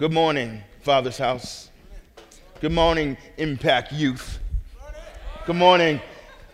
Good 0.00 0.14
morning, 0.14 0.62
Father's 0.80 1.18
House. 1.18 1.68
Good 2.62 2.72
morning, 2.72 3.18
Impact 3.36 3.92
Youth. 3.92 4.38
Good 5.44 5.56
morning, 5.56 6.00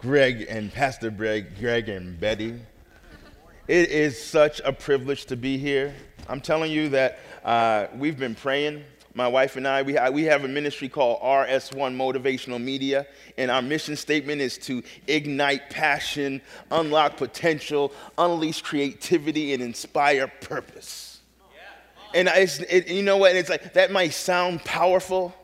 Greg 0.00 0.46
and 0.48 0.72
Pastor 0.72 1.10
Greg, 1.10 1.56
Greg 1.56 1.88
and 1.88 2.18
Betty. 2.18 2.58
It 3.68 3.90
is 3.90 4.20
such 4.20 4.60
a 4.64 4.72
privilege 4.72 5.26
to 5.26 5.36
be 5.36 5.58
here. 5.58 5.94
I'm 6.28 6.40
telling 6.40 6.72
you 6.72 6.88
that 6.88 7.20
uh, 7.44 7.86
we've 7.94 8.18
been 8.18 8.34
praying. 8.34 8.82
My 9.14 9.28
wife 9.28 9.54
and 9.54 9.68
I, 9.68 9.82
we, 9.82 9.96
we 10.10 10.24
have 10.24 10.42
a 10.42 10.48
ministry 10.48 10.88
called 10.88 11.20
RS1 11.20 11.96
Motivational 11.96 12.60
Media, 12.60 13.06
and 13.38 13.48
our 13.48 13.62
mission 13.62 13.94
statement 13.94 14.40
is 14.40 14.58
to 14.58 14.82
ignite 15.06 15.70
passion, 15.70 16.42
unlock 16.72 17.16
potential, 17.16 17.92
unleash 18.18 18.62
creativity, 18.62 19.54
and 19.54 19.62
inspire 19.62 20.26
purpose. 20.26 21.05
And 22.16 22.28
it's, 22.28 22.60
it, 22.60 22.88
you 22.88 23.02
know 23.02 23.18
what? 23.18 23.36
It's 23.36 23.50
like 23.50 23.74
that 23.74 23.92
might 23.92 24.14
sound 24.14 24.64
powerful, 24.64 25.34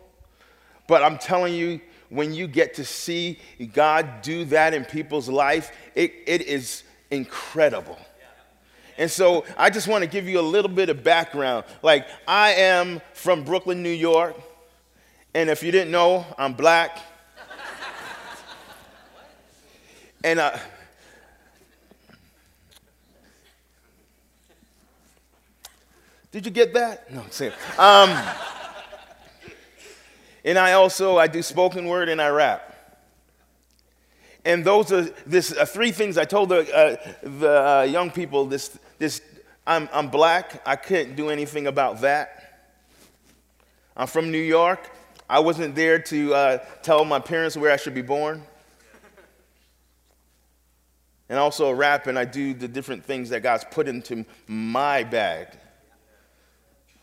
but 0.88 1.02
I'm 1.02 1.18
telling 1.18 1.52
you, 1.52 1.82
when 2.08 2.32
you 2.32 2.46
get 2.46 2.72
to 2.74 2.84
see 2.84 3.38
God 3.74 4.22
do 4.22 4.46
that 4.46 4.72
in 4.72 4.86
people's 4.86 5.28
life, 5.28 5.70
it, 5.94 6.14
it 6.26 6.40
is 6.40 6.82
incredible. 7.10 7.98
And 8.96 9.10
so 9.10 9.44
I 9.58 9.68
just 9.68 9.86
want 9.86 10.02
to 10.02 10.08
give 10.08 10.26
you 10.26 10.40
a 10.40 10.42
little 10.42 10.70
bit 10.70 10.88
of 10.88 11.04
background. 11.04 11.66
Like, 11.82 12.06
I 12.26 12.52
am 12.54 13.02
from 13.12 13.44
Brooklyn, 13.44 13.82
New 13.82 13.90
York. 13.90 14.34
And 15.34 15.50
if 15.50 15.62
you 15.62 15.72
didn't 15.72 15.90
know, 15.90 16.24
I'm 16.38 16.54
black. 16.54 16.98
and 20.24 20.40
uh, 20.40 20.56
did 26.32 26.46
you 26.46 26.50
get 26.50 26.72
that? 26.74 27.12
No, 27.12 27.20
I'm 27.20 27.30
saying. 27.30 27.52
Um, 27.78 28.10
and 30.44 30.58
I 30.58 30.72
also 30.72 31.18
I 31.18 31.26
do 31.26 31.42
spoken 31.42 31.86
word 31.86 32.08
and 32.08 32.20
I 32.20 32.30
rap. 32.30 32.70
And 34.44 34.64
those 34.64 34.90
are 34.92 35.02
this 35.26 35.56
uh, 35.56 35.66
three 35.66 35.92
things 35.92 36.18
I 36.18 36.24
told 36.24 36.48
the, 36.48 36.74
uh, 36.74 37.12
the 37.22 37.48
uh, 37.50 37.82
young 37.82 38.10
people. 38.10 38.46
This, 38.46 38.76
this 38.98 39.20
I'm, 39.66 39.88
I'm 39.92 40.08
black. 40.08 40.62
I 40.66 40.74
couldn't 40.74 41.16
do 41.16 41.28
anything 41.28 41.66
about 41.66 42.00
that. 42.00 42.70
I'm 43.94 44.06
from 44.06 44.32
New 44.32 44.38
York. 44.38 44.90
I 45.28 45.38
wasn't 45.38 45.74
there 45.74 45.98
to 45.98 46.34
uh, 46.34 46.58
tell 46.82 47.04
my 47.04 47.20
parents 47.20 47.56
where 47.58 47.70
I 47.70 47.76
should 47.76 47.94
be 47.94 48.02
born. 48.02 48.42
And 51.28 51.38
also 51.38 51.70
rap, 51.70 52.06
and 52.06 52.18
I 52.18 52.24
do 52.24 52.52
the 52.52 52.68
different 52.68 53.04
things 53.04 53.28
that 53.30 53.42
God's 53.42 53.64
put 53.70 53.86
into 53.86 54.24
my 54.46 55.04
bag. 55.04 55.48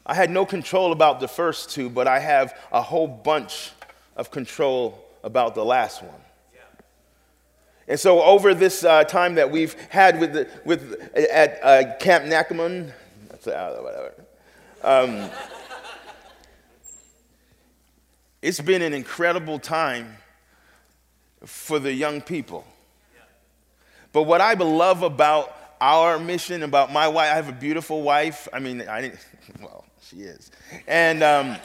I 0.06 0.14
had 0.14 0.30
no 0.30 0.46
control 0.46 0.92
about 0.92 1.20
the 1.20 1.28
first 1.28 1.70
two, 1.70 1.90
but 1.90 2.08
I 2.08 2.20
have 2.20 2.58
a 2.72 2.82
whole 2.82 3.08
bunch 3.08 3.72
of 4.16 4.32
control 4.32 5.06
about 5.24 5.56
the 5.56 5.66
last 5.66 6.02
one. 6.02 6.22
And 7.88 8.00
so, 8.00 8.22
over 8.22 8.54
this 8.54 8.84
uh, 8.84 9.04
time 9.04 9.36
that 9.36 9.50
we've 9.50 9.74
had 9.90 10.20
with, 10.20 10.34
the, 10.34 10.48
with 10.64 10.94
at 11.16 11.60
uh, 11.64 11.98
Camp 11.98 12.26
Nackamon, 12.26 12.92
whatever, 13.44 14.14
um, 14.84 15.30
it's 18.44 18.62
been 18.62 18.84
an 18.84 18.94
incredible 18.94 19.58
time 19.58 20.18
for 21.44 21.80
the 21.80 21.92
young 21.92 22.22
people. 22.22 22.64
But 24.14 24.24
what 24.24 24.40
I 24.40 24.54
love 24.54 25.02
about 25.02 25.56
our 25.82 26.20
mission, 26.20 26.64
about 26.64 26.92
my 26.92 27.08
wife, 27.08 27.32
I 27.32 27.36
have 27.36 27.50
a 27.50 27.54
beautiful 27.54 28.04
wife. 28.04 28.48
I 28.54 28.60
mean, 28.60 28.88
I 28.88 29.02
didn't, 29.02 29.26
well, 29.62 29.86
she 30.10 30.18
is, 30.18 30.52
and 30.88 31.22
um, 31.24 31.56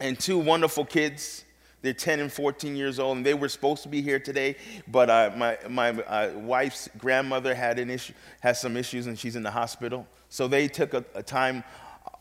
and 0.00 0.18
two 0.18 0.38
wonderful 0.38 0.84
kids. 0.84 1.44
They're 1.82 1.92
10 1.92 2.18
and 2.18 2.32
14 2.32 2.74
years 2.74 2.98
old, 2.98 3.18
and 3.18 3.26
they 3.26 3.34
were 3.34 3.48
supposed 3.48 3.84
to 3.84 3.88
be 3.88 4.02
here 4.02 4.18
today, 4.18 4.56
but 4.88 5.08
uh, 5.08 5.30
my, 5.36 5.56
my 5.68 5.90
uh, 5.90 6.32
wife's 6.34 6.88
grandmother 6.98 7.54
had, 7.54 7.78
an 7.78 7.90
issue, 7.90 8.12
has 8.40 8.60
some 8.60 8.76
issues, 8.76 9.06
and 9.06 9.16
she's 9.16 9.36
in 9.36 9.44
the 9.44 9.52
hospital. 9.52 10.04
So 10.28 10.48
they 10.48 10.66
took 10.66 10.94
a, 10.94 11.04
a 11.14 11.22
time, 11.22 11.62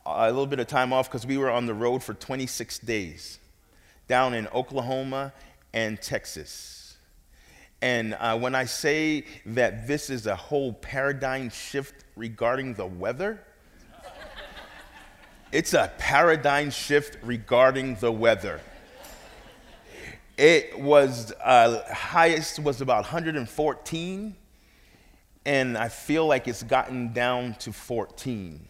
a 0.06 0.28
little 0.28 0.46
bit 0.46 0.60
of 0.60 0.68
time 0.68 0.94
off 0.94 1.10
because 1.10 1.26
we 1.26 1.38
were 1.38 1.50
on 1.50 1.66
the 1.66 1.74
road 1.74 2.04
for 2.04 2.14
26 2.14 2.78
days 2.80 3.40
down 4.08 4.36
in 4.36 4.48
Oklahoma 4.50 5.34
and 5.74 6.00
Texas. 6.00 6.98
And 7.82 8.16
uh, 8.20 8.38
when 8.38 8.54
I 8.54 8.66
say 8.66 9.26
that 9.48 9.88
this 9.88 10.12
is 10.12 10.28
a 10.28 10.36
whole 10.36 10.74
paradigm 10.74 11.50
shift 11.50 12.04
regarding 12.16 12.76
the 12.76 12.86
weather, 12.86 13.42
it's 15.52 15.74
a 15.74 15.92
paradigm 15.98 16.70
shift 16.72 17.18
regarding 17.24 17.96
the 17.96 18.12
weather. 18.12 18.62
It 20.38 20.78
was 20.80 21.32
uh, 21.44 21.82
highest 21.94 22.60
was 22.60 22.82
about 22.82 23.04
114, 23.04 24.36
and 25.46 25.78
I 25.78 25.88
feel 25.88 26.28
like 26.28 26.48
it's 26.48 26.64
gotten 26.64 27.14
down 27.14 27.54
to 27.60 27.72
14. 27.72 28.68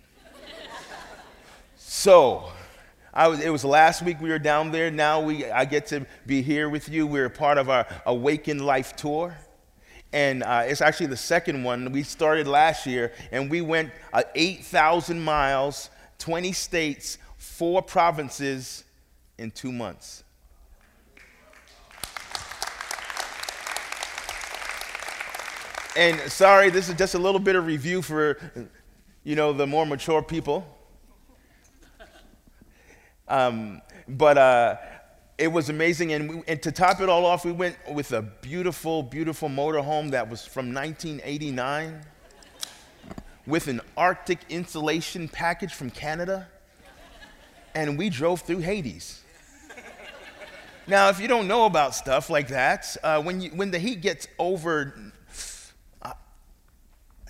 so, 1.76 2.52
was, 3.16 3.40
it 3.40 3.50
was 3.50 3.66
last 3.66 4.04
week 4.04 4.22
we 4.22 4.30
were 4.30 4.38
down 4.38 4.72
there. 4.72 4.92
Now 4.92 5.22
we, 5.22 5.50
I 5.50 5.66
get 5.66 5.88
to 5.88 6.06
be 6.28 6.44
here 6.44 6.70
with 6.70 6.88
you. 6.90 7.08
We're 7.08 7.30
part 7.30 7.58
of 7.58 7.70
our 7.70 7.88
Awaken 8.06 8.60
Life 8.60 8.96
tour. 8.96 9.36
And 10.14 10.44
uh, 10.44 10.64
it's 10.66 10.82
actually 10.82 11.08
the 11.08 11.18
second 11.18 11.64
one. 11.64 11.92
We 11.92 12.04
started 12.04 12.48
last 12.48 12.86
year, 12.86 13.12
and 13.32 13.50
we 13.50 13.62
went 13.62 13.92
uh, 14.14 14.24
8,000 14.36 15.20
miles, 15.20 15.90
20 16.26 16.54
states, 16.54 17.20
four 17.38 17.84
provinces 17.84 18.84
in 19.38 19.52
two 19.52 19.72
months. 19.72 20.24
And 25.96 26.20
sorry, 26.32 26.72
this 26.72 26.90
is 26.90 26.96
just 26.96 27.14
a 27.14 27.20
little 27.20 27.40
bit 27.40 27.56
of 27.56 27.68
review 27.68 28.02
for, 28.02 28.40
you 29.24 29.36
know, 29.36 29.54
the 29.54 29.68
more 29.68 29.86
mature 29.86 30.24
people. 30.24 30.66
Um, 33.28 33.84
but 34.08 34.40
uh, 34.40 34.78
it 35.38 35.50
was 35.50 35.70
amazing. 35.70 36.12
And, 36.14 36.28
we, 36.28 36.44
and 36.48 36.60
to 36.64 36.72
top 36.72 37.02
it 37.02 37.08
all 37.08 37.28
off, 37.28 37.46
we 37.46 37.52
went 37.52 37.78
with 37.92 38.14
a 38.14 38.24
beautiful, 38.24 39.04
beautiful 39.04 39.48
motorhome 39.48 40.10
that 40.10 40.28
was 40.28 40.44
from 40.44 40.74
1989 40.74 42.04
with 43.48 43.68
an 43.68 43.82
Arctic 43.96 44.40
insulation 44.50 45.28
package 45.28 45.74
from 45.74 45.90
Canada. 45.90 46.48
And 47.74 47.98
we 47.98 48.10
drove 48.10 48.42
through 48.42 48.60
Hades. 48.60 49.22
Now, 50.88 51.10
if 51.10 51.20
you 51.20 51.28
don't 51.28 51.48
know 51.48 51.66
about 51.66 51.96
stuff 51.96 52.30
like 52.30 52.50
that, 52.50 52.96
uh, 53.04 53.22
when, 53.22 53.42
you, 53.42 53.50
when 53.50 53.72
the 53.72 53.80
heat 53.80 54.02
gets 54.02 54.28
over 54.38 54.94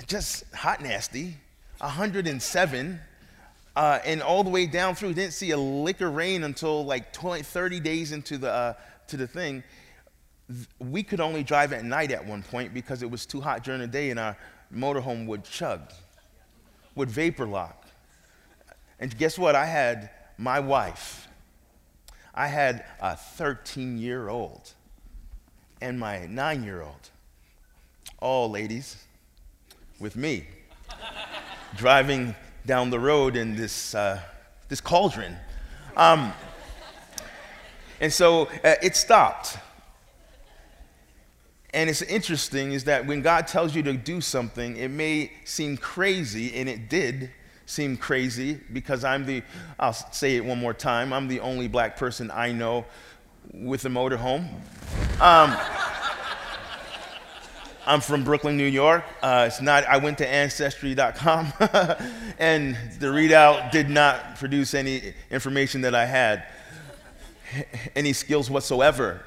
just 0.07 0.43
hot 0.53 0.81
nasty, 0.81 1.37
107, 1.79 2.99
uh, 3.75 3.99
and 4.05 4.21
all 4.21 4.43
the 4.43 4.49
way 4.49 4.65
down 4.65 4.95
through. 4.95 5.13
Didn't 5.13 5.33
see 5.33 5.51
a 5.51 5.57
lick 5.57 6.01
of 6.01 6.13
rain 6.15 6.43
until 6.43 6.85
like 6.85 7.11
20, 7.11 7.43
30 7.43 7.79
days 7.79 8.11
into 8.11 8.37
the, 8.37 8.51
uh, 8.51 8.73
to 9.07 9.17
the 9.17 9.27
thing. 9.27 9.63
We 10.79 11.03
could 11.03 11.19
only 11.19 11.43
drive 11.43 11.73
at 11.73 11.83
night 11.83 12.11
at 12.11 12.25
one 12.25 12.43
point 12.43 12.73
because 12.73 13.01
it 13.01 13.09
was 13.09 13.25
too 13.25 13.41
hot 13.41 13.63
during 13.63 13.81
the 13.81 13.87
day 13.87 14.11
and 14.11 14.19
our 14.19 14.37
motorhome 14.73 15.25
would 15.27 15.43
chug, 15.43 15.91
would 16.95 17.11
vapor 17.11 17.45
lock. 17.45 17.85
And 18.99 19.15
guess 19.17 19.37
what? 19.37 19.55
I 19.55 19.65
had 19.65 20.09
my 20.37 20.59
wife, 20.59 21.27
I 22.33 22.47
had 22.47 22.85
a 22.99 23.15
13 23.15 23.97
year 23.97 24.29
old, 24.29 24.73
and 25.81 25.99
my 25.99 26.25
nine 26.27 26.63
year 26.63 26.81
old. 26.81 27.09
All 28.19 28.49
ladies 28.49 28.97
with 29.99 30.15
me, 30.15 30.45
driving 31.75 32.35
down 32.65 32.89
the 32.89 32.99
road 32.99 33.35
in 33.35 33.55
this, 33.55 33.93
uh, 33.93 34.19
this 34.69 34.81
cauldron. 34.81 35.35
Um, 35.95 36.33
and 38.01 38.11
so 38.11 38.47
uh, 38.63 38.75
it 38.81 38.95
stopped. 38.95 39.57
And 41.75 41.89
it's 41.89 42.01
interesting 42.01 42.71
is 42.71 42.85
that 42.85 43.05
when 43.05 43.21
God 43.21 43.47
tells 43.47 43.75
you 43.75 43.83
to 43.83 43.91
do 43.91 44.21
something, 44.21 44.77
it 44.77 44.89
may 44.89 45.33
seem 45.43 45.75
crazy, 45.75 46.55
and 46.55 46.69
it 46.69 46.87
did 46.87 47.31
seem 47.65 47.97
crazy 47.97 48.61
because 48.71 49.03
I'm 49.03 49.25
the, 49.25 49.43
I'll 49.77 49.91
say 49.91 50.37
it 50.37 50.45
one 50.45 50.57
more 50.57 50.73
time, 50.73 51.11
I'm 51.11 51.27
the 51.27 51.41
only 51.41 51.67
black 51.67 51.97
person 51.97 52.31
I 52.31 52.53
know 52.53 52.85
with 53.53 53.83
a 53.83 53.89
motorhome. 53.89 54.47
Um, 55.19 55.53
I'm 57.85 57.99
from 57.99 58.23
Brooklyn, 58.23 58.55
New 58.55 58.63
York. 58.63 59.03
Uh, 59.21 59.43
it's 59.47 59.61
not. 59.61 59.83
I 59.83 59.97
went 59.97 60.17
to 60.19 60.27
ancestry.com, 60.27 61.51
and 62.39 62.77
the 62.99 63.07
readout 63.07 63.71
did 63.71 63.89
not 63.89 64.37
produce 64.37 64.73
any 64.73 65.13
information 65.29 65.81
that 65.81 65.93
I 65.93 66.05
had, 66.05 66.45
any 67.97 68.13
skills 68.13 68.49
whatsoever. 68.49 69.21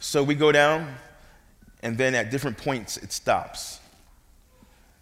So 0.00 0.22
we 0.22 0.34
go 0.34 0.52
down, 0.52 0.94
and 1.82 1.98
then 1.98 2.14
at 2.14 2.30
different 2.30 2.56
points 2.56 2.96
it 2.96 3.12
stops. 3.12 3.80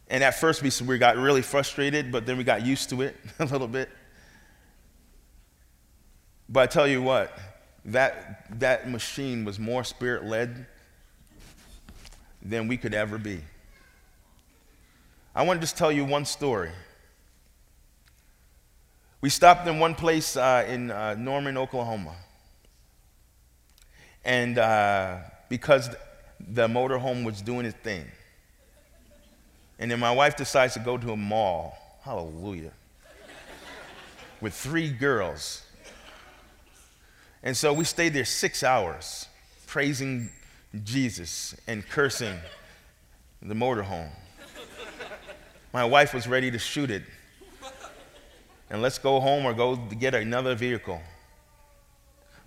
And 0.08 0.22
at 0.22 0.38
first 0.38 0.62
we, 0.62 0.70
we 0.86 0.98
got 0.98 1.16
really 1.16 1.42
frustrated, 1.42 2.12
but 2.12 2.26
then 2.26 2.38
we 2.38 2.44
got 2.44 2.64
used 2.64 2.90
to 2.90 3.02
it 3.02 3.16
a 3.38 3.44
little 3.44 3.68
bit. 3.68 3.88
But 6.48 6.60
I 6.60 6.66
tell 6.66 6.86
you 6.86 7.02
what, 7.02 7.36
that, 7.86 8.58
that 8.60 8.88
machine 8.88 9.44
was 9.44 9.58
more 9.58 9.82
spirit 9.84 10.24
led 10.24 10.66
than 12.42 12.68
we 12.68 12.76
could 12.76 12.94
ever 12.94 13.18
be. 13.18 13.40
I 15.34 15.42
want 15.42 15.60
to 15.60 15.62
just 15.62 15.76
tell 15.76 15.90
you 15.90 16.04
one 16.04 16.24
story. 16.24 16.70
We 19.20 19.28
stopped 19.28 19.66
in 19.66 19.78
one 19.78 19.94
place 19.94 20.36
uh, 20.36 20.64
in 20.68 20.90
uh, 20.90 21.14
Norman, 21.14 21.56
Oklahoma. 21.56 22.14
And 24.26 24.58
uh, 24.58 25.18
because 25.48 25.88
the 26.40 26.66
motorhome 26.66 27.24
was 27.24 27.40
doing 27.40 27.64
its 27.64 27.78
thing. 27.78 28.04
And 29.78 29.90
then 29.90 30.00
my 30.00 30.10
wife 30.10 30.36
decides 30.36 30.74
to 30.74 30.80
go 30.80 30.98
to 30.98 31.12
a 31.12 31.16
mall. 31.16 31.78
Hallelujah. 32.02 32.72
with 34.40 34.52
three 34.52 34.90
girls. 34.90 35.62
And 37.42 37.56
so 37.56 37.72
we 37.72 37.84
stayed 37.84 38.14
there 38.14 38.24
six 38.24 38.62
hours 38.62 39.28
praising 39.66 40.30
Jesus 40.82 41.54
and 41.68 41.88
cursing 41.88 42.36
the 43.40 43.54
motorhome. 43.54 44.10
My 45.72 45.84
wife 45.84 46.14
was 46.14 46.26
ready 46.26 46.50
to 46.50 46.58
shoot 46.58 46.90
it. 46.90 47.04
And 48.70 48.82
let's 48.82 48.98
go 48.98 49.20
home 49.20 49.46
or 49.46 49.54
go 49.54 49.76
get 49.76 50.14
another 50.14 50.56
vehicle. 50.56 51.00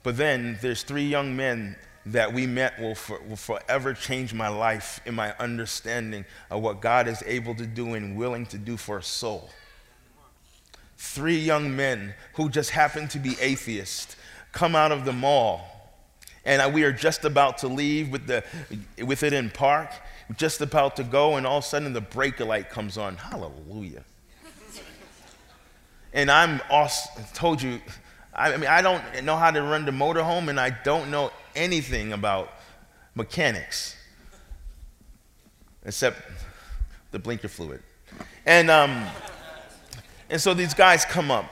But 0.03 0.17
then 0.17 0.57
there's 0.61 0.83
three 0.83 1.05
young 1.05 1.35
men 1.35 1.75
that 2.05 2.33
we 2.33 2.47
met 2.47 2.79
will, 2.79 2.95
for, 2.95 3.19
will 3.27 3.35
forever 3.35 3.93
change 3.93 4.33
my 4.33 4.47
life 4.47 4.99
in 5.05 5.13
my 5.13 5.33
understanding 5.37 6.25
of 6.49 6.61
what 6.61 6.81
God 6.81 7.07
is 7.07 7.23
able 7.25 7.53
to 7.55 7.65
do 7.65 7.93
and 7.93 8.15
willing 8.15 8.45
to 8.47 8.57
do 8.57 8.77
for 8.77 8.97
a 8.97 9.03
soul. 9.03 9.49
Three 10.97 11.37
young 11.37 11.75
men 11.75 12.13
who 12.33 12.49
just 12.49 12.71
happen 12.71 13.07
to 13.09 13.19
be 13.19 13.37
atheists 13.39 14.15
come 14.51 14.75
out 14.75 14.91
of 14.91 15.05
the 15.05 15.13
mall, 15.13 15.61
and 16.45 16.73
we 16.73 16.83
are 16.83 16.91
just 16.91 17.25
about 17.25 17.59
to 17.59 17.67
leave 17.67 18.11
with, 18.11 18.25
the, 18.25 18.43
with 19.05 19.23
it 19.23 19.33
in 19.33 19.49
park, 19.49 19.91
just 20.35 20.61
about 20.61 20.95
to 20.95 21.03
go, 21.03 21.35
and 21.35 21.45
all 21.45 21.59
of 21.59 21.63
a 21.63 21.67
sudden 21.67 21.93
the 21.93 22.01
breaker 22.01 22.45
light 22.45 22.69
comes 22.69 22.97
on. 22.97 23.17
Hallelujah. 23.17 24.03
And 26.13 26.31
I'm 26.31 26.59
told 27.33 27.61
you, 27.61 27.79
I 28.39 28.56
mean, 28.56 28.69
I 28.69 28.81
don't 28.81 29.24
know 29.25 29.36
how 29.36 29.51
to 29.51 29.62
run 29.62 29.83
the 29.83 29.91
motorhome, 29.91 30.47
and 30.47 30.57
I 30.59 30.69
don't 30.69 31.12
know 31.12 31.31
anything 31.56 32.13
about 32.13 32.53
mechanics 33.13 33.97
except 35.86 36.21
the 37.12 37.19
blinker 37.19 37.50
fluid. 37.50 37.81
And, 38.45 38.71
um, 38.71 39.06
and 40.30 40.39
so 40.39 40.53
these 40.53 40.74
guys 40.74 41.03
come 41.03 41.30
up, 41.31 41.50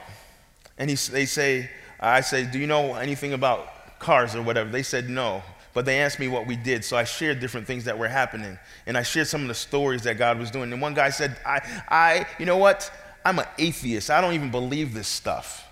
and 0.78 0.88
he, 0.88 0.96
they 0.96 1.26
say, 1.26 1.68
I 2.00 2.22
say, 2.22 2.44
Do 2.44 2.58
you 2.58 2.66
know 2.66 2.94
anything 2.94 3.34
about 3.34 3.98
cars 3.98 4.34
or 4.34 4.42
whatever? 4.42 4.70
They 4.70 4.82
said, 4.82 5.10
No. 5.10 5.42
But 5.74 5.84
they 5.84 6.00
asked 6.00 6.18
me 6.18 6.26
what 6.26 6.46
we 6.46 6.56
did, 6.56 6.84
so 6.84 6.96
I 6.96 7.04
shared 7.04 7.38
different 7.38 7.66
things 7.66 7.84
that 7.84 7.98
were 7.98 8.08
happening. 8.08 8.58
And 8.86 8.96
I 8.96 9.02
shared 9.02 9.28
some 9.28 9.42
of 9.42 9.48
the 9.48 9.54
stories 9.54 10.02
that 10.04 10.16
God 10.16 10.38
was 10.38 10.50
doing. 10.50 10.72
And 10.72 10.80
one 10.80 10.94
guy 10.94 11.10
said, 11.10 11.36
I, 11.44 11.60
I 11.88 12.26
you 12.38 12.46
know 12.46 12.56
what? 12.56 12.90
I'm 13.24 13.38
an 13.38 13.46
atheist. 13.58 14.10
I 14.10 14.20
don't 14.20 14.32
even 14.32 14.50
believe 14.50 14.94
this 14.94 15.06
stuff. 15.06 15.67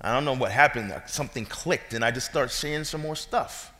I 0.00 0.12
don't 0.14 0.24
know 0.24 0.34
what 0.34 0.50
happened. 0.50 0.94
Something 1.06 1.44
clicked, 1.44 1.92
and 1.92 2.04
I 2.04 2.10
just 2.10 2.30
started 2.30 2.50
saying 2.50 2.84
some 2.84 3.02
more 3.02 3.16
stuff. 3.16 3.72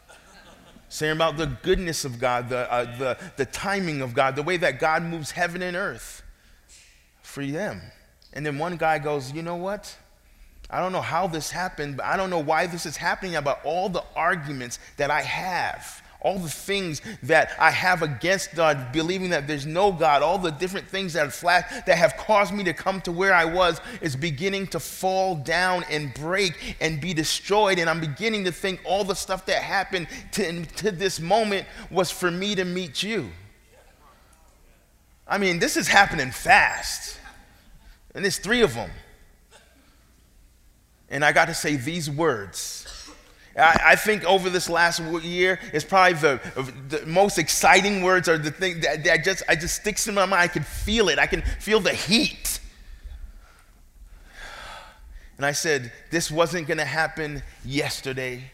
saying 0.89 1.17
about 1.17 1.37
the 1.37 1.47
goodness 1.47 2.05
of 2.05 2.19
God, 2.19 2.49
the, 2.49 2.71
uh, 2.71 2.99
the, 2.99 3.19
the 3.37 3.47
timing 3.47 4.03
of 4.03 4.13
God, 4.13 4.37
the 4.37 4.43
way 4.43 4.57
that 4.59 4.79
God 4.79 5.03
moves 5.03 5.31
heaven 5.31 5.63
and 5.63 5.77
earth 5.77 6.23
for 7.23 7.45
them. 7.45 7.81
And 8.33 8.45
then 8.45 8.59
one 8.59 8.77
guy 8.77 8.99
goes, 8.99 9.33
You 9.33 9.43
know 9.43 9.57
what? 9.57 9.97
I 10.69 10.81
don't 10.81 10.93
know 10.93 11.01
how 11.01 11.27
this 11.27 11.51
happened, 11.51 11.97
but 11.97 12.07
I 12.07 12.17
don't 12.17 12.31
know 12.31 12.39
why 12.39 12.67
this 12.67 12.87
is 12.87 12.97
happening 12.97 13.35
about 13.35 13.65
all 13.65 13.89
the 13.89 14.05
arguments 14.15 14.79
that 14.99 15.11
I 15.11 15.23
have 15.23 16.03
all 16.23 16.39
the 16.39 16.51
things 16.51 17.01
that 17.23 17.51
I 17.59 17.71
have 17.71 18.03
against 18.03 18.55
God, 18.55 18.93
believing 18.93 19.31
that 19.31 19.47
there's 19.47 19.67
no 19.67 19.91
God, 19.91 20.23
all 20.23 20.39
the 20.39 20.51
different 20.51 20.89
things 20.89 21.15
that 21.15 21.25
have 21.25 21.35
flashed 21.35 21.87
that 21.87 21.97
have 21.97 22.17
caused 22.17 22.53
me 22.53 22.65
to 22.65 22.75
come 22.75 23.01
to 23.03 23.13
where 23.13 23.33
I 23.33 23.47
was 23.47 23.81
is 24.01 24.17
beginning 24.17 24.67
to 24.69 24.81
fall 24.81 25.37
down 25.37 25.85
and 25.91 26.13
break 26.13 26.77
and 26.81 27.01
be 27.01 27.15
destroyed. 27.15 27.79
And 27.79 27.89
I'm 27.89 28.01
beginning 28.01 28.45
to 28.45 28.53
think 28.53 28.81
all 28.85 29.05
the 29.05 29.15
stuff 29.15 29.47
that 29.47 29.63
happened 29.63 30.09
to, 30.33 30.65
to 30.67 30.91
this 30.91 31.21
moment 31.21 31.67
was 31.91 32.11
for 32.11 32.31
me 32.31 32.55
to 32.55 32.65
meet 32.65 33.03
you. 33.03 33.31
I 35.27 35.39
mean, 35.39 35.59
this 35.59 35.77
is 35.77 35.89
happening 35.89 36.33
fast. 36.33 37.19
And 38.15 38.25
there's 38.25 38.39
three 38.39 38.63
of 38.63 38.75
them. 38.75 38.91
And 41.09 41.25
I 41.25 41.33
got 41.33 41.47
to 41.47 41.55
say 41.55 41.77
these 41.77 42.11
words 42.11 42.80
I, 43.61 43.93
I 43.93 43.97
think 43.97 44.25
over 44.25 44.51
this 44.51 44.69
last 44.69 45.01
year, 45.23 45.61
it's 45.73 45.85
probably 45.85 46.15
the, 46.15 46.41
the 46.89 47.07
most 47.07 47.39
exciting 47.39 48.03
words 48.03 48.29
are 48.29 48.39
the 48.39 48.51
thing 48.51 48.81
that, 48.81 49.05
that 49.05 49.25
just 49.25 49.43
I 49.49 49.55
just 49.55 49.77
sticks 49.77 50.09
in 50.09 50.15
my 50.15 50.27
mind. 50.27 50.43
I 50.43 50.49
can 50.49 50.62
feel 50.62 51.09
it. 51.09 51.19
I 51.19 51.27
can 51.27 51.43
feel 51.43 51.81
the 51.81 51.93
heat. 51.93 52.61
And 55.37 55.47
I 55.47 55.53
said, 55.53 55.91
this 56.11 56.31
wasn't 56.31 56.67
going 56.67 56.79
to 56.79 56.85
happen 56.85 57.43
yesterday. 57.65 58.45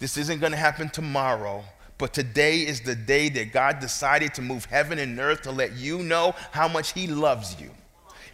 This 0.00 0.18
isn't 0.18 0.38
going 0.38 0.52
to 0.52 0.58
happen 0.58 0.90
tomorrow. 0.90 1.64
But 1.96 2.12
today 2.12 2.58
is 2.58 2.82
the 2.82 2.94
day 2.94 3.30
that 3.30 3.52
God 3.52 3.80
decided 3.80 4.34
to 4.34 4.42
move 4.42 4.66
heaven 4.66 4.98
and 4.98 5.18
earth 5.18 5.42
to 5.42 5.50
let 5.50 5.72
you 5.76 6.02
know 6.02 6.34
how 6.50 6.68
much 6.68 6.92
He 6.92 7.06
loves 7.06 7.58
you. 7.58 7.70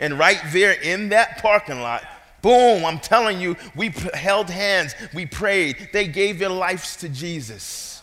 And 0.00 0.19
right 0.19 0.40
there 0.46 0.72
in 0.72 1.10
that 1.10 1.38
parking 1.38 1.81
lot, 1.81 2.04
Boom, 2.42 2.84
I'm 2.87 2.98
telling 2.98 3.40
you, 3.40 3.56
we 3.76 3.90
held 4.14 4.48
hands, 4.48 4.94
we 5.12 5.26
prayed, 5.26 5.90
they 5.92 6.06
gave 6.08 6.38
their 6.38 6.48
lives 6.48 6.96
to 6.96 7.08
Jesus. 7.08 8.02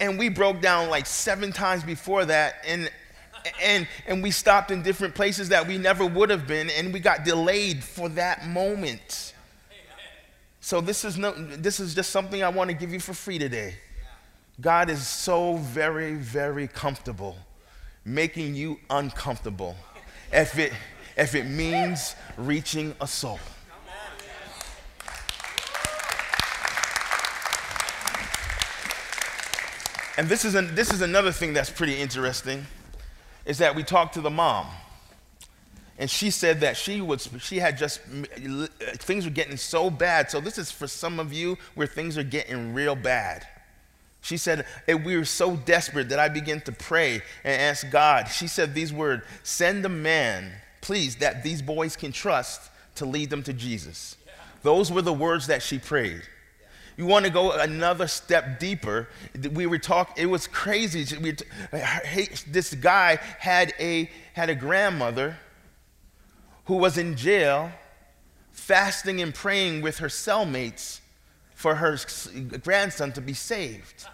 And 0.00 0.18
we 0.18 0.28
broke 0.28 0.60
down 0.60 0.90
like 0.90 1.06
seven 1.06 1.50
times 1.52 1.82
before 1.82 2.26
that, 2.26 2.56
and 2.66 2.90
and 3.62 3.88
and 4.06 4.22
we 4.22 4.30
stopped 4.30 4.70
in 4.70 4.82
different 4.82 5.14
places 5.14 5.48
that 5.48 5.66
we 5.66 5.78
never 5.78 6.04
would 6.04 6.28
have 6.28 6.46
been, 6.46 6.68
and 6.68 6.92
we 6.92 7.00
got 7.00 7.24
delayed 7.24 7.82
for 7.82 8.10
that 8.10 8.46
moment. 8.46 9.32
So 10.60 10.82
this 10.82 11.04
is 11.04 11.16
no, 11.16 11.32
this 11.32 11.80
is 11.80 11.94
just 11.94 12.10
something 12.10 12.42
I 12.42 12.50
want 12.50 12.68
to 12.68 12.74
give 12.74 12.92
you 12.92 13.00
for 13.00 13.14
free 13.14 13.38
today. 13.38 13.76
God 14.60 14.88
is 14.88 15.06
so 15.06 15.56
very, 15.56 16.14
very 16.14 16.68
comfortable 16.68 17.36
making 18.04 18.54
you 18.54 18.78
uncomfortable 18.90 19.74
if 20.32 20.58
it, 20.58 20.72
if 21.16 21.34
it 21.34 21.46
means 21.46 22.14
reaching 22.36 22.94
a 23.00 23.06
soul. 23.06 23.40
And 30.16 30.28
this 30.28 30.44
is, 30.44 30.54
an, 30.54 30.74
this 30.76 30.92
is 30.92 31.00
another 31.00 31.32
thing 31.32 31.54
that's 31.54 31.70
pretty 31.70 32.00
interesting 32.00 32.64
is 33.44 33.58
that 33.58 33.74
we 33.74 33.82
talked 33.82 34.14
to 34.14 34.20
the 34.20 34.30
mom. 34.30 34.66
And 35.98 36.10
she 36.10 36.30
said 36.30 36.60
that 36.60 36.76
she 36.76 37.00
was 37.00 37.28
she 37.38 37.58
had 37.58 37.78
just 37.78 38.00
uh, 38.00 38.66
things 38.96 39.24
were 39.24 39.30
getting 39.30 39.56
so 39.56 39.90
bad. 39.90 40.28
So 40.28 40.40
this 40.40 40.58
is 40.58 40.72
for 40.72 40.88
some 40.88 41.20
of 41.20 41.32
you 41.32 41.56
where 41.76 41.86
things 41.86 42.18
are 42.18 42.24
getting 42.24 42.74
real 42.74 42.96
bad. 42.96 43.46
She 44.24 44.38
said, 44.38 44.64
We 44.88 45.18
were 45.18 45.26
so 45.26 45.54
desperate 45.54 46.08
that 46.08 46.18
I 46.18 46.30
began 46.30 46.62
to 46.62 46.72
pray 46.72 47.20
and 47.44 47.60
ask 47.60 47.90
God. 47.90 48.24
She 48.28 48.46
said 48.46 48.74
these 48.74 48.90
words 48.90 49.22
Send 49.42 49.84
a 49.84 49.90
man, 49.90 50.50
please, 50.80 51.16
that 51.16 51.42
these 51.42 51.60
boys 51.60 51.94
can 51.94 52.10
trust 52.10 52.70
to 52.94 53.04
lead 53.04 53.28
them 53.28 53.42
to 53.42 53.52
Jesus. 53.52 54.16
Those 54.62 54.90
were 54.90 55.02
the 55.02 55.12
words 55.12 55.48
that 55.48 55.62
she 55.62 55.78
prayed. 55.78 56.22
You 56.96 57.04
want 57.04 57.26
to 57.26 57.30
go 57.30 57.52
another 57.52 58.06
step 58.06 58.58
deeper? 58.58 59.08
We 59.52 59.66
were 59.66 59.78
talking, 59.78 60.14
it 60.16 60.26
was 60.26 60.46
crazy. 60.46 61.18
We, 61.18 61.36
this 62.48 62.72
guy 62.72 63.18
had 63.38 63.74
a, 63.78 64.08
had 64.32 64.48
a 64.48 64.54
grandmother 64.54 65.36
who 66.64 66.76
was 66.76 66.96
in 66.96 67.16
jail, 67.16 67.72
fasting 68.52 69.20
and 69.20 69.34
praying 69.34 69.82
with 69.82 69.98
her 69.98 70.08
cellmates 70.08 71.00
for 71.54 71.74
her 71.74 71.98
grandson 72.62 73.12
to 73.12 73.20
be 73.20 73.34
saved. 73.34 74.06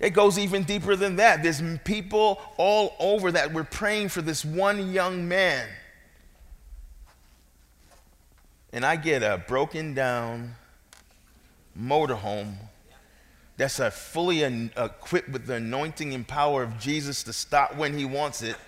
It 0.00 0.10
goes 0.10 0.38
even 0.38 0.62
deeper 0.62 0.94
than 0.94 1.16
that. 1.16 1.42
There's 1.42 1.60
people 1.84 2.40
all 2.56 2.94
over 3.00 3.32
that 3.32 3.52
we're 3.52 3.64
praying 3.64 4.10
for 4.10 4.22
this 4.22 4.44
one 4.44 4.92
young 4.92 5.26
man. 5.26 5.66
And 8.72 8.86
I 8.86 8.94
get 8.96 9.22
a 9.22 9.42
broken 9.48 9.94
down 9.94 10.54
motorhome 11.76 12.54
that's 13.56 13.80
a 13.80 13.90
fully 13.90 14.42
equipped 14.42 15.30
with 15.30 15.46
the 15.46 15.54
anointing 15.54 16.14
and 16.14 16.28
power 16.28 16.62
of 16.62 16.78
Jesus 16.78 17.24
to 17.24 17.32
stop 17.32 17.74
when 17.76 17.98
he 17.98 18.04
wants 18.04 18.40
it. 18.42 18.54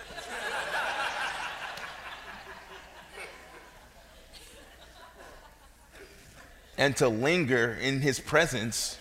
and 6.77 6.97
to 6.97 7.09
linger 7.09 7.79
in 7.81 8.01
his 8.01 8.19
presence 8.19 8.99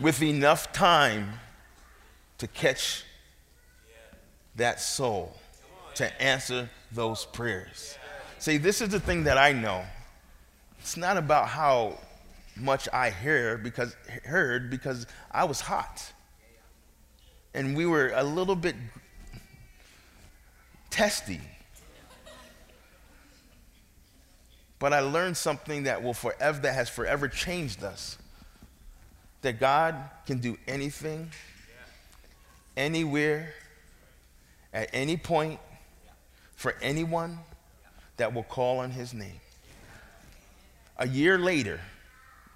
with 0.00 0.22
enough 0.22 0.72
time 0.72 1.34
to 2.38 2.46
catch 2.46 3.04
that 4.56 4.80
soul, 4.80 5.34
to 5.94 6.22
answer 6.22 6.68
those 6.92 7.24
prayers. 7.26 7.96
See, 8.38 8.56
this 8.56 8.80
is 8.80 8.90
the 8.90 9.00
thing 9.00 9.24
that 9.24 9.38
I 9.38 9.52
know. 9.52 9.84
It's 10.80 10.96
not 10.96 11.16
about 11.16 11.48
how 11.48 11.98
much 12.56 12.88
I 12.92 13.10
hear 13.10 13.58
because 13.58 13.96
heard 14.24 14.70
because 14.70 15.06
I 15.30 15.44
was 15.44 15.60
hot. 15.60 16.12
And 17.54 17.76
we 17.76 17.86
were 17.86 18.12
a 18.14 18.22
little 18.22 18.56
bit 18.56 18.74
testy. 20.90 21.40
But 24.78 24.92
I 24.92 25.00
learned 25.00 25.36
something 25.36 25.84
that 25.84 26.02
will 26.02 26.14
forever 26.14 26.58
that 26.60 26.74
has 26.74 26.88
forever 26.88 27.28
changed 27.28 27.82
us. 27.82 28.18
That 29.44 29.60
God 29.60 29.94
can 30.24 30.38
do 30.38 30.56
anything, 30.66 31.30
anywhere, 32.78 33.52
at 34.72 34.88
any 34.94 35.18
point, 35.18 35.60
for 36.56 36.74
anyone 36.80 37.38
that 38.16 38.32
will 38.32 38.44
call 38.44 38.78
on 38.78 38.90
his 38.90 39.12
name. 39.12 39.38
A 40.96 41.06
year 41.06 41.36
later, 41.36 41.78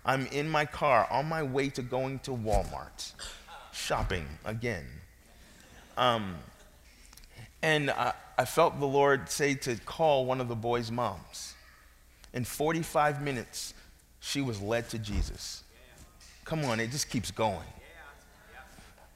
I'm 0.03 0.29
in 0.29 0.49
my 0.49 0.65
car 0.65 1.07
on 1.11 1.27
my 1.27 1.43
way 1.43 1.69
to 1.69 1.83
going 1.83 2.21
to 2.21 2.31
Walmart, 2.31 3.13
shopping 3.71 4.25
again. 4.47 4.87
Um, 5.99 6.37
and 7.61 7.91
I, 7.91 8.15
I 8.39 8.47
felt 8.47 8.81
the 8.81 8.87
Lord 8.87 9.29
say 9.29 9.53
to 9.57 9.77
call 9.77 10.25
one 10.25 10.41
of 10.41 10.49
the 10.49 10.57
boys' 10.57 10.91
moms. 10.91 11.53
In 12.33 12.45
45 12.45 13.21
minutes, 13.21 13.75
she 14.21 14.41
was 14.41 14.63
led 14.63 14.89
to 14.89 14.99
Jesus. 14.99 15.65
Come 16.49 16.65
on, 16.65 16.81
it 16.81 16.91
just 16.91 17.11
keeps 17.11 17.31
going. 17.31 17.69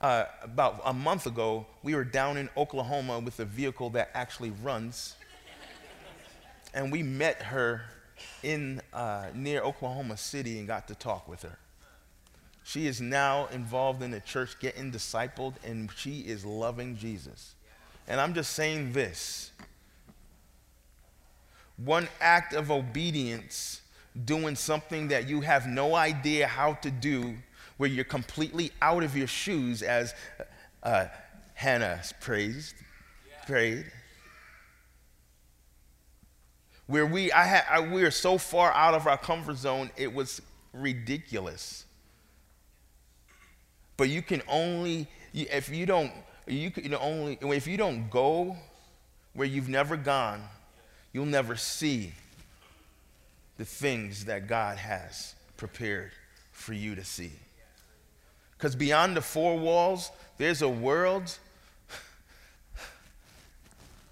Uh, 0.03 0.27
about 0.43 0.83
a 0.85 0.93
month 0.93 1.27
ago, 1.27 1.65
we 1.83 1.95
were 1.95 2.05
down 2.05 2.37
in 2.37 2.51
Oklahoma 2.59 3.21
with 3.21 3.41
a 3.41 3.47
vehicle 3.47 3.89
that 3.91 4.11
actually 4.13 4.51
runs. 4.63 5.17
And 6.75 6.93
we 6.93 7.03
met 7.03 7.41
her 7.41 7.85
in 8.43 8.83
uh, 8.93 9.29
near 9.35 9.63
Oklahoma 9.63 10.19
City 10.19 10.59
and 10.59 10.67
got 10.67 10.89
to 10.89 10.95
talk 10.95 11.27
with 11.27 11.41
her. 11.41 11.57
She 12.65 12.87
is 12.87 13.01
now 13.01 13.47
involved 13.47 14.03
in 14.03 14.11
the 14.11 14.21
church, 14.21 14.59
getting 14.61 14.93
discipled, 14.93 15.55
and 15.65 15.91
she 15.97 16.21
is 16.21 16.45
loving 16.45 16.99
Jesus. 16.99 17.55
And 18.09 18.21
I'm 18.21 18.35
just 18.35 18.53
saying 18.53 18.93
this 18.93 19.53
one 21.79 22.09
act 22.21 22.53
of 22.53 22.71
obedience, 22.71 23.82
doing 24.25 24.57
something 24.57 25.09
that 25.09 25.29
you 25.29 25.41
have 25.41 25.67
no 25.67 25.95
idea 25.95 26.47
how 26.47 26.75
to 26.75 26.91
do, 26.91 27.37
where 27.77 27.89
you're 27.89 28.05
completely 28.05 28.71
out 28.81 29.03
of 29.03 29.17
your 29.17 29.27
shoes, 29.27 29.83
as 29.83 30.15
uh, 30.83 31.07
Hannah 31.55 32.03
praised, 32.21 32.75
prayed. 33.47 33.91
Where 36.87 37.07
we, 37.07 37.33
I 37.33 37.45
had, 37.45 37.65
I, 37.71 37.81
we 37.81 38.03
are 38.03 38.11
so 38.11 38.37
far 38.39 38.73
out 38.73 38.95
of 38.95 39.07
our 39.07 39.17
comfort 39.17 39.57
zone, 39.57 39.91
it 39.97 40.13
was 40.13 40.43
ridiculous. 40.73 41.87
But 43.97 44.09
you 44.09 44.21
can 44.21 44.43
only, 44.49 45.07
if 45.33 45.69
you 45.69 45.87
don't, 45.87 46.13
you 46.47 46.71
can 46.71 46.95
only, 46.95 47.39
if 47.41 47.67
you 47.67 47.77
don't 47.77 48.11
go 48.11 48.57
where 49.33 49.47
you've 49.47 49.69
never 49.69 49.97
gone, 49.97 50.43
you'll 51.13 51.25
never 51.25 51.57
see 51.57 52.13
the 53.59 53.65
things 53.65 54.25
that 54.27 54.47
God 54.47 54.79
has 54.79 55.35
prepared 55.57 56.13
for 56.53 56.73
you 56.73 56.95
to 56.95 57.05
see. 57.05 57.33
Because 58.57 58.77
beyond 58.77 59.17
the 59.17 59.23
four 59.23 59.59
walls, 59.59 60.11
there's 60.39 60.63
a 60.63 60.69
world 60.69 61.39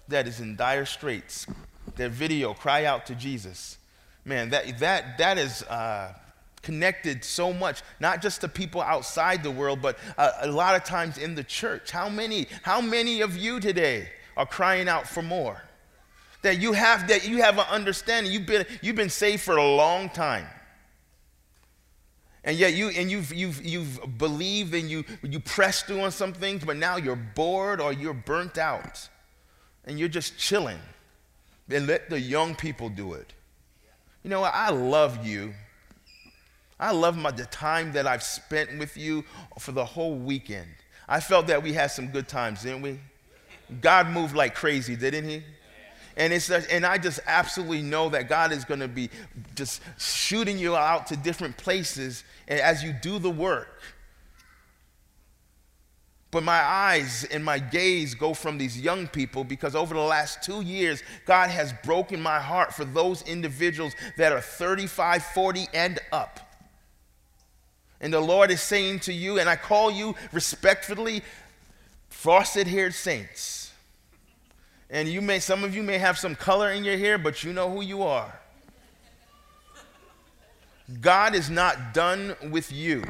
that 0.07 0.27
is 0.27 0.39
in 0.39 0.55
dire 0.55 0.85
straits. 0.85 1.47
That 1.95 2.11
video, 2.11 2.53
Cry 2.53 2.85
Out 2.85 3.05
to 3.07 3.15
Jesus. 3.15 3.77
Man, 4.25 4.49
that, 4.51 4.79
that, 4.79 5.17
that 5.17 5.37
is 5.37 5.63
uh, 5.63 6.13
connected 6.61 7.23
so 7.23 7.51
much, 7.51 7.81
not 7.99 8.21
just 8.21 8.41
to 8.41 8.47
people 8.47 8.81
outside 8.81 9.41
the 9.41 9.51
world, 9.51 9.81
but 9.81 9.97
uh, 10.17 10.31
a 10.41 10.47
lot 10.47 10.75
of 10.75 10.83
times 10.83 11.17
in 11.17 11.35
the 11.35 11.43
church. 11.43 11.91
How 11.91 12.07
many, 12.07 12.47
how 12.61 12.81
many 12.81 13.21
of 13.21 13.35
you 13.35 13.59
today 13.59 14.09
are 14.37 14.45
crying 14.45 14.87
out 14.87 15.07
for 15.07 15.23
more? 15.23 15.61
That 16.41 16.59
you 16.59 16.73
have 16.73 17.07
that 17.07 17.27
you 17.27 17.41
have 17.41 17.57
an 17.57 17.65
understanding. 17.69 18.31
You've 18.31 18.45
been 18.45 18.65
you've 18.81 18.95
been 18.95 19.09
saved 19.09 19.41
for 19.43 19.57
a 19.57 19.75
long 19.75 20.09
time. 20.09 20.47
And 22.43 22.57
yet 22.57 22.73
you 22.73 22.89
and 22.89 23.11
you've 23.11 23.33
you've 23.33 23.63
you've 23.63 24.17
believed 24.17 24.73
and 24.73 24.89
you 24.89 25.03
you 25.21 25.39
pressed 25.39 25.85
through 25.85 26.01
on 26.01 26.11
some 26.11 26.33
things, 26.33 26.63
but 26.63 26.77
now 26.77 26.97
you're 26.97 27.15
bored 27.15 27.79
or 27.79 27.93
you're 27.93 28.13
burnt 28.13 28.57
out. 28.57 29.07
And 29.85 29.99
you're 29.99 30.09
just 30.09 30.37
chilling. 30.37 30.79
Then 31.67 31.87
let 31.87 32.09
the 32.09 32.19
young 32.19 32.55
people 32.55 32.89
do 32.89 33.13
it. 33.13 33.33
You 34.23 34.29
know? 34.29 34.43
I 34.43 34.69
love 34.69 35.25
you. 35.25 35.53
I 36.79 36.91
love 36.91 37.17
my, 37.17 37.31
the 37.31 37.45
time 37.45 37.91
that 37.93 38.07
I've 38.07 38.23
spent 38.23 38.77
with 38.77 38.97
you 38.97 39.23
for 39.59 39.71
the 39.71 39.85
whole 39.85 40.15
weekend. 40.15 40.69
I 41.07 41.19
felt 41.19 41.47
that 41.47 41.61
we 41.61 41.73
had 41.73 41.91
some 41.91 42.07
good 42.07 42.27
times, 42.27 42.63
didn't 42.63 42.81
we? 42.81 42.99
God 43.81 44.07
moved 44.07 44.35
like 44.35 44.55
crazy, 44.55 44.95
didn't 44.95 45.29
he? 45.29 45.43
And, 46.17 46.33
it's, 46.33 46.49
and 46.49 46.85
I 46.85 46.97
just 46.97 47.19
absolutely 47.25 47.81
know 47.81 48.09
that 48.09 48.27
God 48.27 48.51
is 48.51 48.65
going 48.65 48.79
to 48.81 48.87
be 48.87 49.09
just 49.55 49.81
shooting 49.97 50.57
you 50.57 50.75
out 50.75 51.07
to 51.07 51.15
different 51.15 51.57
places 51.57 52.23
as 52.47 52.83
you 52.83 52.93
do 52.93 53.19
the 53.19 53.29
work. 53.29 53.81
But 56.31 56.43
my 56.43 56.61
eyes 56.61 57.25
and 57.25 57.43
my 57.43 57.59
gaze 57.59 58.15
go 58.15 58.33
from 58.33 58.57
these 58.57 58.79
young 58.79 59.07
people 59.07 59.43
because 59.43 59.75
over 59.75 59.93
the 59.93 59.99
last 59.99 60.41
two 60.41 60.61
years, 60.61 61.03
God 61.25 61.49
has 61.49 61.73
broken 61.83 62.21
my 62.21 62.39
heart 62.39 62.73
for 62.73 62.85
those 62.85 63.21
individuals 63.23 63.93
that 64.17 64.31
are 64.31 64.39
35, 64.39 65.23
40, 65.23 65.67
and 65.73 65.99
up. 66.13 66.39
And 67.99 68.13
the 68.13 68.21
Lord 68.21 68.49
is 68.49 68.61
saying 68.61 69.01
to 69.01 69.13
you, 69.13 69.39
and 69.39 69.49
I 69.49 69.57
call 69.57 69.91
you 69.91 70.15
respectfully, 70.31 71.21
frosted 72.09 72.65
haired 72.65 72.93
saints 72.93 73.60
and 74.91 75.07
you 75.07 75.21
may, 75.21 75.39
some 75.39 75.63
of 75.63 75.73
you 75.73 75.81
may 75.81 75.97
have 75.97 76.19
some 76.19 76.35
color 76.35 76.69
in 76.71 76.83
your 76.83 76.97
hair, 76.97 77.17
but 77.17 77.43
you 77.43 77.53
know 77.53 77.71
who 77.71 77.81
you 77.81 78.03
are. 78.03 78.37
God 80.99 81.33
is 81.33 81.49
not 81.49 81.93
done 81.93 82.35
with 82.51 82.71
you. 82.73 83.03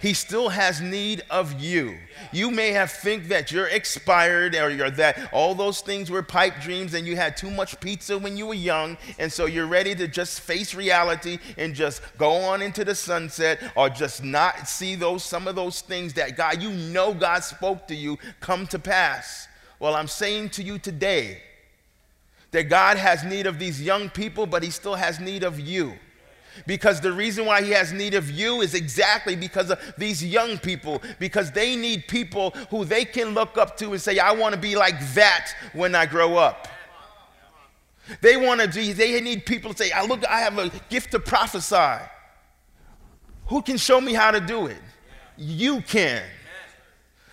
He 0.00 0.12
still 0.12 0.50
has 0.50 0.80
need 0.80 1.22
of 1.30 1.58
you. 1.58 1.96
You 2.32 2.50
may 2.50 2.72
have 2.72 2.92
think 2.92 3.28
that 3.28 3.50
you're 3.50 3.66
expired 3.66 4.54
or 4.54 4.70
you're 4.70 4.90
that 4.90 5.30
all 5.32 5.54
those 5.54 5.80
things 5.80 6.10
were 6.10 6.22
pipe 6.22 6.60
dreams 6.60 6.94
and 6.94 7.06
you 7.06 7.16
had 7.16 7.36
too 7.36 7.50
much 7.50 7.80
pizza 7.80 8.18
when 8.18 8.36
you 8.36 8.46
were 8.46 8.54
young 8.54 8.98
and 9.18 9.32
so 9.32 9.46
you're 9.46 9.66
ready 9.66 9.94
to 9.94 10.06
just 10.06 10.40
face 10.40 10.74
reality 10.74 11.38
and 11.56 11.74
just 11.74 12.02
go 12.18 12.32
on 12.32 12.62
into 12.62 12.84
the 12.84 12.94
sunset 12.94 13.58
or 13.74 13.88
just 13.88 14.22
not 14.22 14.68
see 14.68 14.94
those 14.94 15.24
some 15.24 15.48
of 15.48 15.56
those 15.56 15.80
things 15.80 16.12
that 16.14 16.36
God 16.36 16.62
you 16.62 16.70
know 16.70 17.12
God 17.12 17.42
spoke 17.42 17.88
to 17.88 17.94
you 17.94 18.18
come 18.40 18.66
to 18.68 18.78
pass. 18.78 19.48
Well, 19.80 19.96
I'm 19.96 20.08
saying 20.08 20.50
to 20.50 20.62
you 20.62 20.78
today 20.78 21.42
that 22.52 22.64
God 22.64 22.96
has 22.96 23.24
need 23.24 23.46
of 23.46 23.58
these 23.58 23.82
young 23.82 24.10
people, 24.10 24.46
but 24.46 24.62
He 24.62 24.70
still 24.70 24.94
has 24.94 25.18
need 25.18 25.42
of 25.42 25.58
you. 25.58 25.94
Because 26.66 27.00
the 27.00 27.12
reason 27.12 27.46
why 27.46 27.62
he 27.62 27.70
has 27.70 27.92
need 27.92 28.14
of 28.14 28.30
you 28.30 28.60
is 28.60 28.74
exactly 28.74 29.36
because 29.36 29.70
of 29.70 29.80
these 29.96 30.22
young 30.24 30.58
people, 30.58 31.00
because 31.18 31.50
they 31.52 31.76
need 31.76 32.08
people 32.08 32.50
who 32.70 32.84
they 32.84 33.04
can 33.04 33.34
look 33.34 33.56
up 33.56 33.76
to 33.78 33.92
and 33.92 34.00
say, 34.00 34.18
I 34.18 34.32
want 34.32 34.54
to 34.54 34.60
be 34.60 34.76
like 34.76 34.98
that 35.14 35.52
when 35.72 35.94
I 35.94 36.06
grow 36.06 36.36
up. 36.36 36.68
They 38.20 38.36
want 38.36 38.60
to 38.60 38.66
do, 38.66 38.92
they 38.92 39.20
need 39.20 39.46
people 39.46 39.72
to 39.72 39.84
say, 39.84 39.92
I 39.92 40.04
look, 40.04 40.26
I 40.26 40.40
have 40.40 40.58
a 40.58 40.70
gift 40.88 41.12
to 41.12 41.20
prophesy. 41.20 42.04
Who 43.46 43.62
can 43.62 43.76
show 43.76 44.00
me 44.00 44.12
how 44.12 44.32
to 44.32 44.40
do 44.40 44.66
it? 44.66 44.82
You 45.36 45.80
can. 45.82 46.22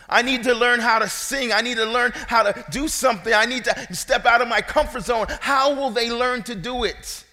I 0.10 0.22
need 0.22 0.44
to 0.44 0.54
learn 0.54 0.80
how 0.80 1.00
to 1.00 1.10
sing. 1.10 1.52
I 1.52 1.62
need 1.62 1.78
to 1.78 1.86
learn 1.86 2.12
how 2.14 2.44
to 2.44 2.66
do 2.72 2.88
something. 2.88 3.34
I 3.34 3.46
need 3.46 3.66
to 3.66 3.94
step 3.94 4.26
out 4.26 4.42
of 4.42 4.48
my 4.48 4.62
comfort 4.62 5.04
zone. 5.04 5.28
How 5.42 5.74
will 5.74 5.90
they 5.90 6.12
learn 6.12 6.44
to 6.44 6.56
do 6.56 6.84
it? 6.84 7.26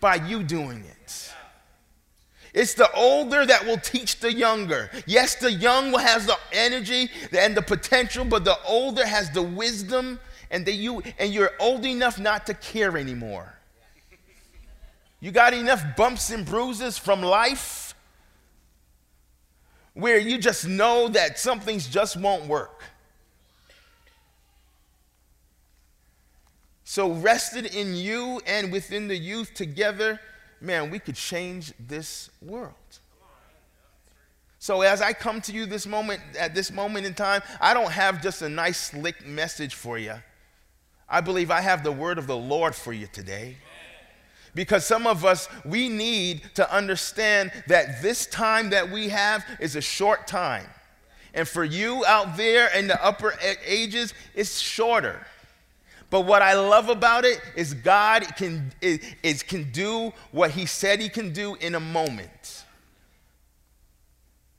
By 0.00 0.16
you 0.16 0.42
doing 0.42 0.84
it. 0.84 1.32
It's 2.54 2.74
the 2.74 2.90
older 2.92 3.44
that 3.44 3.66
will 3.66 3.78
teach 3.78 4.20
the 4.20 4.32
younger. 4.32 4.88
Yes, 5.06 5.34
the 5.34 5.52
young 5.52 5.92
has 5.92 6.26
the 6.26 6.38
energy 6.52 7.10
and 7.36 7.56
the 7.56 7.62
potential, 7.62 8.24
but 8.24 8.44
the 8.44 8.56
older 8.64 9.04
has 9.04 9.30
the 9.30 9.42
wisdom 9.42 10.20
and, 10.52 10.64
the, 10.64 10.72
you, 10.72 11.02
and 11.18 11.34
you're 11.34 11.50
old 11.58 11.84
enough 11.84 12.18
not 12.18 12.46
to 12.46 12.54
care 12.54 12.96
anymore. 12.96 13.52
You 15.18 15.32
got 15.32 15.52
enough 15.52 15.82
bumps 15.96 16.30
and 16.30 16.46
bruises 16.46 16.96
from 16.96 17.22
life 17.22 17.83
where 19.94 20.18
you 20.18 20.38
just 20.38 20.66
know 20.66 21.08
that 21.08 21.38
some 21.38 21.60
things 21.60 21.88
just 21.88 22.16
won't 22.16 22.46
work. 22.46 22.82
So, 26.84 27.12
rested 27.12 27.74
in 27.74 27.96
you 27.96 28.40
and 28.46 28.70
within 28.70 29.08
the 29.08 29.16
youth 29.16 29.54
together, 29.54 30.20
man, 30.60 30.90
we 30.90 30.98
could 30.98 31.16
change 31.16 31.72
this 31.78 32.30
world. 32.42 32.74
So 34.64 34.80
as 34.80 35.02
I 35.02 35.12
come 35.12 35.42
to 35.42 35.52
you 35.52 35.66
this 35.66 35.86
moment, 35.86 36.22
at 36.38 36.54
this 36.54 36.72
moment 36.72 37.04
in 37.04 37.12
time, 37.12 37.42
I 37.60 37.74
don't 37.74 37.92
have 37.92 38.22
just 38.22 38.40
a 38.40 38.48
nice, 38.48 38.80
slick 38.80 39.26
message 39.26 39.74
for 39.74 39.98
you. 39.98 40.14
I 41.06 41.20
believe 41.20 41.50
I 41.50 41.60
have 41.60 41.84
the 41.84 41.92
word 41.92 42.16
of 42.16 42.26
the 42.26 42.36
Lord 42.36 42.74
for 42.74 42.94
you 42.94 43.06
today. 43.06 43.58
Because 44.54 44.86
some 44.86 45.06
of 45.06 45.24
us, 45.24 45.48
we 45.64 45.88
need 45.88 46.42
to 46.54 46.72
understand 46.72 47.50
that 47.66 48.02
this 48.02 48.26
time 48.26 48.70
that 48.70 48.90
we 48.90 49.08
have 49.08 49.44
is 49.60 49.74
a 49.74 49.80
short 49.80 50.26
time. 50.26 50.66
And 51.34 51.48
for 51.48 51.64
you 51.64 52.04
out 52.06 52.36
there 52.36 52.68
in 52.76 52.86
the 52.86 53.04
upper 53.04 53.34
ages, 53.66 54.14
it's 54.34 54.60
shorter. 54.60 55.26
But 56.10 56.22
what 56.22 56.42
I 56.42 56.54
love 56.54 56.88
about 56.88 57.24
it 57.24 57.40
is 57.56 57.74
God 57.74 58.24
can, 58.36 58.72
is, 58.80 59.42
can 59.42 59.72
do 59.72 60.12
what 60.30 60.52
He 60.52 60.66
said 60.66 61.00
He 61.00 61.08
can 61.08 61.32
do 61.32 61.56
in 61.56 61.74
a 61.74 61.80
moment. 61.80 62.64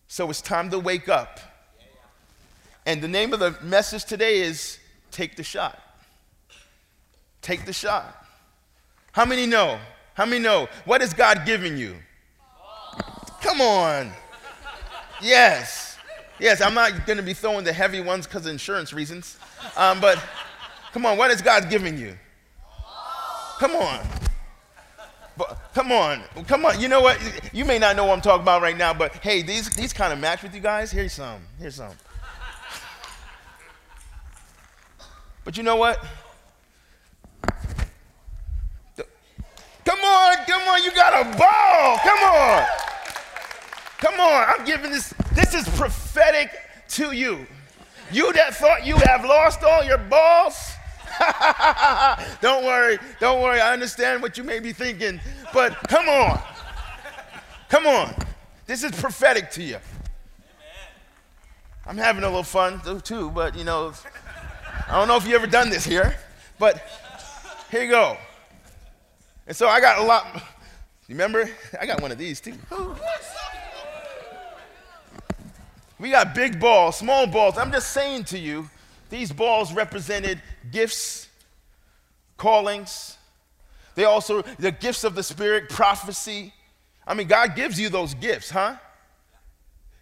So 0.08 0.30
it's 0.30 0.42
time 0.42 0.70
to 0.72 0.80
wake 0.80 1.08
up. 1.08 1.40
And 2.86 3.02
the 3.02 3.08
name 3.08 3.34
of 3.34 3.40
the 3.40 3.56
message 3.62 4.04
today 4.04 4.42
is 4.42 4.80
Take 5.12 5.38
the 5.38 5.44
Shot. 5.44 5.80
Take 7.42 7.66
the 7.66 7.74
shot. 7.74 8.25
How 9.16 9.24
many 9.24 9.46
know? 9.46 9.80
How 10.14 10.26
many 10.26 10.44
know? 10.44 10.68
What 10.84 11.02
is 11.02 11.14
God 11.14 11.44
giving 11.46 11.78
you? 11.78 11.96
Come 13.42 13.62
on. 13.62 14.12
Yes. 15.22 15.98
Yes, 16.38 16.60
I'm 16.60 16.74
not 16.74 17.06
going 17.06 17.16
to 17.16 17.24
be 17.24 17.34
throwing 17.34 17.64
the 17.64 17.72
heavy 17.72 18.02
ones 18.02 18.28
because 18.28 18.46
of 18.46 18.52
insurance 18.52 18.92
reasons. 18.92 19.38
Um, 19.78 20.02
but 20.02 20.22
come 20.92 21.06
on, 21.06 21.18
what 21.18 21.32
is 21.32 21.42
God 21.42 21.70
giving 21.70 21.98
you? 21.98 22.18
Come 23.58 23.78
on. 23.78 24.06
But, 25.38 25.60
come 25.74 25.94
on. 25.94 26.22
Come 26.46 26.66
on. 26.66 26.82
You 26.82 26.90
know 26.90 27.00
what? 27.00 27.18
You 27.54 27.64
may 27.64 27.80
not 27.80 27.96
know 27.96 28.04
what 28.04 28.16
I'm 28.16 28.22
talking 28.22 28.42
about 28.42 28.62
right 28.62 28.76
now, 28.78 28.94
but 28.94 29.14
hey, 29.24 29.42
these, 29.42 29.70
these 29.70 29.94
kind 29.94 30.12
of 30.12 30.20
match 30.20 30.44
with 30.44 30.54
you 30.54 30.60
guys. 30.60 30.92
Here's 30.92 31.14
some. 31.14 31.42
Here's 31.58 31.76
some. 31.76 31.94
But 35.46 35.56
you 35.56 35.64
know 35.64 35.78
what? 35.78 36.04
Come 39.86 40.00
on, 40.00 40.36
come 40.48 40.62
on, 40.68 40.84
you 40.84 40.92
got 40.92 41.14
a 41.14 41.38
ball. 41.38 41.98
Come 42.00 42.20
on. 42.20 42.66
Come 44.00 44.20
on, 44.20 44.46
I'm 44.50 44.66
giving 44.66 44.92
this, 44.92 45.14
this 45.34 45.54
is 45.54 45.68
prophetic 45.78 46.52
to 46.90 47.12
you. 47.12 47.48
You 48.12 48.34
that 48.34 48.56
thought 48.56 48.86
you 48.86 48.98
have 48.98 49.24
lost 49.24 49.64
all 49.64 49.84
your 49.84 49.98
balls, 49.98 50.74
don't 52.42 52.66
worry, 52.66 53.00
don't 53.20 53.42
worry. 53.42 53.60
I 53.60 53.74
understand 53.74 54.22
what 54.22 54.38
you 54.38 54.44
may 54.44 54.60
be 54.60 54.74
thinking, 54.74 55.20
but 55.54 55.74
come 55.88 56.10
on. 56.10 56.42
Come 57.70 57.88
on. 57.88 58.14
This 58.66 58.84
is 58.84 58.92
prophetic 58.92 59.52
to 59.52 59.64
you. 59.64 59.78
I'm 61.86 61.98
having 61.98 62.24
a 62.24 62.28
little 62.28 62.44
fun 62.44 62.82
too, 63.02 63.30
but 63.32 63.56
you 63.56 63.64
know, 63.64 63.94
I 64.88 64.98
don't 64.98 65.08
know 65.08 65.18
if 65.18 65.28
you 65.28 65.36
ever 65.36 65.48
done 65.48 65.70
this 65.70 65.86
here, 65.86 66.16
but 66.58 66.84
here 67.70 67.84
you 67.84 67.92
go. 67.92 68.18
And 69.48 69.56
so 69.56 69.68
I 69.68 69.80
got 69.80 70.00
a 70.00 70.04
lot. 70.04 70.44
Remember? 71.08 71.50
I 71.80 71.86
got 71.86 72.02
one 72.02 72.12
of 72.12 72.18
these 72.18 72.42
too. 72.42 72.54
We 76.00 76.12
got 76.12 76.36
big 76.36 76.60
balls, 76.60 76.98
small 76.98 77.28
balls. 77.28 77.58
I'm 77.58 77.72
just 77.72 77.92
saying 77.92 78.26
to 78.26 78.38
you, 78.38 78.70
these 79.10 79.32
balls 79.32 79.72
represented 79.72 80.42
gifts, 80.72 81.30
callings. 82.38 83.18
They 83.94 84.04
also, 84.04 84.42
the 84.60 84.72
gifts 84.72 85.04
of 85.04 85.16
the 85.16 85.24
Spirit, 85.24 85.70
prophecy. 85.70 86.54
I 87.08 87.14
mean, 87.14 87.28
God 87.28 87.56
gives 87.56 87.80
you 87.80 87.88
those 87.90 88.14
gifts, 88.16 88.50
huh? 88.50 88.76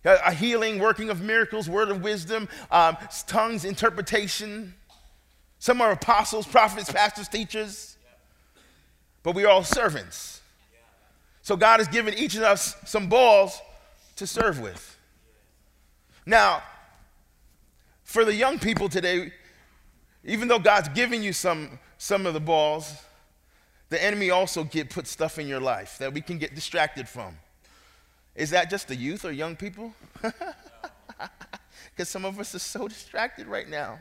A 0.06 0.34
healing, 0.34 0.80
working 0.80 1.10
of 1.10 1.22
miracles, 1.22 1.70
word 1.70 1.90
of 1.90 2.01
wisdom, 2.01 2.50
um, 2.72 2.98
tongues, 3.27 3.64
interpretation. 3.64 4.74
Some 5.60 5.79
are 5.79 5.92
apostles, 5.92 6.48
prophets, 6.48 6.92
pastors, 6.92 7.27
teachers 7.27 7.93
but 9.24 9.33
we 9.33 9.46
are 9.46 9.50
all 9.50 9.64
servants. 9.64 10.42
So 11.42 11.57
God 11.57 11.79
has 11.79 11.88
given 11.88 12.14
each 12.14 12.36
of 12.36 12.44
us 12.44 12.75
some 12.86 13.07
balls 13.07 13.59
to 14.18 14.27
serve 14.27 14.59
with. 14.59 14.98
Now, 16.25 16.64
for 18.03 18.24
the 18.24 18.33
young 18.33 18.59
people 18.59 18.88
today, 18.88 19.33
even 20.24 20.48
though 20.48 20.59
God's 20.59 20.90
giving 20.90 21.24
you 21.24 21.33
some, 21.33 21.79
some 21.98 22.25
of 22.25 22.33
the 22.33 22.40
balls, 22.40 22.94
the 23.90 24.01
enemy 24.01 24.29
also 24.29 24.64
get 24.64 24.90
put 24.90 25.07
stuff 25.07 25.38
in 25.38 25.48
your 25.48 25.59
life 25.59 25.98
that 25.98 26.14
we 26.14 26.22
can 26.22 26.38
get 26.38 26.55
distracted 26.55 27.09
from. 27.09 27.38
Is 28.36 28.51
that 28.51 28.70
just 28.70 28.88
the 28.88 28.96
youth 28.96 29.25
or 29.25 29.31
young 29.31 29.55
people? 29.55 29.94
Because 31.96 32.09
some 32.09 32.25
of 32.25 32.40
us 32.40 32.55
are 32.55 32.59
so 32.59 32.88
distracted 32.88 33.48
right 33.48 33.70
now. 33.70 34.00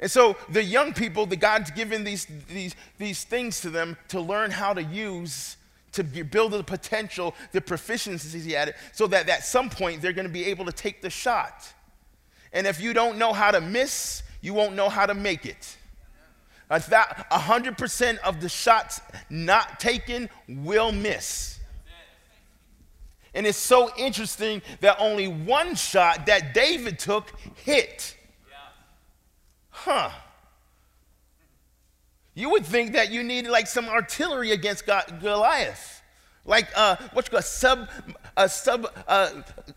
And 0.00 0.10
so 0.10 0.36
the 0.48 0.62
young 0.62 0.92
people, 0.92 1.26
the 1.26 1.36
God's 1.36 1.70
given 1.70 2.04
these, 2.04 2.26
these, 2.48 2.76
these 2.98 3.24
things 3.24 3.60
to 3.62 3.70
them 3.70 3.96
to 4.08 4.20
learn 4.20 4.50
how 4.50 4.72
to 4.72 4.82
use 4.82 5.56
to 5.92 6.04
build 6.04 6.52
the 6.52 6.62
potential, 6.62 7.34
the 7.52 7.60
proficiencies 7.60 8.44
he 8.44 8.52
had, 8.52 8.74
so 8.92 9.06
that 9.08 9.28
at 9.28 9.44
some 9.44 9.68
point 9.70 10.00
they're 10.02 10.12
going 10.12 10.26
to 10.26 10.32
be 10.32 10.44
able 10.44 10.64
to 10.64 10.72
take 10.72 11.02
the 11.02 11.10
shot. 11.10 11.72
And 12.52 12.66
if 12.66 12.80
you 12.80 12.92
don't 12.92 13.18
know 13.18 13.32
how 13.32 13.50
to 13.50 13.60
miss, 13.60 14.22
you 14.40 14.54
won't 14.54 14.74
know 14.74 14.88
how 14.88 15.06
to 15.06 15.14
make 15.14 15.44
it. 15.44 15.76
A 16.70 16.78
100% 16.78 18.18
of 18.18 18.40
the 18.40 18.48
shots 18.48 19.00
not 19.30 19.80
taken 19.80 20.28
will 20.46 20.92
miss. 20.92 21.58
And 23.34 23.46
it's 23.46 23.58
so 23.58 23.90
interesting 23.96 24.62
that 24.80 24.96
only 24.98 25.28
one 25.28 25.74
shot 25.74 26.26
that 26.26 26.54
David 26.54 26.98
took 26.98 27.32
hit 27.64 28.16
huh. 29.84 30.10
You 32.34 32.50
would 32.50 32.64
think 32.64 32.92
that 32.92 33.10
you 33.10 33.24
needed 33.24 33.50
like 33.50 33.66
some 33.66 33.88
artillery 33.88 34.52
against 34.52 34.86
Goliath, 34.86 36.02
like 36.44 36.68
uh, 36.76 36.96
what's 37.12 37.28
called 37.28 37.44
sub, 37.44 37.88
a 38.36 38.48
sub 38.48 38.86
uh, 39.06 39.30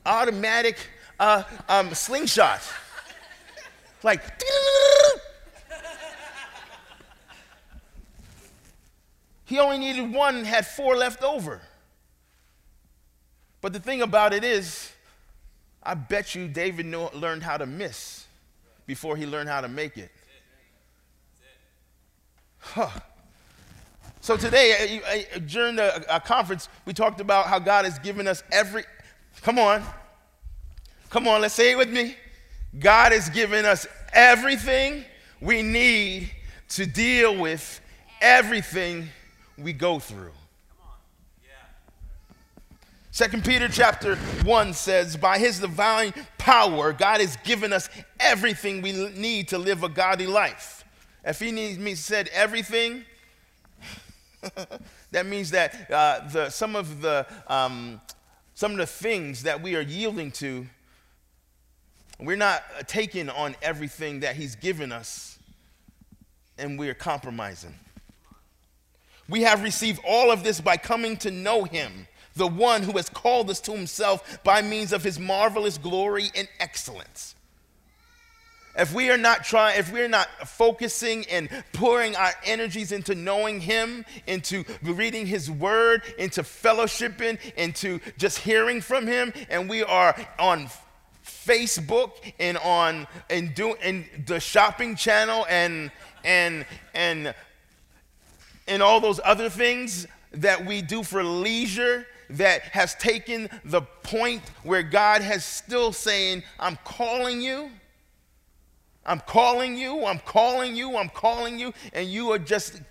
automatic 0.05 0.77
uh, 1.19 1.43
um, 1.67 1.93
slingshot, 1.93 2.61
like. 4.03 4.21
he 9.45 9.59
only 9.59 9.79
needed 9.79 10.13
one 10.13 10.37
and 10.37 10.47
had 10.47 10.65
four 10.65 10.95
left 10.95 11.23
over. 11.23 11.61
But 13.59 13.73
the 13.73 13.79
thing 13.79 14.01
about 14.01 14.33
it 14.33 14.43
is, 14.43 14.91
I 15.83 15.93
bet 15.93 16.35
you 16.35 16.47
David 16.47 16.85
know, 16.85 17.09
learned 17.13 17.43
how 17.43 17.57
to 17.57 17.65
miss 17.65 18.20
before 18.85 19.15
he 19.15 19.25
learned 19.25 19.49
how 19.49 19.61
to 19.61 19.67
make 19.67 19.97
it. 19.97 20.11
Huh. 22.59 22.89
So 24.21 24.37
today, 24.37 25.01
uh, 25.03 25.37
uh, 25.37 25.39
during 25.47 25.75
the 25.75 26.11
uh, 26.11 26.19
conference, 26.19 26.69
we 26.85 26.93
talked 26.93 27.19
about 27.19 27.47
how 27.47 27.57
God 27.57 27.85
has 27.85 27.97
given 27.99 28.27
us 28.27 28.43
every. 28.51 28.83
Come 29.41 29.57
on. 29.57 29.83
Come 31.09 31.27
on, 31.27 31.41
let's 31.41 31.55
say 31.55 31.71
it 31.71 31.77
with 31.77 31.89
me. 31.89 32.15
God 32.79 33.11
has 33.11 33.29
given 33.29 33.65
us 33.65 33.87
everything 34.13 35.03
we 35.41 35.61
need 35.61 36.31
to 36.69 36.85
deal 36.85 37.37
with 37.37 37.81
everything 38.21 39.09
we 39.57 39.73
go 39.73 39.99
through. 39.99 40.31
Second 43.13 43.43
Peter 43.43 43.67
chapter 43.67 44.15
1 44.15 44.73
says, 44.73 45.17
By 45.17 45.37
his 45.37 45.59
divine 45.59 46.13
power, 46.37 46.93
God 46.93 47.19
has 47.19 47.35
given 47.43 47.73
us 47.73 47.89
everything 48.21 48.81
we 48.81 48.93
need 49.09 49.49
to 49.49 49.57
live 49.57 49.83
a 49.83 49.89
godly 49.89 50.27
life. 50.27 50.85
If 51.25 51.41
he 51.41 51.51
needs 51.51 51.77
me 51.77 51.95
said 51.95 52.29
everything, 52.31 53.03
that 55.11 55.25
means 55.25 55.51
that 55.51 55.91
uh, 55.91 56.25
the, 56.29 56.49
some 56.49 56.77
of 56.77 57.01
the 57.01 57.27
um, 57.47 57.99
some 58.53 58.71
of 58.71 58.77
the 58.77 58.85
things 58.85 59.43
that 59.43 59.61
we 59.61 59.75
are 59.75 59.81
yielding 59.81 60.31
to, 60.31 60.65
we're 62.17 62.37
not 62.37 62.63
taking 62.87 63.29
on 63.29 63.57
everything 63.61 64.21
that 64.21 64.37
he's 64.37 64.55
given 64.55 64.93
us, 64.93 65.37
and 66.57 66.79
we 66.79 66.87
are 66.87 66.93
compromising. 66.93 67.75
We 69.27 69.41
have 69.41 69.63
received 69.63 69.99
all 70.07 70.31
of 70.31 70.43
this 70.45 70.61
by 70.61 70.77
coming 70.77 71.17
to 71.17 71.31
know 71.31 71.65
him 71.65 72.07
the 72.41 72.47
one 72.47 72.81
who 72.81 72.93
has 72.93 73.07
called 73.07 73.51
us 73.51 73.59
to 73.61 73.71
himself 73.71 74.43
by 74.43 74.63
means 74.63 74.91
of 74.91 75.03
his 75.03 75.19
marvelous 75.19 75.77
glory 75.77 76.31
and 76.35 76.49
excellence. 76.59 77.35
If 78.75 78.95
we 78.95 79.11
are 79.11 79.17
not 79.17 79.43
trying, 79.43 79.77
if 79.77 79.93
we're 79.93 80.07
not 80.07 80.27
focusing 80.47 81.23
and 81.29 81.49
pouring 81.71 82.15
our 82.15 82.31
energies 82.43 82.91
into 82.91 83.13
knowing 83.13 83.59
Him, 83.59 84.05
into 84.25 84.63
reading 84.81 85.27
His 85.27 85.51
Word, 85.51 86.01
into 86.17 86.41
fellowshipping, 86.41 87.37
into 87.57 87.99
just 88.17 88.39
hearing 88.39 88.81
from 88.81 89.05
Him, 89.05 89.33
and 89.49 89.69
we 89.69 89.83
are 89.83 90.15
on 90.39 90.67
Facebook 91.23 92.11
and 92.39 92.57
on 92.59 93.07
and 93.29 93.53
doing 93.53 93.75
and 93.83 94.05
the 94.25 94.39
shopping 94.39 94.95
channel 94.95 95.45
and 95.49 95.91
and 96.23 96.65
and 96.95 97.35
and 98.67 98.81
all 98.81 98.99
those 99.01 99.19
other 99.23 99.49
things 99.49 100.07
that 100.33 100.65
we 100.65 100.81
do 100.81 101.03
for 101.03 101.23
leisure, 101.23 102.07
that 102.31 102.61
has 102.63 102.95
taken 102.95 103.49
the 103.63 103.81
point 103.81 104.41
where 104.63 104.83
God 104.83 105.21
has 105.21 105.45
still 105.45 105.93
saying, 105.93 106.43
I'm 106.59 106.77
calling 106.83 107.41
you? 107.41 107.69
I'm 109.05 109.19
calling 109.19 109.75
you, 109.77 110.05
I'm 110.05 110.19
calling 110.19 110.75
you, 110.75 110.97
I'm 110.97 111.09
calling 111.09 111.57
you, 111.57 111.73
and 111.93 112.07
you 112.07 112.31
are 112.31 112.37
just 112.37 112.81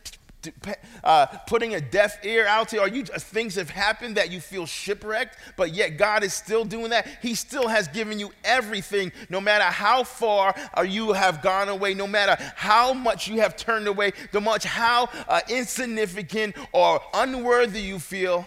uh, 1.04 1.26
putting 1.46 1.74
a 1.74 1.80
deaf 1.80 2.24
ear 2.24 2.46
out 2.46 2.68
to, 2.68 2.80
or 2.80 2.88
you 2.88 3.02
just, 3.02 3.26
things 3.26 3.54
have 3.54 3.70
happened 3.70 4.16
that 4.16 4.30
you 4.30 4.40
feel 4.40 4.66
shipwrecked, 4.66 5.36
but 5.56 5.72
yet 5.72 5.98
God 5.98 6.22
is 6.24 6.32
still 6.32 6.64
doing 6.64 6.90
that. 6.90 7.06
He 7.22 7.34
still 7.34 7.68
has 7.68 7.88
given 7.88 8.18
you 8.18 8.32
everything, 8.44 9.12
no 9.28 9.40
matter 9.40 9.64
how 9.64 10.04
far 10.04 10.54
you 10.84 11.12
have 11.12 11.42
gone 11.42 11.68
away, 11.68 11.94
no 11.94 12.06
matter 12.06 12.42
how 12.56 12.92
much 12.92 13.28
you 13.28 13.40
have 13.40 13.56
turned 13.56 13.86
away, 13.86 14.12
no 14.32 14.40
much 14.40 14.64
how 14.64 15.08
uh, 15.28 15.40
insignificant 15.48 16.56
or 16.72 17.00
unworthy 17.14 17.80
you 17.80 17.98
feel. 17.98 18.46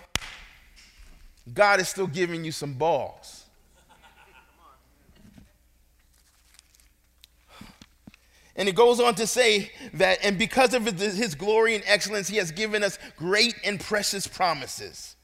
God 1.51 1.81
is 1.81 1.89
still 1.89 2.07
giving 2.07 2.45
you 2.45 2.51
some 2.51 2.73
balls. 2.73 3.45
And 8.55 8.69
it 8.69 8.75
goes 8.75 8.99
on 8.99 9.15
to 9.15 9.25
say 9.25 9.71
that, 9.95 10.19
and 10.23 10.37
because 10.37 10.75
of 10.75 10.85
his 10.85 11.33
glory 11.33 11.73
and 11.73 11.83
excellence, 11.87 12.27
he 12.27 12.37
has 12.37 12.51
given 12.51 12.83
us 12.83 12.99
great 13.17 13.55
and 13.65 13.79
precious 13.79 14.27
promises. 14.27 15.15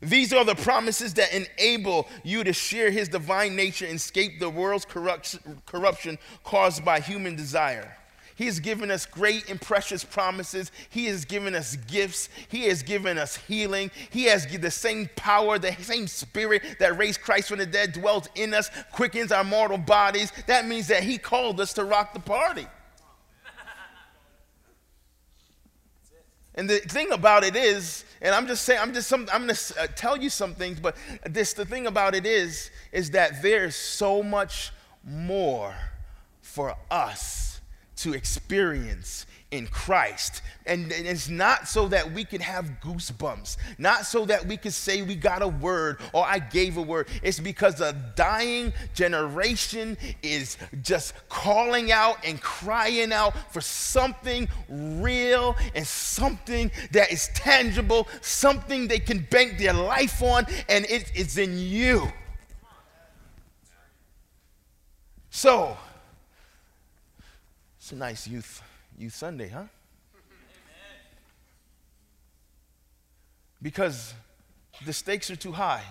These 0.00 0.32
are 0.32 0.44
the 0.44 0.56
promises 0.56 1.14
that 1.14 1.32
enable 1.32 2.08
you 2.24 2.42
to 2.42 2.52
share 2.52 2.90
his 2.90 3.08
divine 3.08 3.54
nature 3.54 3.86
and 3.86 3.94
escape 3.94 4.40
the 4.40 4.50
world's 4.50 4.84
corruption 4.84 6.18
caused 6.42 6.84
by 6.84 6.98
human 6.98 7.36
desire. 7.36 7.96
He 8.34 8.46
has 8.46 8.60
given 8.60 8.90
us 8.90 9.06
great 9.06 9.48
and 9.50 9.60
precious 9.60 10.04
promises. 10.04 10.72
He 10.88 11.06
has 11.06 11.24
given 11.24 11.54
us 11.54 11.76
gifts. 11.76 12.28
He 12.48 12.64
has 12.64 12.82
given 12.82 13.18
us 13.18 13.36
healing. 13.36 13.90
He 14.10 14.24
has 14.24 14.46
the 14.46 14.70
same 14.70 15.08
power, 15.16 15.58
the 15.58 15.74
same 15.82 16.06
spirit 16.06 16.62
that 16.78 16.96
raised 16.96 17.20
Christ 17.20 17.48
from 17.48 17.58
the 17.58 17.66
dead 17.66 17.92
dwells 17.92 18.28
in 18.34 18.54
us, 18.54 18.70
quickens 18.92 19.32
our 19.32 19.44
mortal 19.44 19.78
bodies. 19.78 20.32
That 20.46 20.66
means 20.66 20.88
that 20.88 21.02
He 21.02 21.18
called 21.18 21.60
us 21.60 21.72
to 21.74 21.84
rock 21.84 22.14
the 22.14 22.20
party. 22.20 22.66
And 26.54 26.68
the 26.68 26.78
thing 26.78 27.12
about 27.12 27.44
it 27.44 27.56
is, 27.56 28.04
and 28.20 28.34
I'm 28.34 28.46
just 28.46 28.64
saying, 28.64 28.78
I'm 28.78 28.92
just 28.92 29.08
some, 29.08 29.26
I'm 29.32 29.46
going 29.46 29.54
to 29.54 29.80
uh, 29.80 29.86
tell 29.96 30.18
you 30.18 30.28
some 30.28 30.54
things, 30.54 30.80
but 30.80 30.96
this 31.24 31.54
the 31.54 31.64
thing 31.64 31.86
about 31.86 32.14
it 32.14 32.26
is, 32.26 32.70
is 32.92 33.10
that 33.12 33.40
there's 33.40 33.74
so 33.74 34.22
much 34.22 34.70
more 35.02 35.74
for 36.42 36.76
us 36.90 37.51
to 38.02 38.14
experience 38.14 39.26
in 39.52 39.66
Christ. 39.66 40.42
And, 40.64 40.90
it's 40.90 41.28
not 41.28 41.68
so 41.68 41.86
that 41.88 42.12
we 42.12 42.24
can 42.24 42.40
have 42.40 42.78
goosebumps, 42.82 43.58
not 43.78 44.06
so 44.06 44.24
that 44.24 44.46
we 44.46 44.56
can 44.56 44.72
say 44.72 45.02
we 45.02 45.14
got 45.14 45.42
a 45.42 45.48
word 45.48 45.98
or 46.12 46.24
I 46.24 46.38
gave 46.38 46.78
a 46.78 46.82
word. 46.82 47.08
It's 47.22 47.38
because 47.38 47.80
a 47.80 47.92
dying 48.16 48.72
generation 48.94 49.98
is 50.22 50.56
just 50.80 51.14
calling 51.28 51.92
out 51.92 52.16
and 52.24 52.40
crying 52.40 53.12
out 53.12 53.34
for 53.52 53.60
something 53.60 54.48
real 54.68 55.54
and 55.74 55.86
something 55.86 56.70
that 56.92 57.12
is 57.12 57.28
tangible, 57.34 58.08
something 58.22 58.88
they 58.88 58.98
can 59.00 59.26
bank 59.30 59.58
their 59.58 59.74
life 59.74 60.22
on, 60.22 60.46
and 60.68 60.86
it's 60.88 61.36
in 61.36 61.58
you. 61.58 62.10
So, 65.34 65.76
a 67.92 67.94
nice 67.94 68.26
youth 68.26 68.62
youth 68.98 69.14
Sunday, 69.14 69.48
huh? 69.48 69.64
Because 73.60 74.14
the 74.84 74.92
stakes 74.92 75.30
are 75.30 75.36
too 75.36 75.52
high. 75.52 75.84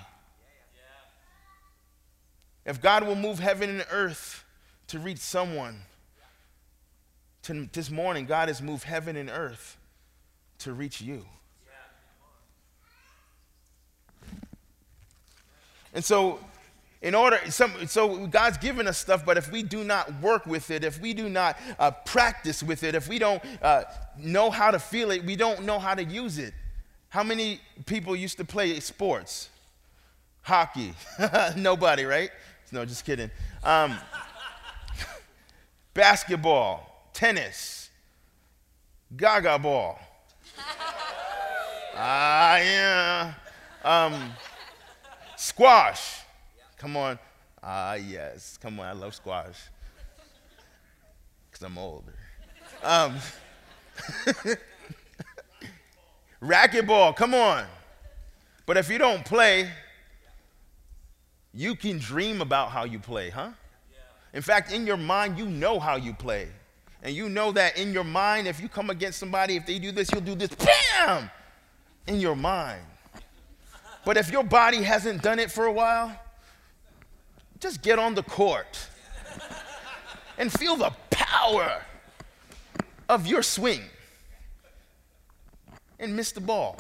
If 2.66 2.82
God 2.82 3.06
will 3.06 3.16
move 3.16 3.40
heaven 3.40 3.70
and 3.70 3.86
earth 3.92 4.44
to 4.88 5.00
reach 5.00 5.20
someone, 5.20 5.82
to, 7.44 7.68
this 7.72 7.90
morning, 7.90 8.26
God 8.26 8.50
has 8.50 8.62
moved 8.62 8.84
heaven 8.84 9.16
and 9.16 9.30
earth 9.30 9.78
to 10.60 10.74
reach 10.74 11.02
you. 11.02 11.26
And 15.94 16.04
so 16.04 16.40
in 17.02 17.16
order 17.16 17.40
some, 17.50 17.88
so 17.88 18.28
god's 18.28 18.58
given 18.58 18.88
us 18.88 18.98
stuff 18.98 19.26
but 19.26 19.38
if 19.38 19.52
we 19.52 19.64
do 19.64 19.84
not 19.84 20.22
work 20.22 20.46
with 20.46 20.70
it 20.70 20.84
if 20.84 21.00
we 21.02 21.14
do 21.14 21.30
not 21.30 21.58
uh, 21.80 21.90
practice 21.92 22.62
with 22.62 22.84
it 22.84 22.94
if 22.96 23.08
we 23.08 23.18
don't 23.18 23.44
uh, 23.62 23.84
know 24.18 24.50
how 24.50 24.70
to 24.72 24.80
feel 24.80 25.12
it 25.12 25.24
we 25.26 25.36
don't 25.36 25.64
know 25.64 25.80
how 25.80 25.96
to 25.96 26.04
use 26.04 26.38
it. 26.38 26.54
How 27.10 27.24
many 27.24 27.60
people 27.86 28.16
used 28.16 28.38
to 28.38 28.46
play 28.46 28.80
sports? 28.80 29.50
Hockey. 30.44 30.94
Nobody 31.58 32.06
right? 32.06 32.32
No 32.72 32.86
just 32.86 33.06
kidding. 33.06 33.30
Um, 33.64 33.98
basketball 35.94 37.10
tennis 37.14 37.90
gaga 39.16 39.60
ball. 39.60 40.00
Ah 41.96 42.58
yeah. 42.58 43.34
Um, 43.84 44.32
squash 45.36 46.21
Come 46.82 46.98
on. 46.98 47.20
Ah, 47.62 47.94
yes. 47.94 48.58
Come 48.60 48.80
on. 48.80 48.88
I 48.88 48.94
love 48.94 49.14
squash 49.14 49.70
because 51.52 51.64
I'm 51.64 51.78
older. 51.78 52.16
Um, 52.82 53.18
racquetball. 56.42 57.16
Come 57.16 57.36
on. 57.36 57.66
But 58.66 58.78
if 58.78 58.90
you 58.90 58.98
don't 58.98 59.24
play, 59.24 59.70
you 61.54 61.76
can 61.76 62.00
dream 62.00 62.42
about 62.42 62.72
how 62.72 62.86
you 62.86 62.98
play, 62.98 63.30
huh? 63.30 63.52
In 64.34 64.42
fact, 64.42 64.72
in 64.72 64.88
your 64.88 64.98
mind, 64.98 65.38
you 65.38 65.46
know 65.46 65.80
how 65.80 65.98
you 65.98 66.14
play. 66.14 66.48
And 67.04 67.16
you 67.16 67.30
know 67.30 67.52
that 67.52 67.78
in 67.78 67.94
your 67.94 68.04
mind, 68.04 68.48
if 68.48 68.60
you 68.60 68.68
come 68.68 68.90
against 68.90 69.20
somebody, 69.20 69.56
if 69.56 69.68
they 69.68 69.78
do 69.78 69.92
this, 69.92 70.12
you'll 70.12 70.22
do 70.22 70.34
this, 70.34 70.50
bam, 70.50 71.30
in 72.08 72.20
your 72.20 72.36
mind. 72.36 72.82
But 74.04 74.18
if 74.18 74.32
your 74.32 74.44
body 74.44 74.82
hasn't 74.82 75.22
done 75.22 75.38
it 75.38 75.52
for 75.52 75.66
a 75.66 75.72
while, 75.72 76.20
just 77.62 77.84
get 77.84 78.00
on 78.00 78.16
the 78.16 78.24
court 78.24 78.88
and 80.38 80.52
feel 80.52 80.76
the 80.76 80.92
power 81.12 81.84
of 83.08 83.28
your 83.28 83.44
swing 83.44 83.82
and 86.00 86.16
miss 86.16 86.32
the 86.32 86.42
ball. 86.42 86.76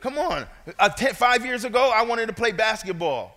Come 0.00 0.18
on. 0.18 0.46
Uh, 0.78 0.88
ten, 0.88 1.14
five 1.14 1.44
years 1.44 1.64
ago, 1.64 1.90
I 1.94 2.02
wanted 2.02 2.26
to 2.26 2.32
play 2.32 2.52
basketball. 2.52 3.36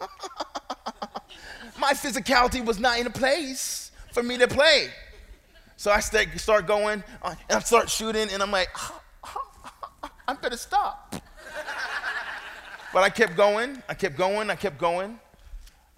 My 1.78 1.92
physicality 1.92 2.64
was 2.64 2.80
not 2.80 2.98
in 2.98 3.06
a 3.06 3.10
place 3.10 3.92
for 4.12 4.22
me 4.22 4.38
to 4.38 4.48
play. 4.48 4.88
So 5.76 5.90
I 5.90 6.00
start, 6.00 6.66
going 6.66 7.02
uh, 7.22 7.34
and 7.48 7.58
I 7.58 7.60
start 7.60 7.90
shooting, 7.90 8.28
and 8.32 8.42
I'm 8.42 8.50
like, 8.50 8.68
I'm 10.26 10.38
gonna 10.40 10.56
stop. 10.56 11.14
But 12.92 13.04
I 13.04 13.08
kept 13.08 13.36
going, 13.36 13.82
I 13.88 13.94
kept 13.94 14.16
going, 14.16 14.50
I 14.50 14.54
kept 14.54 14.78
going. 14.78 15.18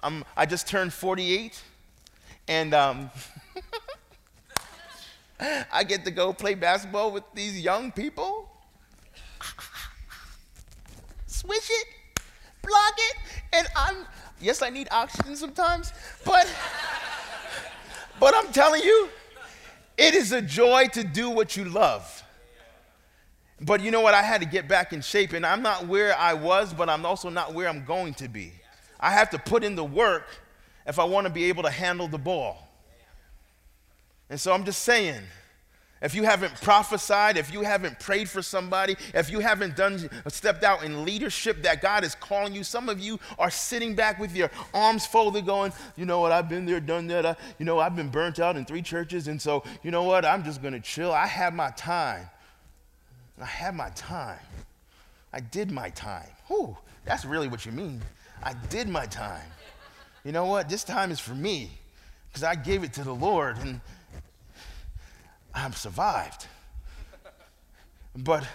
Um, 0.02 0.24
I 0.37 0.46
just 0.46 0.68
turned 0.68 0.92
48, 0.92 1.61
and 2.46 2.72
um, 2.72 3.11
I 5.72 5.83
get 5.83 6.04
to 6.04 6.11
go 6.11 6.33
play 6.33 6.54
basketball 6.54 7.11
with 7.11 7.24
these 7.35 7.59
young 7.61 7.90
people. 7.90 8.48
Swish 11.26 11.68
it, 11.68 11.87
block 12.62 12.94
it, 12.96 13.16
and 13.54 13.66
I'm, 13.74 13.96
yes, 14.40 14.62
I 14.62 14.70
need 14.70 14.87
oxygen 14.90 15.37
sometimes, 15.37 15.92
but, 16.24 16.46
but 18.20 18.35
I'm 18.37 18.52
telling 18.52 18.83
you, 18.83 19.09
it 19.96 20.14
is 20.14 20.33
a 20.33 20.42
joy 20.42 20.88
to 20.92 21.02
do 21.02 21.30
what 21.30 21.57
you 21.57 21.64
love. 21.64 22.24
But 23.64 23.81
you 23.81 23.90
know 23.90 24.03
what? 24.03 24.12
I 24.12 24.22
had 24.22 24.42
to 24.42 24.46
get 24.46 24.68
back 24.68 24.92
in 24.92 25.00
shape, 25.00 25.33
and 25.33 25.44
I'm 25.46 25.62
not 25.62 25.87
where 25.87 26.16
I 26.18 26.35
was, 26.35 26.74
but 26.74 26.90
I'm 26.90 27.07
also 27.07 27.31
not 27.31 27.55
where 27.55 27.66
I'm 27.66 27.85
going 27.85 28.12
to 28.14 28.29
be. 28.29 28.53
I 29.00 29.11
have 29.11 29.31
to 29.31 29.38
put 29.38 29.64
in 29.64 29.74
the 29.74 29.85
work 29.85 30.27
if 30.87 30.98
I 30.98 31.05
want 31.05 31.27
to 31.27 31.33
be 31.33 31.44
able 31.44 31.62
to 31.62 31.70
handle 31.70 32.07
the 32.07 32.18
ball. 32.18 32.68
And 34.29 34.38
so 34.38 34.53
I'm 34.53 34.64
just 34.64 34.83
saying, 34.83 35.22
if 36.03 36.14
you 36.14 36.24
haven't 36.24 36.61
prophesied, 36.61 37.38
if 37.38 37.50
you 37.55 37.62
haven't 37.62 37.98
prayed 38.00 38.29
for 38.29 38.42
somebody, 38.42 38.96
if 39.14 39.31
you 39.31 39.40
haven't 39.40 39.77
done 39.77 40.11
stepped 40.29 40.62
out 40.62 40.85
in 40.85 41.07
leadership 41.07 41.62
that 41.62 41.81
God 41.81 42.05
is 42.05 42.14
calling 42.14 42.55
you, 42.55 42.64
some 42.64 42.90
of 42.90 43.00
you 43.00 43.18
are 43.38 43.50
sitting 43.50 43.94
back 43.94 44.18
with 44.18 44.37
your 44.37 44.50
arms 44.74 45.07
folded, 45.07 45.46
going, 45.46 45.72
you 45.96 46.05
know 46.05 46.20
what, 46.20 46.33
I've 46.33 46.50
been 46.50 46.66
there, 46.66 46.81
done 46.81 47.07
that. 47.07 47.24
I, 47.24 47.37
you 47.59 47.64
know, 47.64 47.79
I've 47.79 47.96
been 47.96 48.11
burnt 48.11 48.38
out 48.38 48.57
in 48.57 48.66
three 48.66 48.83
churches, 48.83 49.29
and 49.29 49.40
so 49.40 49.64
you 49.83 49.90
know 49.90 50.03
what, 50.03 50.27
I'm 50.27 50.44
just 50.44 50.62
gonna 50.62 50.81
chill. 50.81 51.12
I 51.12 51.27
have 51.27 51.55
my 51.55 51.70
time. 51.70 52.29
I 53.40 53.47
had 53.47 53.75
my 53.75 53.90
time. 53.90 54.38
I 55.33 55.40
did 55.40 55.70
my 55.70 55.90
time. 55.90 56.29
Whew, 56.47 56.77
that's 57.05 57.25
really 57.25 57.49
what 57.49 57.66
you 57.66 57.73
mean. 57.73 58.01
I 58.42 58.55
did 58.68 58.88
my 58.88 59.07
time. 59.07 59.51
You 60.25 60.33
know 60.33 60.47
what? 60.47 60.68
This 60.68 60.85
time 60.85 61.11
is 61.11 61.20
for 61.20 61.35
me 61.35 61.70
because 62.29 62.44
I 62.44 62.55
gave 62.55 62.85
it 62.85 62.92
to 62.94 63.03
the 63.03 63.14
Lord 63.14 63.59
and 63.59 63.81
I've 65.53 65.77
survived. 65.77 66.47
But 68.16 68.47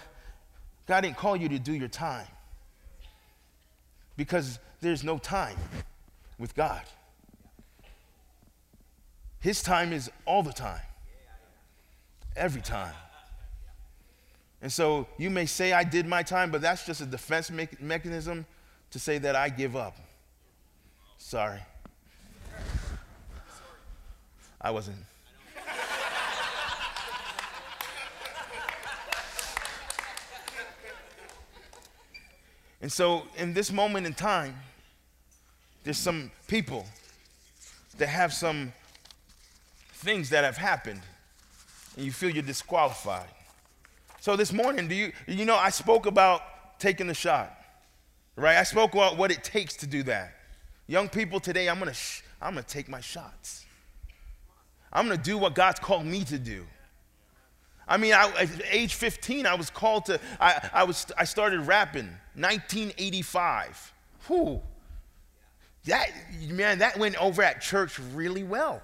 God 0.88 1.02
didn't 1.02 1.18
call 1.18 1.36
you 1.36 1.50
to 1.50 1.60
do 1.60 1.74
your 1.74 1.88
time 1.88 2.28
because 4.16 4.60
there's 4.82 5.04
no 5.04 5.18
time 5.18 5.58
with 6.38 6.56
God. 6.56 6.82
His 9.42 9.62
time 9.62 9.94
is 9.94 10.10
all 10.26 10.44
the 10.44 10.52
time, 10.52 10.82
every 12.36 12.62
time. 12.62 12.94
And 14.62 14.72
so 14.72 15.08
you 15.18 15.30
may 15.30 15.46
say, 15.46 15.72
I 15.72 15.84
did 15.84 16.06
my 16.06 16.24
time, 16.24 16.52
but 16.52 16.62
that's 16.62 16.86
just 16.86 17.02
a 17.02 17.06
defense 17.06 17.50
me- 17.50 17.68
mechanism 17.80 18.46
to 18.92 19.00
say 19.00 19.18
that 19.20 19.36
I 19.36 19.50
give 19.50 19.76
up. 19.76 19.98
Sorry. 21.18 21.60
I 24.62 24.72
wasn't. 24.72 24.98
and 32.82 32.92
so, 32.92 33.24
in 33.38 33.54
this 33.54 33.72
moment 33.72 34.06
in 34.06 34.14
time, 34.14 34.56
there's 35.84 35.98
some 35.98 36.32
people 36.48 36.86
that 37.98 38.08
have 38.08 38.34
some 38.34 38.74
things 39.94 40.30
that 40.30 40.44
have 40.44 40.58
happened, 40.58 41.02
and 41.96 42.06
you 42.06 42.12
feel 42.12 42.30
you're 42.30 42.44
disqualified. 42.44 43.30
So 44.22 44.36
this 44.36 44.52
morning, 44.52 44.88
do 44.88 44.96
you 44.96 45.14
you 45.28 45.46
know 45.46 45.56
I 45.56 45.70
spoke 45.70 46.06
about 46.06 46.42
taking 46.80 47.08
the 47.08 47.14
shot, 47.14 47.56
right? 48.36 48.58
I 48.58 48.64
spoke 48.64 48.94
about 48.94 49.18
what 49.18 49.32
it 49.32 49.44
takes 49.44 49.76
to 49.78 49.88
do 49.88 50.04
that. 50.04 50.36
Young 50.88 51.08
people 51.08 51.40
today, 51.40 51.70
I'm 51.70 51.80
gonna 51.80 51.94
sh- 51.94 52.24
I'm 52.42 52.54
gonna 52.54 52.64
take 52.64 52.90
my 52.90 53.00
shots. 53.00 53.66
I'm 54.92 55.08
gonna 55.08 55.22
do 55.22 55.38
what 55.38 55.56
God's 55.56 55.80
called 55.80 56.06
me 56.06 56.26
to 56.26 56.38
do. 56.38 56.66
I 57.88 57.98
mean, 57.98 58.14
I, 58.14 58.30
at 58.38 58.50
age 58.70 58.94
15, 58.96 59.48
I 59.48 59.56
was 59.56 59.70
called 59.70 60.06
to. 60.08 60.20
I, 60.40 60.70
I 60.74 60.84
was 60.84 61.08
I 61.18 61.24
started 61.24 61.62
rapping 61.62 62.10
1985. 62.36 63.94
Whew. 64.28 64.62
That 65.86 66.10
man, 66.50 66.80
that 66.80 66.98
went 66.98 67.16
over 67.22 67.42
at 67.42 67.62
church 67.62 67.98
really 68.14 68.44
well. 68.44 68.82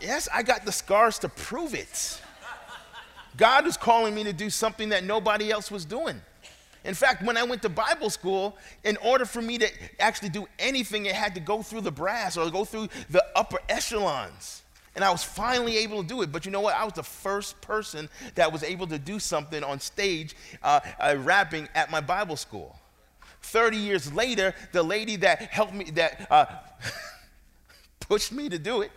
Yes, 0.00 0.28
I 0.32 0.42
got 0.42 0.64
the 0.64 0.72
scars 0.72 1.18
to 1.20 1.28
prove 1.28 1.74
it. 1.74 2.20
God 3.36 3.64
was 3.64 3.76
calling 3.76 4.14
me 4.14 4.24
to 4.24 4.32
do 4.32 4.50
something 4.50 4.88
that 4.88 5.04
nobody 5.04 5.50
else 5.50 5.70
was 5.70 5.84
doing. 5.84 6.20
In 6.84 6.94
fact, 6.94 7.22
when 7.22 7.36
I 7.36 7.42
went 7.42 7.62
to 7.62 7.68
Bible 7.68 8.10
school, 8.10 8.56
in 8.84 8.96
order 8.98 9.24
for 9.24 9.42
me 9.42 9.58
to 9.58 9.68
actually 10.00 10.30
do 10.30 10.46
anything, 10.58 11.06
it 11.06 11.14
had 11.14 11.34
to 11.34 11.40
go 11.40 11.62
through 11.62 11.82
the 11.82 11.90
brass 11.90 12.36
or 12.36 12.50
go 12.50 12.64
through 12.64 12.88
the 13.10 13.24
upper 13.36 13.58
echelons. 13.68 14.62
And 14.94 15.04
I 15.04 15.10
was 15.10 15.22
finally 15.22 15.76
able 15.78 16.02
to 16.02 16.08
do 16.08 16.22
it. 16.22 16.32
But 16.32 16.44
you 16.44 16.50
know 16.50 16.60
what? 16.60 16.74
I 16.74 16.84
was 16.84 16.94
the 16.94 17.02
first 17.02 17.60
person 17.60 18.08
that 18.34 18.52
was 18.52 18.62
able 18.62 18.86
to 18.88 18.98
do 18.98 19.18
something 19.18 19.62
on 19.62 19.78
stage 19.80 20.34
uh, 20.62 20.80
uh, 20.98 21.16
rapping 21.18 21.68
at 21.74 21.90
my 21.90 22.00
Bible 22.00 22.36
school. 22.36 22.76
30 23.42 23.76
years 23.76 24.12
later, 24.12 24.54
the 24.72 24.82
lady 24.82 25.16
that 25.16 25.42
helped 25.42 25.74
me, 25.74 25.84
that 25.92 26.26
uh, 26.30 26.46
pushed 28.00 28.32
me 28.32 28.48
to 28.48 28.58
do 28.58 28.80
it, 28.82 28.90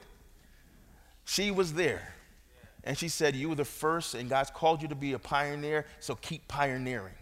she 1.32 1.50
was 1.50 1.74
there. 1.74 2.14
And 2.84 2.98
she 2.98 3.08
said, 3.08 3.38
You 3.38 3.50
were 3.50 3.56
the 3.56 3.64
first, 3.64 4.16
and 4.16 4.30
God's 4.30 4.52
called 4.52 4.82
you 4.82 4.90
to 4.90 4.96
be 4.96 5.14
a 5.14 5.20
pioneer, 5.20 5.86
so 6.02 6.16
keep 6.16 6.46
pioneering. 6.50 7.14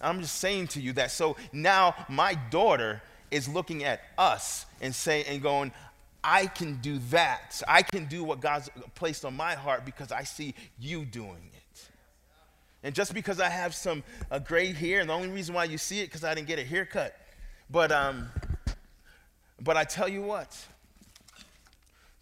I'm 0.00 0.20
just 0.20 0.36
saying 0.36 0.68
to 0.68 0.80
you 0.80 0.92
that. 0.94 1.12
So 1.12 1.36
now 1.52 1.94
my 2.08 2.34
daughter 2.50 3.00
is 3.30 3.48
looking 3.48 3.84
at 3.84 4.00
us 4.18 4.66
and 4.80 4.92
saying 4.92 5.26
and 5.28 5.40
going, 5.40 5.72
I 6.24 6.46
can 6.46 6.78
do 6.80 6.98
that. 7.10 7.62
I 7.68 7.82
can 7.82 8.06
do 8.06 8.24
what 8.24 8.40
God's 8.40 8.68
placed 8.96 9.24
on 9.24 9.36
my 9.36 9.54
heart 9.54 9.84
because 9.84 10.10
I 10.10 10.24
see 10.24 10.54
you 10.78 11.04
doing 11.04 11.50
it. 11.54 11.88
And 12.82 12.92
just 12.92 13.14
because 13.14 13.38
I 13.38 13.48
have 13.48 13.74
some 13.74 14.02
a 14.32 14.40
gray 14.40 14.72
hair, 14.72 15.00
and 15.00 15.08
the 15.08 15.14
only 15.14 15.28
reason 15.28 15.54
why 15.54 15.64
you 15.64 15.78
see 15.78 16.00
it 16.00 16.06
because 16.06 16.24
I 16.24 16.34
didn't 16.34 16.48
get 16.48 16.58
a 16.58 16.64
haircut. 16.64 17.16
But 17.70 17.92
um, 17.92 18.30
but 19.60 19.76
I 19.76 19.84
tell 19.84 20.08
you 20.08 20.22
what, 20.22 20.56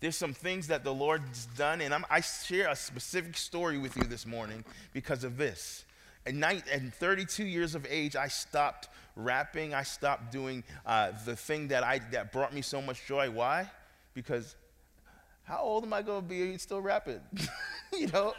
there's 0.04 0.18
some 0.18 0.34
things 0.34 0.66
that 0.66 0.84
the 0.84 0.92
Lord's 0.92 1.46
done, 1.56 1.80
and 1.80 1.94
I'm, 1.94 2.04
I 2.10 2.20
share 2.20 2.68
a 2.68 2.76
specific 2.76 3.38
story 3.38 3.78
with 3.78 3.96
you 3.96 4.02
this 4.02 4.26
morning 4.26 4.62
because 4.92 5.24
of 5.24 5.38
this. 5.38 5.86
At, 6.26 6.34
night, 6.34 6.64
at 6.70 6.82
32 6.92 7.42
years 7.42 7.74
of 7.74 7.86
age, 7.88 8.14
I 8.14 8.28
stopped 8.28 8.90
rapping. 9.16 9.72
I 9.72 9.82
stopped 9.82 10.30
doing 10.30 10.62
uh, 10.84 11.12
the 11.24 11.34
thing 11.34 11.68
that, 11.68 11.82
I, 11.82 12.00
that 12.12 12.32
brought 12.32 12.52
me 12.52 12.60
so 12.60 12.82
much 12.82 13.06
joy. 13.06 13.30
Why? 13.30 13.70
Because 14.12 14.56
how 15.44 15.62
old 15.62 15.84
am 15.84 15.94
I 15.94 16.02
going 16.02 16.20
to 16.20 16.28
be 16.28 16.58
still 16.58 16.82
rapping? 16.82 17.20
you 17.98 18.08
know? 18.08 18.34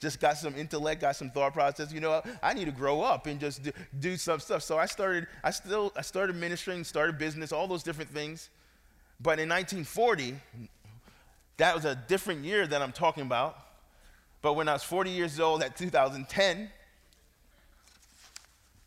Just 0.00 0.18
got 0.18 0.36
some 0.36 0.56
intellect, 0.56 1.02
got 1.02 1.14
some 1.14 1.30
thought 1.30 1.52
process. 1.52 1.92
You 1.92 2.00
know, 2.00 2.22
I 2.42 2.54
need 2.54 2.64
to 2.64 2.72
grow 2.72 3.02
up 3.02 3.28
and 3.28 3.38
just 3.38 3.62
do, 3.62 3.70
do 4.00 4.16
some 4.16 4.40
stuff. 4.40 4.64
So 4.64 4.76
I 4.76 4.86
started, 4.86 5.28
I 5.44 5.52
still, 5.52 5.92
I 5.96 6.02
started 6.02 6.34
ministering, 6.34 6.82
started 6.82 7.18
business, 7.18 7.52
all 7.52 7.68
those 7.68 7.84
different 7.84 8.10
things. 8.10 8.50
But 9.20 9.38
in 9.40 9.48
1940, 9.48 10.36
that 11.58 11.74
was 11.74 11.84
a 11.84 11.94
different 11.94 12.44
year 12.44 12.66
that 12.66 12.80
I'm 12.80 12.92
talking 12.92 13.22
about. 13.22 13.58
But 14.40 14.54
when 14.54 14.68
I 14.68 14.72
was 14.72 14.84
40 14.84 15.10
years 15.10 15.38
old 15.38 15.62
at 15.62 15.76
2010, 15.76 16.70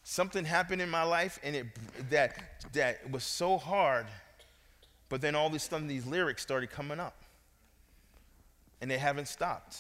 something 0.04 0.46
happened 0.46 0.82
in 0.82 0.90
my 0.90 1.04
life 1.04 1.40
and 1.44 1.56
it 1.56 1.68
that 2.10 2.34
that 2.74 3.12
was 3.12 3.24
so 3.24 3.58
hard. 3.58 4.08
But 5.10 5.22
then 5.22 5.36
all 5.36 5.48
of 5.48 5.54
a 5.54 5.60
sudden 5.60 5.88
these 5.88 6.06
lyrics 6.06 6.42
started 6.42 6.72
coming 6.72 7.00
up. 7.00 7.16
And 8.80 8.90
they 8.90 8.98
haven't 8.98 9.28
stopped. 9.28 9.78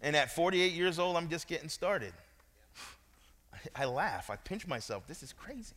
And 0.00 0.16
at 0.16 0.34
48 0.34 0.72
years 0.72 0.98
old, 0.98 1.16
I'm 1.16 1.28
just 1.28 1.46
getting 1.46 1.68
started. 1.68 2.12
I, 3.52 3.82
I 3.82 3.84
laugh, 3.84 4.30
I 4.30 4.36
pinch 4.36 4.66
myself. 4.66 5.06
This 5.06 5.22
is 5.22 5.32
crazy. 5.32 5.76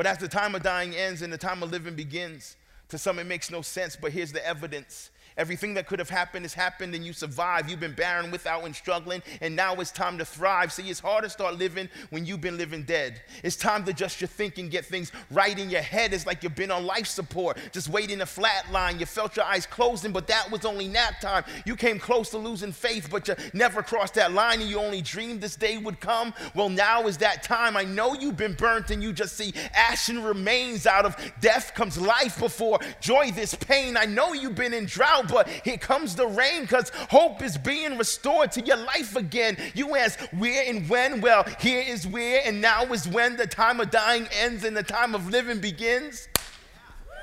But 0.00 0.06
as 0.06 0.16
the 0.16 0.28
time 0.28 0.54
of 0.54 0.62
dying 0.62 0.96
ends 0.96 1.20
and 1.20 1.30
the 1.30 1.36
time 1.36 1.62
of 1.62 1.70
living 1.70 1.94
begins, 1.94 2.56
to 2.88 2.96
some 2.96 3.18
it 3.18 3.26
makes 3.26 3.50
no 3.50 3.60
sense, 3.60 3.98
but 4.00 4.12
here's 4.12 4.32
the 4.32 4.42
evidence. 4.46 5.10
Everything 5.40 5.72
that 5.72 5.86
could 5.86 5.98
have 5.98 6.10
happened 6.10 6.44
has 6.44 6.52
happened 6.52 6.94
and 6.94 7.02
you 7.02 7.14
survive. 7.14 7.70
You've 7.70 7.80
been 7.80 7.94
barren 7.94 8.30
without 8.30 8.62
and 8.66 8.76
struggling, 8.76 9.22
and 9.40 9.56
now 9.56 9.74
it's 9.76 9.90
time 9.90 10.18
to 10.18 10.24
thrive. 10.26 10.70
See, 10.70 10.90
it's 10.90 11.00
hard 11.00 11.24
to 11.24 11.30
start 11.30 11.54
living 11.54 11.88
when 12.10 12.26
you've 12.26 12.42
been 12.42 12.58
living 12.58 12.82
dead. 12.82 13.22
It's 13.42 13.56
time 13.56 13.84
to 13.84 13.90
adjust 13.90 14.20
your 14.20 14.28
thinking, 14.28 14.68
get 14.68 14.84
things 14.84 15.12
right 15.30 15.58
in 15.58 15.70
your 15.70 15.80
head. 15.80 16.12
It's 16.12 16.26
like 16.26 16.42
you've 16.42 16.54
been 16.54 16.70
on 16.70 16.84
life 16.84 17.06
support, 17.06 17.56
just 17.72 17.88
waiting 17.88 18.18
to 18.18 18.26
flatline. 18.26 19.00
You 19.00 19.06
felt 19.06 19.34
your 19.34 19.46
eyes 19.46 19.64
closing, 19.64 20.12
but 20.12 20.26
that 20.26 20.50
was 20.50 20.66
only 20.66 20.88
nap 20.88 21.20
time. 21.22 21.44
You 21.64 21.74
came 21.74 21.98
close 21.98 22.28
to 22.30 22.38
losing 22.38 22.70
faith, 22.70 23.08
but 23.10 23.26
you 23.26 23.34
never 23.54 23.82
crossed 23.82 24.14
that 24.14 24.32
line, 24.32 24.60
and 24.60 24.68
you 24.68 24.78
only 24.78 25.00
dreamed 25.00 25.40
this 25.40 25.56
day 25.56 25.78
would 25.78 26.00
come. 26.00 26.34
Well, 26.54 26.68
now 26.68 27.06
is 27.06 27.16
that 27.16 27.42
time. 27.42 27.78
I 27.78 27.84
know 27.84 28.12
you've 28.12 28.36
been 28.36 28.52
burnt, 28.52 28.90
and 28.90 29.02
you 29.02 29.14
just 29.14 29.38
see 29.38 29.54
ash 29.72 30.10
and 30.10 30.22
remains. 30.22 30.86
Out 30.86 31.06
of 31.06 31.16
death 31.40 31.72
comes 31.74 31.98
life 31.98 32.38
before 32.38 32.78
joy, 33.00 33.30
this 33.30 33.54
pain. 33.54 33.96
I 33.96 34.04
know 34.04 34.34
you've 34.34 34.54
been 34.54 34.74
in 34.74 34.84
drought 34.84 35.29
but 35.30 35.48
here 35.48 35.78
comes 35.78 36.14
the 36.14 36.26
rain 36.26 36.62
because 36.62 36.90
hope 37.10 37.42
is 37.42 37.56
being 37.56 37.96
restored 37.96 38.52
to 38.52 38.60
your 38.60 38.76
life 38.76 39.16
again. 39.16 39.56
You 39.74 39.96
ask, 39.96 40.18
where 40.38 40.64
and 40.68 40.88
when? 40.88 41.20
Well, 41.20 41.44
here 41.58 41.82
is 41.86 42.06
where, 42.06 42.42
and 42.44 42.60
now 42.60 42.84
is 42.92 43.08
when 43.08 43.36
the 43.36 43.46
time 43.46 43.80
of 43.80 43.90
dying 43.90 44.26
ends 44.32 44.64
and 44.64 44.76
the 44.76 44.82
time 44.82 45.14
of 45.14 45.28
living 45.28 45.60
begins. 45.60 46.28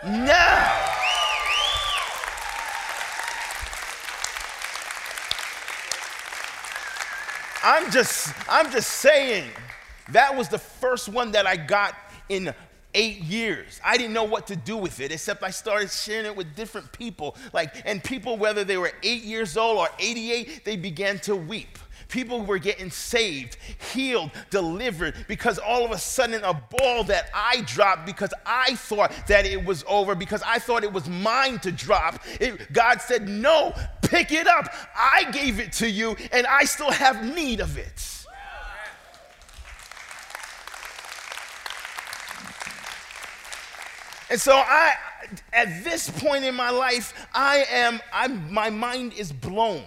Now. 0.04 0.93
I'm 7.63 7.91
just, 7.91 8.34
I'm 8.48 8.72
just 8.72 8.89
saying, 8.89 9.50
that 10.10 10.36
was 10.36 10.48
the 10.48 10.60
first 10.60 11.10
one 11.10 11.32
that 11.32 11.46
I 11.46 11.58
got 11.58 11.96
in 12.30 12.54
eight 12.93 13.21
years. 13.21 13.80
I 13.84 13.97
didn't 13.97 14.13
know 14.13 14.23
what 14.23 14.47
to 14.47 14.56
do 14.56 14.78
with 14.78 15.00
it, 15.00 15.12
except 15.12 15.43
I 15.43 15.52
started 15.52 15.91
sharing 15.91 16.26
it 16.26 16.36
with 16.36 16.56
different 16.56 16.91
people. 16.91 17.36
Like, 17.54 17.73
and 17.86 18.04
people, 18.04 18.38
whether 18.38 18.63
they 18.63 18.78
were 18.78 18.91
eight 19.04 19.23
years 19.23 19.58
old 19.58 19.78
or 19.78 19.89
88, 20.00 20.65
they 20.65 20.76
began 20.76 21.19
to 21.19 21.36
weep. 21.36 21.78
People 22.08 22.41
were 22.41 22.58
getting 22.58 22.89
saved, 22.89 23.58
healed, 23.93 24.32
delivered 24.50 25.13
because 25.28 25.60
all 25.60 25.84
of 25.84 25.91
a 25.91 25.97
sudden 25.97 26.41
a 26.43 26.54
ball 26.54 27.04
that 27.06 27.30
I 27.34 27.62
dropped 27.62 28.06
because 28.06 28.34
I 28.45 28.76
thought 28.76 29.12
that 29.28 29.45
it 29.45 29.63
was 29.63 29.84
over, 29.88 30.15
because 30.15 30.41
I 30.45 30.60
thought 30.60 30.84
it 30.84 30.93
was 30.93 31.08
mine 31.10 31.60
to 31.60 31.71
drop. 31.71 32.23
It, 32.39 32.71
God 32.71 33.02
said, 33.02 33.28
No, 33.28 33.73
pick 34.02 34.32
it 34.32 34.47
up. 34.47 34.73
I 34.95 35.30
gave 35.32 35.60
it 35.60 35.73
to 35.73 35.89
you 35.89 36.15
and 36.32 36.47
I 36.47 36.63
still 36.63 36.91
have 36.91 37.36
need 37.36 37.60
of 37.60 37.78
it. 37.78 38.16
And 44.29 44.39
so 44.39 44.55
I, 44.55 44.93
at 45.53 45.83
this 45.83 46.09
point 46.09 46.43
in 46.43 46.55
my 46.55 46.69
life, 46.69 47.27
I 47.33 47.65
am, 47.69 48.01
I'm, 48.13 48.53
my 48.53 48.69
mind 48.69 49.13
is 49.13 49.31
blown. 49.31 49.83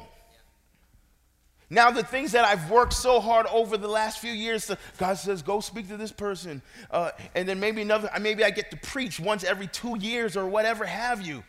Now, 1.72 1.92
the 1.92 2.02
things 2.02 2.32
that 2.32 2.44
I've 2.44 2.68
worked 2.68 2.94
so 2.94 3.20
hard 3.20 3.46
over 3.46 3.76
the 3.76 3.86
last 3.86 4.18
few 4.18 4.32
years, 4.32 4.66
to, 4.66 4.78
God 4.98 5.14
says, 5.14 5.40
go 5.40 5.60
speak 5.60 5.88
to 5.88 5.96
this 5.96 6.10
person. 6.10 6.62
Uh, 6.90 7.12
and 7.36 7.48
then 7.48 7.60
maybe 7.60 7.82
another, 7.82 8.10
maybe 8.20 8.42
I 8.42 8.50
get 8.50 8.72
to 8.72 8.76
preach 8.76 9.20
once 9.20 9.44
every 9.44 9.68
two 9.68 9.96
years 9.96 10.36
or 10.36 10.48
whatever 10.48 10.84
have 10.84 11.24
you. 11.24 11.44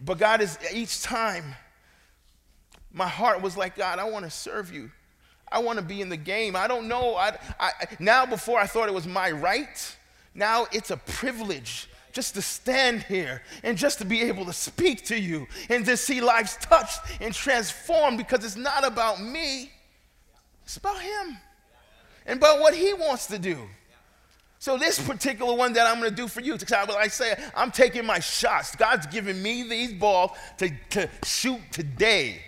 But 0.00 0.18
God 0.18 0.40
is 0.40 0.58
each 0.72 1.02
time, 1.02 1.44
my 2.90 3.06
heart 3.06 3.42
was 3.42 3.54
like, 3.56 3.76
God, 3.76 3.98
I 3.98 4.04
want 4.04 4.24
to 4.24 4.30
serve 4.30 4.72
you. 4.72 4.90
I 5.50 5.58
want 5.58 5.78
to 5.78 5.84
be 5.84 6.00
in 6.00 6.08
the 6.08 6.16
game. 6.16 6.56
I 6.56 6.66
don't 6.66 6.88
know. 6.88 7.14
I, 7.14 7.36
I, 7.60 7.72
now, 7.98 8.24
before 8.24 8.58
I 8.58 8.66
thought 8.66 8.88
it 8.88 8.94
was 8.94 9.06
my 9.06 9.30
right, 9.30 9.96
now 10.34 10.66
it's 10.72 10.90
a 10.90 10.96
privilege 10.96 11.88
just 12.12 12.34
to 12.34 12.42
stand 12.42 13.02
here 13.02 13.42
and 13.62 13.76
just 13.76 13.98
to 13.98 14.04
be 14.04 14.22
able 14.22 14.44
to 14.44 14.52
speak 14.52 15.04
to 15.06 15.18
you 15.18 15.46
and 15.68 15.84
to 15.86 15.96
see 15.96 16.20
lives 16.20 16.56
touched 16.60 17.00
and 17.20 17.34
transformed 17.34 18.18
because 18.18 18.44
it's 18.44 18.56
not 18.56 18.86
about 18.86 19.20
me, 19.20 19.70
it's 20.64 20.76
about 20.76 21.00
Him 21.00 21.38
and 22.26 22.38
about 22.38 22.60
what 22.60 22.74
He 22.74 22.92
wants 22.92 23.26
to 23.28 23.38
do. 23.38 23.58
So 24.58 24.78
this 24.78 25.04
particular 25.04 25.56
one 25.56 25.72
that 25.72 25.88
I'm 25.88 25.98
going 25.98 26.10
to 26.10 26.14
do 26.14 26.28
for 26.28 26.40
you, 26.40 26.56
I 26.96 27.08
say, 27.08 27.34
I'm 27.52 27.72
taking 27.72 28.06
my 28.06 28.20
shots. 28.20 28.76
God's 28.76 29.06
giving 29.06 29.42
me 29.42 29.64
these 29.64 29.92
balls 29.92 30.30
to, 30.58 30.70
to 30.90 31.10
shoot 31.24 31.58
today. 31.72 32.40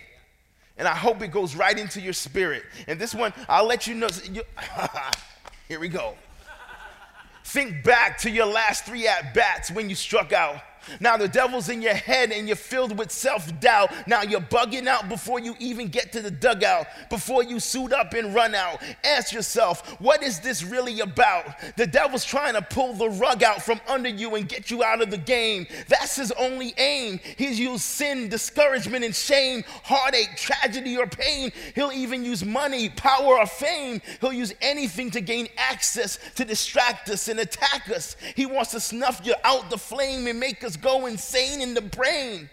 And 0.77 0.87
I 0.87 0.95
hope 0.95 1.21
it 1.21 1.31
goes 1.31 1.57
right 1.57 1.77
into 1.77 1.99
your 1.99 2.13
spirit. 2.13 2.63
And 2.87 2.97
this 2.97 3.13
one, 3.13 3.33
I'll 3.49 3.65
let 3.67 3.85
you 3.85 3.95
know. 3.95 4.07
Here 5.67 5.77
we 5.77 5.89
go. 5.89 6.15
Think 7.45 7.83
back 7.83 8.17
to 8.21 8.29
your 8.29 8.47
last 8.47 8.85
three 8.85 9.07
at 9.07 9.35
bats 9.35 9.69
when 9.69 9.87
you 9.87 9.95
struck 9.95 10.33
out. 10.33 10.61
Now 10.99 11.17
the 11.17 11.27
devil's 11.27 11.69
in 11.69 11.81
your 11.81 11.93
head 11.93 12.31
and 12.31 12.47
you're 12.47 12.55
filled 12.55 12.97
with 12.97 13.11
self 13.11 13.59
doubt. 13.59 13.91
Now 14.07 14.21
you're 14.21 14.41
bugging 14.41 14.87
out 14.87 15.09
before 15.09 15.39
you 15.39 15.55
even 15.59 15.87
get 15.87 16.11
to 16.13 16.21
the 16.21 16.31
dugout, 16.31 16.87
before 17.09 17.43
you 17.43 17.59
suit 17.59 17.93
up 17.93 18.13
and 18.13 18.33
run 18.33 18.55
out. 18.55 18.81
Ask 19.03 19.33
yourself, 19.33 19.99
what 19.99 20.23
is 20.23 20.39
this 20.39 20.63
really 20.63 20.99
about? 20.99 21.45
The 21.77 21.87
devil's 21.87 22.25
trying 22.25 22.53
to 22.53 22.61
pull 22.61 22.93
the 22.93 23.09
rug 23.09 23.43
out 23.43 23.61
from 23.61 23.79
under 23.87 24.09
you 24.09 24.35
and 24.35 24.47
get 24.47 24.71
you 24.71 24.83
out 24.83 25.01
of 25.01 25.11
the 25.11 25.17
game. 25.17 25.67
That's 25.87 26.15
his 26.15 26.31
only 26.33 26.73
aim. 26.77 27.19
He's 27.37 27.59
used 27.59 27.83
sin, 27.83 28.29
discouragement, 28.29 29.03
and 29.03 29.15
shame, 29.15 29.63
heartache, 29.83 30.35
tragedy, 30.35 30.97
or 30.97 31.07
pain. 31.07 31.51
He'll 31.73 31.91
even 31.91 32.23
use 32.23 32.43
money, 32.43 32.89
power, 32.89 33.37
or 33.37 33.45
fame. 33.45 34.01
He'll 34.21 34.33
use 34.33 34.53
anything 34.61 35.11
to 35.11 35.21
gain 35.21 35.47
access 35.57 36.19
to 36.35 36.45
distract 36.45 37.09
us 37.09 37.27
and 37.27 37.39
attack 37.39 37.89
us. 37.89 38.15
He 38.35 38.45
wants 38.45 38.71
to 38.71 38.79
snuff 38.79 39.21
you 39.23 39.33
out 39.43 39.69
the 39.69 39.77
flame 39.77 40.27
and 40.27 40.39
make 40.39 40.63
us 40.63 40.74
go 40.77 41.05
insane 41.05 41.61
in 41.61 41.73
the 41.73 41.81
brain. 41.81 42.49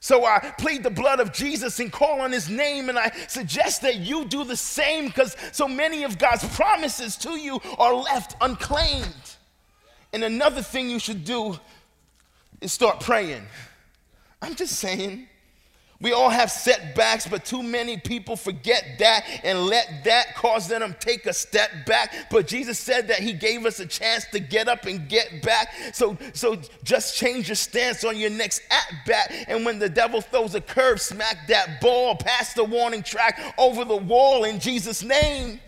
So 0.00 0.24
I 0.24 0.40
plead 0.58 0.82
the 0.82 0.90
blood 0.90 1.20
of 1.20 1.32
Jesus 1.32 1.78
and 1.78 1.92
call 1.92 2.20
on 2.20 2.32
his 2.32 2.48
name, 2.48 2.88
and 2.88 2.98
I 2.98 3.12
suggest 3.28 3.82
that 3.82 3.98
you 3.98 4.24
do 4.24 4.42
the 4.42 4.56
same 4.56 5.06
because 5.06 5.36
so 5.52 5.68
many 5.68 6.02
of 6.02 6.18
God's 6.18 6.44
promises 6.56 7.16
to 7.18 7.38
you 7.38 7.60
are 7.78 7.94
left 7.94 8.34
unclaimed. 8.40 9.36
And 10.12 10.24
another 10.24 10.60
thing 10.60 10.90
you 10.90 10.98
should 10.98 11.24
do 11.24 11.56
is 12.60 12.72
start 12.72 12.98
praying. 13.00 13.44
I'm 14.42 14.56
just 14.56 14.74
saying. 14.74 15.28
We 16.02 16.12
all 16.12 16.30
have 16.30 16.50
setbacks, 16.50 17.28
but 17.28 17.44
too 17.44 17.62
many 17.62 17.96
people 17.96 18.34
forget 18.34 18.96
that 18.98 19.24
and 19.44 19.66
let 19.66 20.02
that 20.04 20.34
cause 20.34 20.66
them 20.66 20.80
to 20.80 20.98
take 20.98 21.26
a 21.26 21.32
step 21.32 21.70
back. 21.86 22.28
But 22.28 22.48
Jesus 22.48 22.78
said 22.78 23.06
that 23.08 23.20
He 23.20 23.32
gave 23.32 23.64
us 23.64 23.78
a 23.78 23.86
chance 23.86 24.26
to 24.32 24.40
get 24.40 24.66
up 24.66 24.86
and 24.86 25.08
get 25.08 25.42
back. 25.42 25.72
So, 25.94 26.18
so 26.34 26.58
just 26.82 27.16
change 27.16 27.48
your 27.48 27.54
stance 27.54 28.02
on 28.02 28.16
your 28.16 28.30
next 28.30 28.62
at 28.68 29.06
bat. 29.06 29.32
And 29.46 29.64
when 29.64 29.78
the 29.78 29.88
devil 29.88 30.20
throws 30.20 30.56
a 30.56 30.60
curve, 30.60 31.00
smack 31.00 31.46
that 31.46 31.80
ball 31.80 32.16
past 32.16 32.56
the 32.56 32.64
warning 32.64 33.04
track 33.04 33.54
over 33.56 33.84
the 33.84 33.96
wall 33.96 34.42
in 34.42 34.58
Jesus' 34.58 35.04
name. 35.04 35.60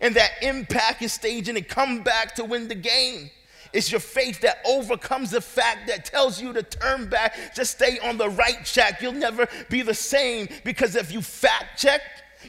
And 0.00 0.14
that 0.14 0.30
impact 0.42 1.02
is 1.02 1.12
staging 1.12 1.56
and 1.56 1.66
come 1.66 2.02
back 2.02 2.36
to 2.36 2.44
win 2.44 2.68
the 2.68 2.74
game. 2.76 3.30
It's 3.74 3.90
your 3.90 4.00
faith 4.00 4.40
that 4.42 4.58
overcomes 4.64 5.32
the 5.32 5.40
fact 5.40 5.88
that 5.88 6.04
tells 6.04 6.40
you 6.40 6.52
to 6.52 6.62
turn 6.62 7.08
back, 7.08 7.34
just 7.56 7.72
stay 7.72 7.98
on 7.98 8.16
the 8.16 8.30
right 8.30 8.64
track. 8.64 9.02
You'll 9.02 9.12
never 9.12 9.48
be 9.68 9.82
the 9.82 9.92
same 9.92 10.48
because 10.62 10.94
if 10.94 11.10
you 11.10 11.20
fact 11.20 11.80
check, 11.80 12.00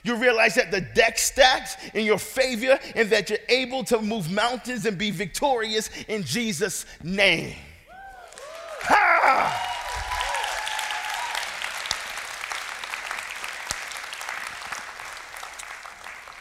you 0.03 0.15
realize 0.17 0.53
that 0.55 0.69
the 0.69 0.81
deck 0.81 1.17
stacks 1.17 1.77
in 1.95 2.05
your 2.05 2.19
favor 2.19 2.79
and 2.95 3.09
that 3.09 3.31
you're 3.31 3.39
able 3.49 3.83
to 3.85 3.99
move 4.01 4.31
mountains 4.31 4.85
and 4.85 4.99
be 4.99 5.09
victorious 5.09 5.89
in 6.07 6.21
Jesus' 6.21 6.85
name. 7.01 7.55
Ha! 8.81 9.71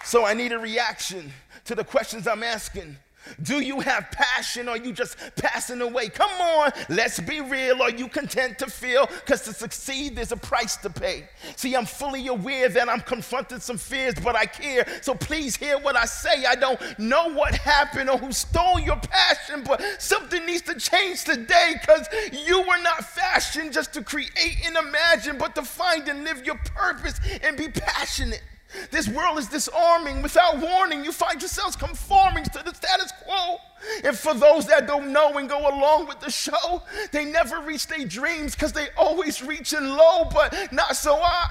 So 0.04 0.26
I 0.26 0.34
need 0.34 0.52
a 0.52 0.58
reaction 0.58 1.32
to 1.64 1.74
the 1.74 1.84
questions 1.84 2.28
I'm 2.28 2.42
asking. 2.42 2.98
Do 3.42 3.60
you 3.60 3.80
have 3.80 4.10
passion 4.10 4.68
or 4.68 4.72
are 4.72 4.76
you 4.76 4.92
just 4.92 5.16
passing 5.36 5.80
away? 5.80 6.08
Come 6.08 6.30
on, 6.30 6.72
let's 6.88 7.20
be 7.20 7.40
real. 7.40 7.82
Are 7.82 7.90
you 7.90 8.08
content 8.08 8.58
to 8.58 8.66
feel? 8.66 9.06
Because 9.06 9.42
to 9.42 9.52
succeed, 9.52 10.16
there's 10.16 10.32
a 10.32 10.36
price 10.36 10.76
to 10.78 10.90
pay. 10.90 11.28
See, 11.56 11.74
I'm 11.74 11.86
fully 11.86 12.26
aware 12.28 12.68
that 12.68 12.88
I'm 12.88 13.00
confronting 13.00 13.60
some 13.60 13.78
fears, 13.78 14.14
but 14.22 14.36
I 14.36 14.46
care. 14.46 14.86
So 15.02 15.14
please 15.14 15.56
hear 15.56 15.78
what 15.78 15.96
I 15.96 16.04
say. 16.04 16.44
I 16.44 16.54
don't 16.54 16.80
know 16.98 17.32
what 17.32 17.54
happened 17.54 18.10
or 18.10 18.18
who 18.18 18.32
stole 18.32 18.80
your 18.80 18.96
passion, 18.96 19.64
but 19.64 19.82
something 19.98 20.44
needs 20.46 20.62
to 20.62 20.78
change 20.78 21.24
today 21.24 21.74
because 21.80 22.08
you 22.32 22.60
were 22.60 22.82
not 22.82 23.04
fashioned 23.04 23.72
just 23.72 23.92
to 23.94 24.02
create 24.02 24.32
and 24.64 24.76
imagine, 24.76 25.38
but 25.38 25.54
to 25.54 25.62
find 25.62 26.08
and 26.08 26.24
live 26.24 26.44
your 26.44 26.58
purpose 26.74 27.20
and 27.42 27.56
be 27.56 27.68
passionate. 27.68 28.42
This 28.90 29.08
world 29.08 29.38
is 29.38 29.48
disarming. 29.48 30.22
Without 30.22 30.58
warning, 30.58 31.04
you 31.04 31.12
find 31.12 31.40
yourselves 31.40 31.76
conforming 31.76 32.44
to 32.44 32.62
the 32.64 32.74
status 32.74 33.12
quo. 33.24 33.58
And 34.02 34.16
for 34.16 34.34
those 34.34 34.66
that 34.66 34.86
don't 34.86 35.12
know 35.12 35.36
and 35.38 35.48
go 35.48 35.58
along 35.58 36.08
with 36.08 36.20
the 36.20 36.30
show, 36.30 36.82
they 37.12 37.24
never 37.24 37.60
reach 37.60 37.86
their 37.86 38.06
dreams 38.06 38.54
because 38.54 38.72
they 38.72 38.88
always 38.96 39.42
reaching 39.42 39.84
low, 39.84 40.24
but 40.32 40.72
not 40.72 40.96
so 40.96 41.16
I. 41.16 41.48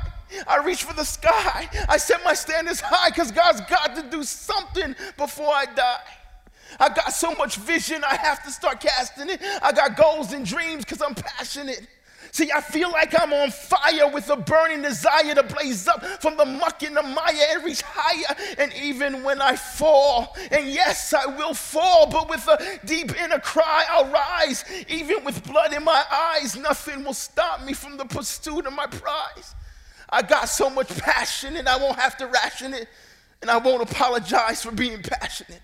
I 0.48 0.58
reach 0.64 0.84
for 0.84 0.94
the 0.94 1.06
sky. 1.06 1.70
I 1.88 1.98
set 1.98 2.24
my 2.24 2.34
standards 2.34 2.82
high 2.82 3.10
because 3.10 3.32
God's 3.32 3.62
got 3.62 3.96
to 3.96 4.04
do 4.10 4.24
something 4.24 4.96
before 5.18 5.54
I 5.54 5.66
die. 5.66 6.02
I 6.80 6.90
got 6.90 7.14
so 7.14 7.36
much 7.36 7.58
vision, 7.58 8.04
I 8.04 8.16
have 8.16 8.44
to 8.46 8.52
start 8.52 8.80
casting 8.80 9.30
it. 9.30 9.40
I 9.62 9.72
got 9.72 9.96
goals 9.96 10.34
and 10.34 10.46
dreams 10.46 10.86
because 10.86 11.02
I'm 11.02 11.14
passionate. 11.14 11.88
See, 12.34 12.52
I 12.52 12.62
feel 12.62 12.90
like 12.90 13.14
I'm 13.22 13.32
on 13.32 13.52
fire 13.52 14.10
with 14.12 14.28
a 14.32 14.36
burning 14.36 14.82
desire 14.82 15.36
to 15.36 15.44
blaze 15.44 15.88
up 15.88 16.04
from 16.20 16.36
the 16.36 16.46
muck 16.46 16.82
and 16.82 16.98
the 16.98 17.04
mire 17.04 17.48
and 17.52 17.64
reach 17.64 17.84
higher. 17.84 18.56
And 18.58 18.74
even 18.74 19.24
when 19.24 19.40
I 19.40 19.56
fall, 19.56 20.36
and 20.50 20.68
yes, 20.68 21.14
I 21.14 21.28
will 21.28 21.54
fall, 21.54 22.08
but 22.08 22.28
with 22.28 22.48
a 22.48 22.80
deep 22.86 23.16
inner 23.22 23.38
cry, 23.38 23.86
I'll 23.88 24.12
rise. 24.12 24.66
Even 24.90 25.24
with 25.24 25.46
blood 25.46 25.74
in 25.74 25.84
my 25.84 26.04
eyes, 26.12 26.56
nothing 26.56 27.04
will 27.04 27.14
stop 27.14 27.64
me 27.64 27.74
from 27.74 27.98
the 27.98 28.06
pursuit 28.06 28.66
of 28.66 28.74
my 28.74 28.88
prize. 28.88 29.54
I 30.10 30.24
got 30.24 30.50
so 30.50 30.72
much 30.72 30.90
passion, 30.98 31.56
and 31.56 31.70
I 31.70 31.78
won't 31.78 32.00
have 32.00 32.18
to 32.18 32.26
ration 32.26 32.74
it, 32.74 32.88
and 33.44 33.52
I 33.52 33.58
won't 33.58 33.84
apologize 33.84 34.64
for 34.64 34.72
being 34.72 35.04
passionate. 35.04 35.62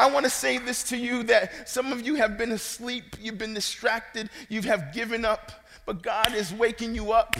I 0.00 0.10
want 0.10 0.24
to 0.24 0.30
say 0.30 0.56
this 0.56 0.82
to 0.84 0.96
you 0.96 1.24
that 1.24 1.68
some 1.68 1.92
of 1.92 2.00
you 2.00 2.14
have 2.14 2.38
been 2.38 2.52
asleep, 2.52 3.16
you've 3.20 3.36
been 3.36 3.52
distracted, 3.52 4.30
you 4.48 4.62
have 4.62 4.94
given 4.94 5.26
up, 5.26 5.52
but 5.84 6.02
God 6.02 6.34
is 6.34 6.54
waking 6.54 6.94
you 6.94 7.12
up 7.12 7.36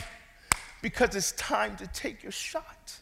because 0.83 1.15
it's 1.15 1.31
time 1.31 1.75
to 1.77 1.87
take 1.87 2.21
your 2.21 2.31
shot. 2.31 2.93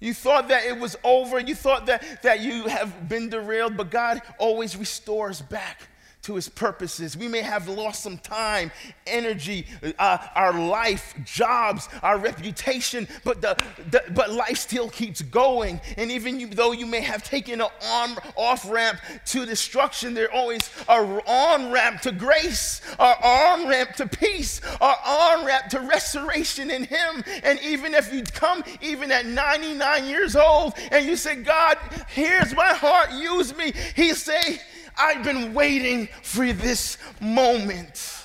You 0.00 0.14
thought 0.14 0.48
that 0.48 0.64
it 0.64 0.78
was 0.78 0.96
over, 1.04 1.38
you 1.38 1.54
thought 1.54 1.84
that, 1.86 2.22
that 2.22 2.40
you 2.40 2.68
have 2.68 3.06
been 3.06 3.28
derailed, 3.28 3.76
but 3.76 3.90
God 3.90 4.22
always 4.38 4.76
restores 4.76 5.42
back 5.42 5.88
to 6.26 6.34
his 6.34 6.48
purposes. 6.48 7.16
We 7.16 7.28
may 7.28 7.40
have 7.40 7.68
lost 7.68 8.02
some 8.02 8.18
time, 8.18 8.72
energy, 9.06 9.64
uh, 9.96 10.18
our 10.34 10.52
life, 10.52 11.14
jobs, 11.24 11.88
our 12.02 12.18
reputation, 12.18 13.06
but, 13.22 13.40
the, 13.40 13.56
the, 13.90 14.02
but 14.12 14.32
life 14.32 14.58
still 14.58 14.90
keeps 14.90 15.22
going. 15.22 15.80
And 15.96 16.10
even 16.10 16.40
you, 16.40 16.48
though 16.48 16.72
you 16.72 16.84
may 16.84 17.00
have 17.00 17.22
taken 17.22 17.60
an 17.60 17.68
on 17.84 18.16
off 18.34 18.68
ramp 18.68 18.98
to 19.26 19.46
destruction, 19.46 20.14
there's 20.14 20.30
always 20.34 20.68
a 20.88 20.94
on 21.26 21.70
ramp 21.70 22.00
to 22.02 22.10
grace, 22.10 22.80
our 22.98 23.16
on 23.22 23.68
ramp 23.68 23.92
to 23.94 24.08
peace, 24.08 24.60
our 24.80 24.96
on 25.06 25.46
ramp 25.46 25.68
to 25.68 25.80
restoration 25.80 26.72
in 26.72 26.84
him. 26.84 27.22
And 27.44 27.60
even 27.60 27.94
if 27.94 28.12
you 28.12 28.24
come 28.24 28.64
even 28.80 29.12
at 29.12 29.26
99 29.26 30.06
years 30.06 30.34
old 30.34 30.74
and 30.90 31.06
you 31.06 31.14
say, 31.14 31.36
God, 31.36 31.78
here's 32.08 32.52
my 32.52 32.74
heart, 32.74 33.12
use 33.12 33.56
me, 33.56 33.72
he 33.94 34.12
say, 34.12 34.58
I've 34.98 35.22
been 35.22 35.52
waiting 35.54 36.08
for 36.22 36.52
this 36.52 36.98
moment. 37.20 38.16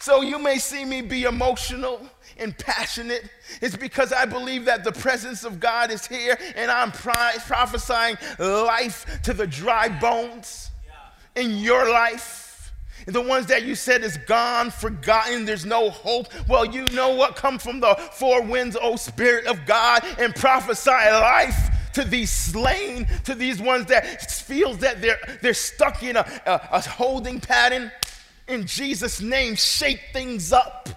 So 0.00 0.22
you 0.22 0.38
may 0.38 0.56
see 0.56 0.84
me 0.86 1.02
be 1.02 1.24
emotional 1.24 2.00
and 2.38 2.56
passionate. 2.56 3.28
It's 3.60 3.76
because 3.76 4.12
I 4.12 4.24
believe 4.24 4.64
that 4.64 4.82
the 4.82 4.92
presence 4.92 5.44
of 5.44 5.60
God 5.60 5.90
is 5.90 6.06
here 6.06 6.38
and 6.56 6.70
I'm 6.70 6.92
prophesying 6.92 8.16
life 8.38 9.20
to 9.24 9.34
the 9.34 9.46
dry 9.46 9.88
bones 10.00 10.70
in 11.36 11.58
your 11.58 11.90
life. 11.90 12.37
The 13.08 13.22
ones 13.22 13.46
that 13.46 13.64
you 13.64 13.74
said 13.74 14.04
is 14.04 14.18
gone, 14.18 14.70
forgotten, 14.70 15.46
there's 15.46 15.64
no 15.64 15.88
hope. 15.88 16.28
Well, 16.46 16.66
you 16.66 16.86
know 16.88 17.14
what? 17.14 17.36
Come 17.36 17.58
from 17.58 17.80
the 17.80 17.94
four 18.12 18.42
winds, 18.42 18.76
O 18.78 18.96
Spirit 18.96 19.46
of 19.46 19.64
God, 19.64 20.04
and 20.18 20.34
prophesy 20.34 20.90
life 20.90 21.70
to 21.94 22.04
these 22.04 22.30
slain, 22.30 23.06
to 23.24 23.34
these 23.34 23.62
ones 23.62 23.86
that 23.86 24.30
feels 24.30 24.76
that 24.78 25.00
they're, 25.00 25.18
they're 25.40 25.54
stuck 25.54 26.02
in 26.02 26.16
a, 26.16 26.42
a, 26.44 26.60
a 26.72 26.80
holding 26.82 27.40
pattern. 27.40 27.90
In 28.46 28.66
Jesus' 28.66 29.22
name, 29.22 29.54
shake 29.54 30.00
things 30.12 30.52
up. 30.52 30.90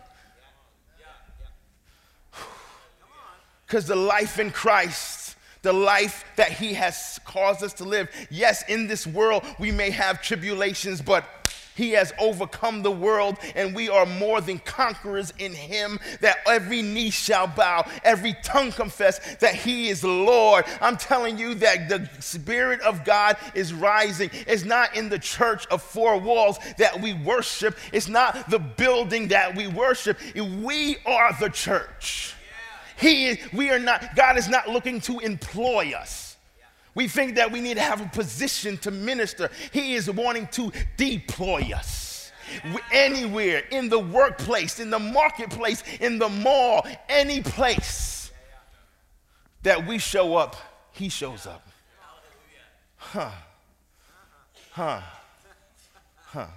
Because 3.66 3.88
the 3.88 3.96
life 3.96 4.38
in 4.38 4.52
Christ, 4.52 5.38
the 5.62 5.72
life 5.72 6.26
that 6.36 6.52
He 6.52 6.74
has 6.74 7.22
caused 7.24 7.64
us 7.64 7.72
to 7.76 7.86
live, 7.86 8.10
yes, 8.30 8.68
in 8.68 8.88
this 8.88 9.08
world 9.08 9.46
we 9.60 9.72
may 9.72 9.92
have 9.92 10.22
tribulations, 10.22 11.02
but 11.02 11.24
he 11.76 11.92
has 11.92 12.14
overcome 12.20 12.84
the 12.84 12.92
world, 12.92 13.38
and 13.56 13.76
we 13.76 13.90
are 13.90 14.06
more 14.06 14.42
than 14.42 14.60
conquerors 14.60 15.34
in 15.38 15.54
Him. 15.54 16.00
That 16.20 16.38
every 16.48 16.82
knee 16.82 17.10
shall 17.10 17.48
bow, 17.48 17.90
every 18.04 18.36
tongue 18.44 18.72
confess 18.72 19.36
that 19.38 19.56
He 19.56 19.90
is 19.90 20.04
Lord. 20.04 20.66
I'm 20.82 20.98
telling 20.98 21.38
you 21.38 21.56
that 21.56 21.90
the 21.90 22.10
Spirit 22.20 22.82
of 22.82 23.06
God 23.06 23.38
is 23.56 23.74
rising. 23.74 24.30
It's 24.48 24.66
not 24.66 24.96
in 24.96 25.10
the 25.10 25.20
church 25.20 25.66
of 25.68 25.82
four 25.82 26.20
walls 26.20 26.58
that 26.78 27.02
we 27.02 27.14
worship, 27.14 27.78
it's 27.94 28.08
not 28.08 28.50
the 28.50 28.60
building 28.60 29.30
that 29.30 29.56
we 29.56 29.68
worship. 29.68 30.18
We 30.36 30.98
are 31.06 31.36
the 31.40 31.50
church. 31.50 32.36
He 32.98 33.28
is, 33.28 33.38
we 33.54 33.72
are 33.72 33.80
not, 33.80 34.16
God 34.16 34.38
is 34.38 34.48
not 34.48 34.68
looking 34.68 35.02
to 35.02 35.20
employ 35.20 35.94
us. 35.98 36.31
We 36.94 37.08
think 37.08 37.36
that 37.36 37.52
we 37.52 37.62
need 37.62 37.76
to 37.76 37.82
have 37.82 38.02
a 38.02 38.10
position 38.10 38.78
to 38.80 38.92
minister. 38.92 39.50
He 39.72 39.96
is 39.96 40.10
wanting 40.12 40.48
to 40.48 40.72
deploy 40.98 41.72
us. 41.74 42.32
Anywhere, 42.92 43.64
in 43.72 43.88
the 43.88 44.00
workplace, 44.00 44.80
in 44.80 44.90
the 44.90 45.00
marketplace, 45.00 45.84
in 46.02 46.20
the 46.20 46.28
mall, 46.28 46.86
any 47.08 47.42
place 47.42 48.32
that 49.64 49.88
we 49.88 49.98
show 49.98 50.36
up, 50.36 50.58
He 50.92 51.08
shows 51.08 51.48
up. 51.48 51.66
Huh. 52.98 53.32
Huh. 54.72 55.02
Huh. 56.26 56.48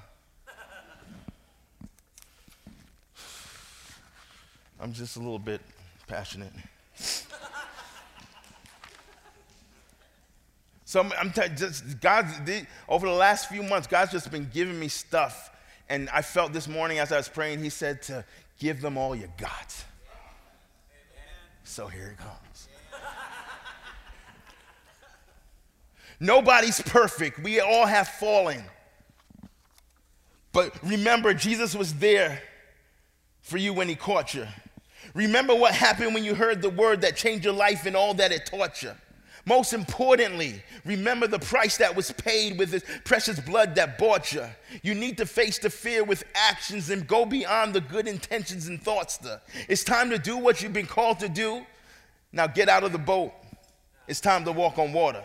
I'm 4.80 4.92
just 4.92 5.16
a 5.16 5.20
little 5.20 5.38
bit 5.38 5.60
passionate. 6.06 6.52
So 10.94 11.04
I'm, 11.18 11.32
t- 11.32 11.42
just 11.56 12.00
God. 12.00 12.28
Over 12.88 13.08
the 13.08 13.14
last 13.14 13.48
few 13.48 13.64
months, 13.64 13.88
God's 13.88 14.12
just 14.12 14.30
been 14.30 14.48
giving 14.54 14.78
me 14.78 14.86
stuff, 14.86 15.50
and 15.88 16.08
I 16.10 16.22
felt 16.22 16.52
this 16.52 16.68
morning 16.68 17.00
as 17.00 17.10
I 17.10 17.16
was 17.16 17.28
praying, 17.28 17.64
He 17.64 17.68
said 17.68 18.00
to 18.02 18.24
give 18.60 18.80
them 18.80 18.96
all 18.96 19.16
you 19.16 19.26
got. 19.36 19.84
So 21.64 21.88
here 21.88 22.16
it 22.16 22.18
comes. 22.18 22.68
Nobody's 26.20 26.80
perfect. 26.80 27.40
We 27.40 27.58
all 27.58 27.86
have 27.86 28.06
fallen. 28.06 28.62
But 30.52 30.80
remember, 30.84 31.34
Jesus 31.34 31.74
was 31.74 31.94
there 31.94 32.40
for 33.40 33.56
you 33.56 33.72
when 33.72 33.88
he 33.88 33.96
caught 33.96 34.32
you. 34.32 34.46
Remember 35.12 35.56
what 35.56 35.74
happened 35.74 36.14
when 36.14 36.22
you 36.22 36.36
heard 36.36 36.62
the 36.62 36.70
word 36.70 37.00
that 37.00 37.16
changed 37.16 37.44
your 37.44 37.52
life 37.52 37.84
and 37.84 37.96
all 37.96 38.14
that 38.14 38.30
it 38.30 38.46
taught 38.46 38.80
you. 38.80 38.92
Most 39.46 39.74
importantly, 39.74 40.62
remember 40.86 41.26
the 41.26 41.38
price 41.38 41.76
that 41.76 41.94
was 41.94 42.10
paid 42.12 42.58
with 42.58 42.72
his 42.72 42.84
precious 43.04 43.38
blood 43.38 43.74
that 43.74 43.98
bought 43.98 44.32
you. 44.32 44.44
You 44.82 44.94
need 44.94 45.18
to 45.18 45.26
face 45.26 45.58
the 45.58 45.68
fear 45.68 46.02
with 46.02 46.24
actions 46.34 46.88
and 46.88 47.06
go 47.06 47.26
beyond 47.26 47.74
the 47.74 47.82
good 47.82 48.08
intentions 48.08 48.68
and 48.68 48.82
thoughts. 48.82 49.18
It's 49.68 49.84
time 49.84 50.08
to 50.10 50.18
do 50.18 50.38
what 50.38 50.62
you've 50.62 50.72
been 50.72 50.86
called 50.86 51.20
to 51.20 51.28
do. 51.28 51.66
Now 52.32 52.46
get 52.46 52.70
out 52.70 52.84
of 52.84 52.92
the 52.92 52.98
boat. 52.98 53.32
It's 54.08 54.20
time 54.20 54.44
to 54.44 54.52
walk 54.52 54.78
on 54.78 54.92
water. 54.92 55.22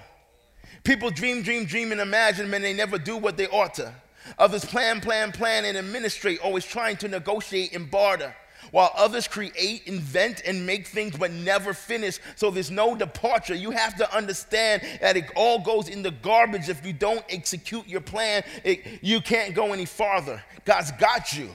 People 0.83 1.09
dream, 1.11 1.41
dream, 1.41 1.65
dream, 1.65 1.91
and 1.91 2.01
imagine, 2.01 2.53
and 2.53 2.63
they 2.63 2.73
never 2.73 2.97
do 2.97 3.15
what 3.17 3.37
they 3.37 3.47
ought 3.47 3.73
to. 3.75 3.93
Others 4.37 4.65
plan, 4.65 4.99
plan, 4.99 5.31
plan, 5.31 5.65
and 5.65 5.77
administrate, 5.77 6.39
always 6.41 6.65
trying 6.65 6.97
to 6.97 7.07
negotiate 7.07 7.73
and 7.73 7.89
barter 7.89 8.35
while 8.71 8.91
others 8.95 9.27
create, 9.27 9.83
invent, 9.85 10.41
and 10.45 10.65
make 10.65 10.87
things 10.87 11.17
but 11.17 11.31
never 11.31 11.73
finish. 11.73 12.19
So 12.35 12.51
there's 12.51 12.71
no 12.71 12.95
departure. 12.95 13.55
You 13.55 13.71
have 13.71 13.95
to 13.97 14.15
understand 14.15 14.83
that 15.01 15.17
it 15.17 15.25
all 15.35 15.59
goes 15.59 15.89
in 15.89 16.01
the 16.01 16.11
garbage 16.11 16.69
if 16.69 16.85
you 16.85 16.93
don't 16.93 17.23
execute 17.29 17.87
your 17.87 18.01
plan. 18.01 18.43
It, 18.63 18.99
you 19.01 19.21
can't 19.21 19.53
go 19.53 19.73
any 19.73 19.85
farther. 19.85 20.43
God's 20.65 20.91
got 20.93 21.33
you. 21.33 21.49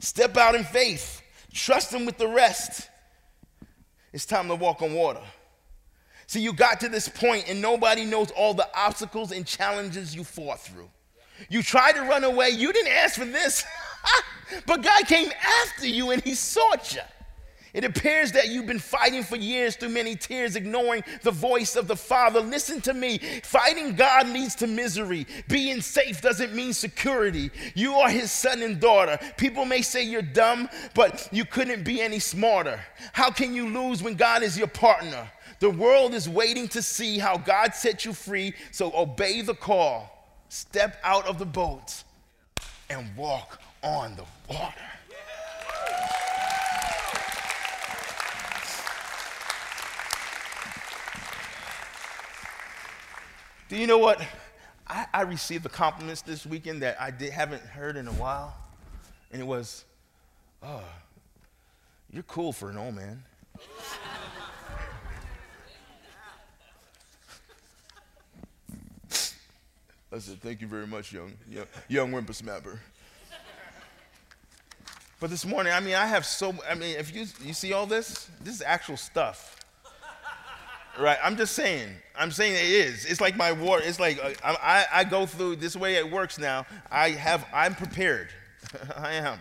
Step 0.00 0.36
out 0.36 0.54
in 0.54 0.64
faith, 0.64 1.22
trust 1.52 1.92
Him 1.92 2.06
with 2.06 2.18
the 2.18 2.28
rest. 2.28 2.88
It's 4.12 4.26
time 4.26 4.48
to 4.48 4.54
walk 4.54 4.82
on 4.82 4.94
water. 4.94 5.20
See, 6.26 6.40
you 6.40 6.52
got 6.52 6.80
to 6.80 6.88
this 6.88 7.08
point, 7.08 7.48
and 7.48 7.62
nobody 7.62 8.04
knows 8.04 8.30
all 8.32 8.52
the 8.52 8.68
obstacles 8.74 9.30
and 9.30 9.46
challenges 9.46 10.14
you 10.14 10.24
fought 10.24 10.60
through. 10.60 10.90
You 11.48 11.62
tried 11.62 11.92
to 11.92 12.02
run 12.02 12.24
away, 12.24 12.50
you 12.50 12.72
didn't 12.72 12.92
ask 12.92 13.18
for 13.18 13.24
this. 13.24 13.64
but 14.66 14.82
God 14.82 15.06
came 15.06 15.30
after 15.62 15.86
you 15.86 16.10
and 16.10 16.22
he 16.22 16.34
sought 16.34 16.94
you. 16.94 17.02
It 17.76 17.84
appears 17.84 18.32
that 18.32 18.48
you've 18.48 18.66
been 18.66 18.78
fighting 18.78 19.22
for 19.22 19.36
years 19.36 19.76
through 19.76 19.90
many 19.90 20.16
tears, 20.16 20.56
ignoring 20.56 21.04
the 21.20 21.30
voice 21.30 21.76
of 21.76 21.88
the 21.88 21.94
Father. 21.94 22.40
Listen 22.40 22.80
to 22.80 22.94
me. 22.94 23.18
Fighting 23.42 23.94
God 23.94 24.30
leads 24.30 24.54
to 24.56 24.66
misery. 24.66 25.26
Being 25.46 25.82
safe 25.82 26.22
doesn't 26.22 26.54
mean 26.54 26.72
security. 26.72 27.50
You 27.74 27.92
are 27.96 28.08
his 28.08 28.32
son 28.32 28.62
and 28.62 28.80
daughter. 28.80 29.18
People 29.36 29.66
may 29.66 29.82
say 29.82 30.02
you're 30.04 30.22
dumb, 30.22 30.70
but 30.94 31.28
you 31.32 31.44
couldn't 31.44 31.84
be 31.84 32.00
any 32.00 32.18
smarter. 32.18 32.80
How 33.12 33.30
can 33.30 33.52
you 33.52 33.68
lose 33.68 34.02
when 34.02 34.14
God 34.14 34.42
is 34.42 34.56
your 34.56 34.68
partner? 34.68 35.30
The 35.60 35.68
world 35.68 36.14
is 36.14 36.30
waiting 36.30 36.68
to 36.68 36.80
see 36.80 37.18
how 37.18 37.36
God 37.36 37.74
set 37.74 38.06
you 38.06 38.14
free, 38.14 38.54
so 38.70 38.90
obey 38.96 39.42
the 39.42 39.54
call. 39.54 40.32
Step 40.48 40.98
out 41.04 41.26
of 41.26 41.38
the 41.38 41.44
boat 41.44 42.04
and 42.88 43.14
walk 43.18 43.60
on 43.86 44.16
the 44.16 44.24
water. 44.52 44.74
Do 53.68 53.76
you 53.76 53.86
know 53.86 53.98
what? 53.98 54.20
I, 54.88 55.06
I, 55.12 55.22
received 55.22 55.64
the 55.64 55.68
compliments 55.68 56.22
this 56.22 56.44
weekend 56.46 56.82
that 56.82 57.00
I 57.00 57.12
did, 57.12 57.32
haven't 57.32 57.62
heard 57.62 57.96
in 57.96 58.08
a 58.08 58.12
while. 58.12 58.56
And 59.32 59.40
it 59.40 59.44
was, 59.44 59.84
oh, 60.62 60.84
you're 62.12 62.22
cool 62.24 62.52
for 62.52 62.70
an 62.70 62.76
old 62.76 62.94
man. 62.96 63.22
I 70.12 70.18
said, 70.18 70.40
thank 70.40 70.60
you 70.60 70.66
very 70.66 70.86
much, 70.86 71.12
young, 71.12 71.32
young, 71.48 71.66
young 71.88 72.10
whippersnapper. 72.12 72.80
But 75.18 75.30
this 75.30 75.46
morning, 75.46 75.72
I 75.72 75.80
mean, 75.80 75.94
I 75.94 76.06
have 76.06 76.26
so, 76.26 76.54
I 76.68 76.74
mean, 76.74 76.96
if 76.96 77.14
you, 77.14 77.26
you 77.42 77.54
see 77.54 77.72
all 77.72 77.86
this, 77.86 78.28
this 78.42 78.54
is 78.56 78.62
actual 78.62 78.98
stuff. 78.98 79.56
right? 80.98 81.18
I'm 81.24 81.36
just 81.36 81.54
saying. 81.54 81.88
I'm 82.14 82.30
saying 82.30 82.54
it 82.54 82.70
is. 82.70 83.06
It's 83.06 83.20
like 83.20 83.34
my 83.34 83.52
war. 83.52 83.80
It's 83.82 83.98
like 83.98 84.22
uh, 84.22 84.32
I, 84.44 84.84
I 84.92 85.04
go 85.04 85.24
through 85.24 85.56
this 85.56 85.74
way 85.74 85.94
it 85.94 86.10
works 86.10 86.38
now. 86.38 86.66
I 86.90 87.10
have, 87.10 87.46
I'm 87.52 87.74
prepared. 87.74 88.28
I 88.96 89.14
am. 89.14 89.38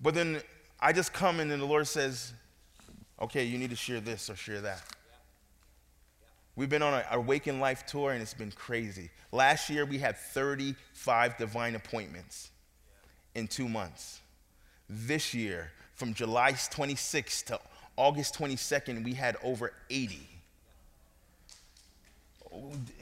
But 0.00 0.14
then 0.14 0.40
I 0.78 0.92
just 0.92 1.12
come 1.12 1.40
in 1.40 1.50
and 1.50 1.60
the 1.60 1.66
Lord 1.66 1.88
says, 1.88 2.32
okay, 3.20 3.42
you 3.42 3.58
need 3.58 3.70
to 3.70 3.76
share 3.76 4.00
this 4.00 4.30
or 4.30 4.36
share 4.36 4.60
that. 4.60 4.84
We've 6.54 6.68
been 6.68 6.82
on 6.82 6.94
our 6.94 7.04
Awaken 7.10 7.58
Life 7.58 7.86
tour 7.86 8.12
and 8.12 8.22
it's 8.22 8.34
been 8.34 8.52
crazy. 8.52 9.10
Last 9.32 9.68
year 9.68 9.84
we 9.84 9.98
had 9.98 10.16
35 10.16 11.36
divine 11.36 11.74
appointments 11.74 12.50
in 13.34 13.48
two 13.48 13.68
months. 13.68 14.20
This 14.88 15.34
year, 15.34 15.70
from 15.94 16.14
July 16.14 16.52
26th 16.52 17.44
to 17.46 17.60
August 17.96 18.38
22nd, 18.38 19.04
we 19.04 19.14
had 19.14 19.36
over 19.42 19.72
80. 19.90 20.20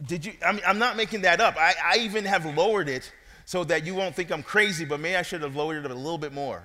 Did 0.07 0.25
you? 0.25 0.33
I 0.45 0.53
mean, 0.53 0.63
I'm 0.67 0.79
not 0.79 0.97
making 0.97 1.23
that 1.23 1.41
up. 1.41 1.57
I, 1.57 1.75
I 1.85 1.99
even 1.99 2.25
have 2.25 2.45
lowered 2.57 2.89
it 2.89 3.11
so 3.45 3.63
that 3.65 3.87
you 3.87 3.95
won't 3.95 4.15
think 4.15 4.33
I'm 4.33 4.43
crazy, 4.43 4.85
but 4.85 4.99
maybe 4.99 5.17
I 5.17 5.23
should 5.23 5.43
have 5.43 5.55
lowered 5.55 5.85
it 5.85 5.91
a 5.91 5.95
little 5.95 6.19
bit 6.19 6.33
more. 6.33 6.63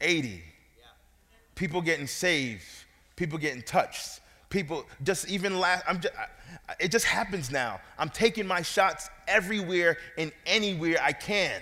80. 0.00 0.42
People 1.54 1.80
getting 1.80 2.06
saved, 2.06 2.64
people 3.16 3.38
getting 3.38 3.62
touched, 3.62 4.20
people 4.50 4.84
just 5.02 5.28
even 5.28 5.58
last. 5.58 5.84
I'm 5.88 6.00
just, 6.00 6.14
it 6.78 6.90
just 6.90 7.06
happens 7.06 7.50
now. 7.50 7.80
I'm 7.98 8.08
taking 8.10 8.46
my 8.46 8.62
shots 8.62 9.08
everywhere 9.26 9.96
and 10.18 10.32
anywhere 10.44 10.98
I 11.02 11.12
can. 11.12 11.60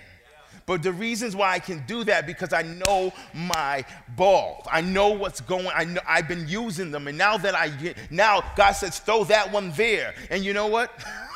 But 0.71 0.83
the 0.83 0.93
reasons 0.93 1.35
why 1.35 1.51
I 1.51 1.59
can 1.59 1.83
do 1.85 2.05
that 2.05 2.25
because 2.25 2.53
I 2.53 2.61
know 2.61 3.11
my 3.33 3.83
balls. 4.15 4.65
I 4.71 4.79
know 4.79 5.09
what's 5.09 5.41
going. 5.41 5.67
I 5.75 5.83
know 5.83 5.99
I've 6.07 6.29
been 6.29 6.47
using 6.47 6.91
them, 6.91 7.09
and 7.09 7.17
now 7.17 7.35
that 7.39 7.53
I 7.53 7.67
get 7.67 7.97
now, 8.09 8.41
God 8.55 8.71
says 8.71 8.97
throw 8.97 9.25
that 9.25 9.51
one 9.51 9.71
there. 9.71 10.13
And 10.29 10.45
you 10.45 10.53
know 10.53 10.67
what? 10.67 10.89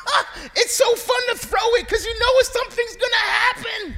it's 0.56 0.74
so 0.78 0.96
fun 0.96 1.20
to 1.32 1.38
throw 1.38 1.60
it 1.74 1.82
because 1.82 2.06
you 2.06 2.18
know 2.18 2.42
something's 2.44 2.96
gonna 2.96 3.16
happen. 3.16 3.96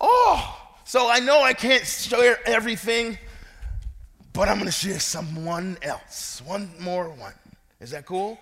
Oh, 0.00 0.72
so 0.84 1.10
I 1.10 1.18
know 1.20 1.42
I 1.42 1.52
can't 1.52 1.84
share 1.84 2.38
everything, 2.48 3.18
but 4.32 4.48
I'm 4.48 4.56
gonna 4.56 4.72
share 4.72 5.00
someone 5.00 5.76
else. 5.82 6.40
One 6.46 6.70
more 6.80 7.10
one. 7.10 7.34
Is 7.78 7.90
that 7.90 8.06
cool? 8.06 8.40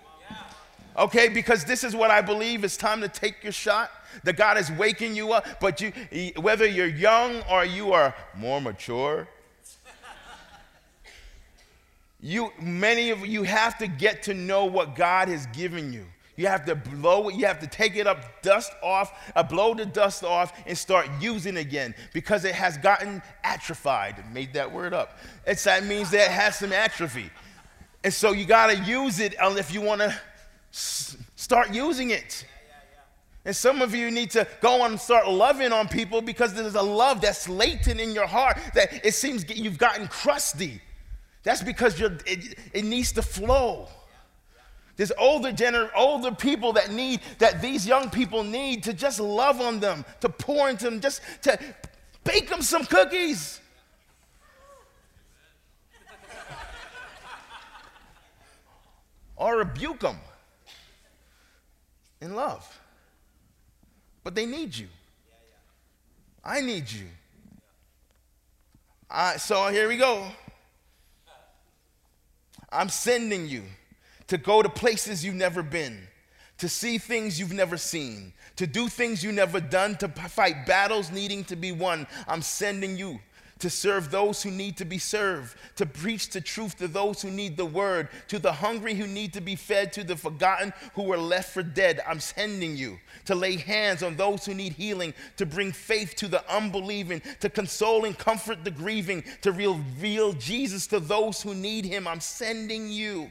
Okay, 0.97 1.29
because 1.29 1.65
this 1.65 1.83
is 1.83 1.97
what 1.97 2.13
I 2.13 2.21
believe. 2.21 2.63
It's 2.63 2.77
time 2.77 3.01
to 3.01 3.09
take 3.09 3.43
your 3.43 3.53
shot. 3.53 3.91
That 4.25 4.37
God 4.37 4.59
is 4.59 4.71
waking 4.73 5.15
you 5.15 5.33
up, 5.33 5.61
but 5.61 5.81
you, 5.81 5.93
whether 6.37 6.67
you're 6.67 6.87
young 6.87 7.43
or 7.51 7.65
you 7.65 7.93
are 7.93 8.15
more 8.37 8.61
mature, 8.61 9.29
you, 12.21 12.53
many 12.61 13.11
of 13.11 13.25
you 13.27 13.45
have 13.45 13.79
to 13.79 13.87
get 13.87 14.25
to 14.25 14.35
know 14.35 14.65
what 14.65 14.97
God 14.97 15.29
has 15.29 15.47
given 15.47 15.93
you. 15.93 16.05
You 16.39 16.47
have 16.47 16.65
to 16.67 16.77
blow 16.77 17.29
it, 17.29 17.35
you 17.35 17.47
have 17.47 17.59
to 17.61 17.67
take 17.67 17.97
it 17.97 18.07
up, 18.07 18.43
dust 18.43 18.73
off, 18.81 19.33
uh, 19.35 19.43
blow 19.43 19.75
the 19.75 19.85
dust 19.85 20.23
off, 20.23 20.53
and 20.67 20.79
start 20.79 21.09
using 21.21 21.57
again 21.57 21.97
because 22.13 22.45
it 22.45 22.55
has 22.55 22.79
gotten 22.79 23.23
atrophied. 23.43 24.15
Made 24.33 24.53
that 24.53 24.71
word 24.71 24.95
up. 24.95 25.19
It's, 25.47 25.65
that 25.65 25.85
means 25.85 26.13
that 26.13 26.27
it 26.27 26.31
has 26.31 26.57
some 26.57 26.73
atrophy. 26.73 27.31
And 28.05 28.15
so 28.15 28.33
you 28.33 28.47
got 28.47 28.69
to 28.69 28.79
use 28.85 29.19
it 29.19 29.35
uh, 29.41 29.55
if 29.59 29.75
you 29.75 29.81
want 29.81 30.01
to 30.01 30.17
start 30.71 31.75
using 31.75 32.11
it. 32.11 32.47
And 33.49 33.57
some 33.57 33.81
of 33.81 33.95
you 33.95 34.11
need 34.11 34.31
to 34.33 34.47
go 34.61 34.83
on 34.83 34.91
and 34.91 35.01
start 35.01 35.27
loving 35.27 35.73
on 35.73 35.89
people 35.89 36.21
because 36.21 36.53
there's 36.53 36.75
a 36.75 36.83
love 36.83 37.23
that's 37.23 37.49
latent 37.49 37.99
in 37.99 38.11
your 38.11 38.27
heart 38.27 38.59
that 38.75 39.03
it 39.03 39.15
seems 39.15 39.49
you've 39.49 39.79
gotten 39.79 40.07
crusty. 40.07 40.83
That's 41.45 41.63
because 41.63 41.99
it, 41.99 42.59
it 42.75 42.85
needs 42.85 43.11
to 43.13 43.23
flow. 43.23 43.89
There's 44.97 45.13
older 45.13 45.51
gener- 45.51 45.89
older 45.97 46.31
people 46.31 46.75
that 46.75 46.93
need 46.93 47.21
that 47.39 47.63
these 47.63 47.87
young 47.87 48.11
people 48.11 48.45
need 48.45 48.83
to 48.83 48.93
just 48.93 49.19
love 49.19 49.63
on 49.63 49.81
them, 49.81 50.05
to 50.21 50.29
pour 50.29 50.69
into 50.69 50.85
them, 50.85 51.01
just 51.01 51.23
to 51.45 51.59
bake 52.25 52.51
them 52.51 52.61
some 52.61 52.85
cookies. 52.85 53.63
or 59.37 59.57
rebuke 59.57 60.01
them 60.01 60.19
in 62.21 62.35
love. 62.35 62.79
But 64.25 64.35
they 64.35 64.47
need 64.47 64.77
you. 64.77 64.89
I 66.45 66.61
need 66.61 66.91
you. 66.91 67.07
I, 69.11 69.37
so 69.37 69.69
here 69.69 69.89
we 69.89 69.97
go. 69.97 70.27
I'm 72.71 72.89
sending 72.89 73.49
you 73.49 73.63
to 74.27 74.37
go 74.37 74.63
to 74.63 74.69
places 74.69 75.25
you've 75.25 75.35
never 75.35 75.63
been, 75.63 76.07
to 76.59 76.69
see 76.69 76.99
things 76.99 77.41
you've 77.41 77.53
never 77.53 77.79
seen, 77.79 78.35
to 78.57 78.67
do 78.67 78.89
things 78.89 79.25
you've 79.25 79.35
never 79.35 79.61
done, 79.61 79.97
to 79.97 80.09
fight 80.09 80.67
battles 80.67 81.11
needing 81.11 81.45
to 81.45 81.57
be 81.57 81.73
won. 81.73 82.07
I'm 82.27 82.43
sending 82.43 82.97
you 82.97 83.21
to 83.61 83.71
serve 83.71 84.11
those 84.11 84.43
who 84.43 84.51
need 84.51 84.77
to 84.77 84.85
be 84.85 84.99
served, 84.99 85.57
to 85.77 85.87
preach 85.87 86.31
the 86.31 86.41
truth 86.41 86.77
to 86.79 86.89
those 86.89 87.23
who 87.23 87.31
need 87.31 87.57
the 87.57 87.65
word, 87.67 88.09
to 88.29 88.39
the 88.39 88.53
hungry 88.53 88.95
who 88.95 89.07
need 89.07 89.33
to 89.33 89.41
be 89.41 89.57
fed, 89.57 89.93
to 89.93 90.05
the 90.05 90.17
forgotten 90.17 90.73
who 90.95 91.03
were 91.03 91.19
left 91.19 91.53
for 91.53 91.63
dead. 91.63 92.01
I'm 92.07 92.21
sending 92.21 92.77
you 92.77 92.99
to 93.25 93.35
lay 93.35 93.57
hands 93.57 94.03
on 94.03 94.17
those 94.17 94.45
who 94.45 94.55
need 94.55 94.73
healing, 94.73 95.15
to 95.37 95.47
bring 95.47 95.73
faith 95.73 96.15
to 96.17 96.29
the 96.29 96.43
unbelieving, 96.53 97.23
to 97.41 97.49
console 97.49 98.05
and 98.05 98.17
comfort 98.17 98.65
the 98.65 98.71
grieving, 98.71 99.25
to 99.43 99.53
reveal 99.53 100.33
Jesus 100.35 100.87
to 100.89 101.01
those 101.01 101.43
who 101.43 101.55
need 101.55 101.85
him. 101.85 102.07
I'm 102.07 102.21
sending 102.21 102.89
you 102.89 103.31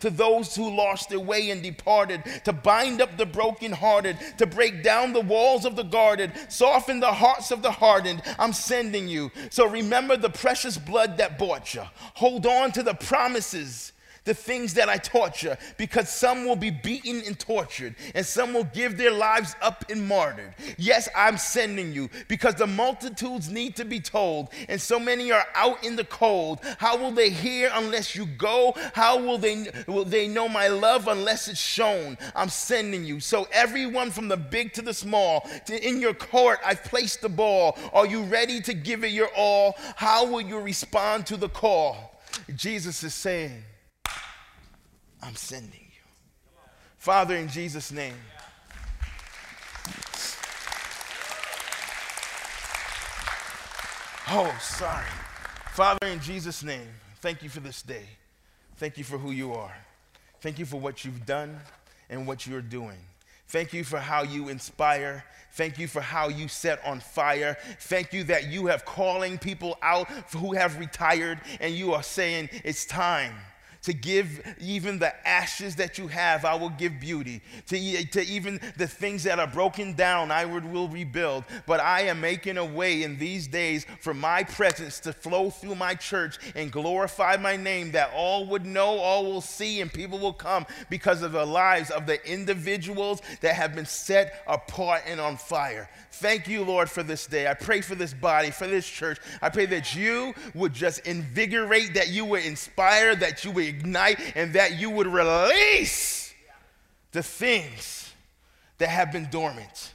to 0.00 0.10
those 0.10 0.54
who 0.54 0.74
lost 0.74 1.08
their 1.08 1.20
way 1.20 1.50
and 1.50 1.62
departed, 1.62 2.22
to 2.44 2.52
bind 2.52 3.00
up 3.00 3.16
the 3.16 3.26
brokenhearted, 3.26 4.18
to 4.38 4.46
break 4.46 4.82
down 4.82 5.12
the 5.12 5.20
walls 5.20 5.64
of 5.64 5.76
the 5.76 5.82
guarded, 5.82 6.32
soften 6.48 7.00
the 7.00 7.12
hearts 7.12 7.50
of 7.50 7.62
the 7.62 7.70
hardened. 7.70 8.22
I'm 8.38 8.52
sending 8.52 9.08
you. 9.08 9.30
So 9.50 9.68
remember 9.68 10.16
the 10.16 10.30
precious 10.30 10.76
blood 10.76 11.18
that 11.18 11.38
bought 11.38 11.74
you. 11.74 11.82
Hold 12.14 12.46
on 12.46 12.72
to 12.72 12.82
the 12.82 12.94
promises 12.94 13.92
the 14.24 14.34
things 14.34 14.74
that 14.74 14.88
I 14.88 14.96
taught 14.96 15.42
you, 15.42 15.54
because 15.76 16.08
some 16.08 16.44
will 16.44 16.56
be 16.56 16.70
beaten 16.70 17.22
and 17.26 17.38
tortured, 17.38 17.94
and 18.14 18.24
some 18.24 18.52
will 18.52 18.64
give 18.64 18.96
their 18.96 19.10
lives 19.10 19.56
up 19.62 19.84
and 19.90 20.06
martyred. 20.06 20.54
Yes, 20.76 21.08
I'm 21.16 21.38
sending 21.38 21.92
you, 21.92 22.10
because 22.28 22.54
the 22.54 22.66
multitudes 22.66 23.50
need 23.50 23.76
to 23.76 23.84
be 23.84 24.00
told, 24.00 24.48
and 24.68 24.80
so 24.80 24.98
many 24.98 25.32
are 25.32 25.46
out 25.54 25.84
in 25.84 25.96
the 25.96 26.04
cold. 26.04 26.60
How 26.78 26.96
will 26.96 27.12
they 27.12 27.30
hear 27.30 27.70
unless 27.74 28.14
you 28.14 28.26
go? 28.26 28.74
How 28.94 29.18
will 29.18 29.38
they, 29.38 29.68
will 29.86 30.04
they 30.04 30.28
know 30.28 30.48
my 30.48 30.68
love 30.68 31.08
unless 31.08 31.48
it's 31.48 31.60
shown? 31.60 32.18
I'm 32.34 32.48
sending 32.48 33.04
you. 33.04 33.20
So, 33.20 33.48
everyone 33.52 34.10
from 34.10 34.28
the 34.28 34.36
big 34.36 34.72
to 34.74 34.82
the 34.82 34.94
small, 34.94 35.48
to 35.66 35.88
in 35.88 36.00
your 36.00 36.14
court, 36.14 36.58
I've 36.64 36.84
placed 36.84 37.22
the 37.22 37.28
ball. 37.28 37.78
Are 37.92 38.06
you 38.06 38.22
ready 38.22 38.60
to 38.62 38.74
give 38.74 39.04
it 39.04 39.12
your 39.12 39.30
all? 39.36 39.76
How 39.96 40.26
will 40.26 40.40
you 40.40 40.58
respond 40.58 41.26
to 41.26 41.36
the 41.36 41.48
call? 41.48 42.20
Jesus 42.54 43.02
is 43.02 43.14
saying, 43.14 43.62
I'm 45.22 45.34
sending 45.34 45.80
you. 45.80 45.86
Father, 46.98 47.36
in 47.36 47.48
Jesus' 47.48 47.92
name. 47.92 48.14
Oh, 54.28 54.56
sorry. 54.60 55.04
Father, 55.72 56.06
in 56.06 56.20
Jesus' 56.20 56.62
name, 56.62 56.86
thank 57.20 57.42
you 57.42 57.48
for 57.48 57.60
this 57.60 57.82
day. 57.82 58.04
Thank 58.76 58.96
you 58.96 59.04
for 59.04 59.18
who 59.18 59.30
you 59.30 59.54
are. 59.54 59.74
Thank 60.40 60.58
you 60.58 60.66
for 60.66 60.78
what 60.78 61.04
you've 61.04 61.26
done 61.26 61.58
and 62.08 62.26
what 62.26 62.46
you're 62.46 62.62
doing. 62.62 62.98
Thank 63.48 63.72
you 63.72 63.82
for 63.82 63.98
how 63.98 64.22
you 64.22 64.48
inspire. 64.48 65.24
Thank 65.52 65.78
you 65.78 65.88
for 65.88 66.00
how 66.00 66.28
you 66.28 66.46
set 66.46 66.84
on 66.84 67.00
fire. 67.00 67.56
Thank 67.80 68.12
you 68.12 68.24
that 68.24 68.46
you 68.46 68.66
have 68.66 68.84
calling 68.84 69.36
people 69.38 69.76
out 69.82 70.08
who 70.36 70.52
have 70.52 70.78
retired 70.78 71.40
and 71.60 71.74
you 71.74 71.92
are 71.92 72.02
saying 72.02 72.50
it's 72.62 72.84
time 72.84 73.34
to 73.82 73.92
give 73.92 74.42
even 74.60 74.98
the 74.98 75.26
ashes 75.26 75.76
that 75.76 75.96
you 75.98 76.08
have, 76.08 76.44
I 76.44 76.54
will 76.54 76.70
give 76.70 77.00
beauty. 77.00 77.40
To, 77.68 78.04
to 78.06 78.22
even 78.26 78.60
the 78.76 78.86
things 78.86 79.24
that 79.24 79.38
are 79.38 79.46
broken 79.46 79.94
down, 79.94 80.30
I 80.30 80.44
will 80.44 80.88
rebuild. 80.88 81.44
But 81.66 81.80
I 81.80 82.02
am 82.02 82.20
making 82.20 82.58
a 82.58 82.64
way 82.64 83.02
in 83.02 83.16
these 83.18 83.46
days 83.46 83.86
for 84.00 84.12
my 84.12 84.44
presence 84.44 85.00
to 85.00 85.12
flow 85.12 85.50
through 85.50 85.76
my 85.76 85.94
church 85.94 86.38
and 86.54 86.70
glorify 86.70 87.36
my 87.36 87.56
name 87.56 87.92
that 87.92 88.10
all 88.14 88.46
would 88.46 88.66
know, 88.66 88.98
all 88.98 89.24
will 89.24 89.40
see, 89.40 89.80
and 89.80 89.92
people 89.92 90.18
will 90.18 90.32
come 90.32 90.66
because 90.90 91.22
of 91.22 91.32
the 91.32 91.46
lives 91.46 91.90
of 91.90 92.06
the 92.06 92.22
individuals 92.30 93.22
that 93.40 93.54
have 93.54 93.74
been 93.74 93.86
set 93.86 94.42
apart 94.46 95.02
and 95.06 95.20
on 95.20 95.36
fire. 95.36 95.88
Thank 96.12 96.48
you, 96.48 96.64
Lord, 96.64 96.90
for 96.90 97.02
this 97.02 97.26
day. 97.26 97.48
I 97.48 97.54
pray 97.54 97.80
for 97.80 97.94
this 97.94 98.12
body, 98.12 98.50
for 98.50 98.66
this 98.66 98.86
church. 98.86 99.18
I 99.40 99.48
pray 99.48 99.64
that 99.66 99.94
you 99.94 100.34
would 100.54 100.74
just 100.74 101.06
invigorate, 101.06 101.94
that 101.94 102.08
you 102.08 102.26
would 102.26 102.44
inspire, 102.44 103.14
that 103.16 103.44
you 103.44 103.52
would 103.52 103.69
ignite, 103.70 104.18
and 104.34 104.52
that 104.54 104.78
you 104.78 104.90
would 104.90 105.06
release 105.06 106.34
the 107.12 107.22
things 107.22 108.12
that 108.78 108.88
have 108.88 109.12
been 109.12 109.28
dormant. 109.30 109.92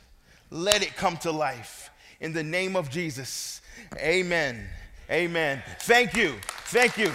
Let 0.50 0.82
it 0.82 0.96
come 0.96 1.18
to 1.18 1.32
life. 1.32 1.90
In 2.20 2.34
the 2.34 2.44
name 2.44 2.76
of 2.76 2.90
Jesus, 2.90 3.62
amen. 3.98 4.68
Amen. 5.10 5.62
Thank 5.82 6.16
you. 6.16 6.36
Thank 6.68 6.98
you. 6.98 7.12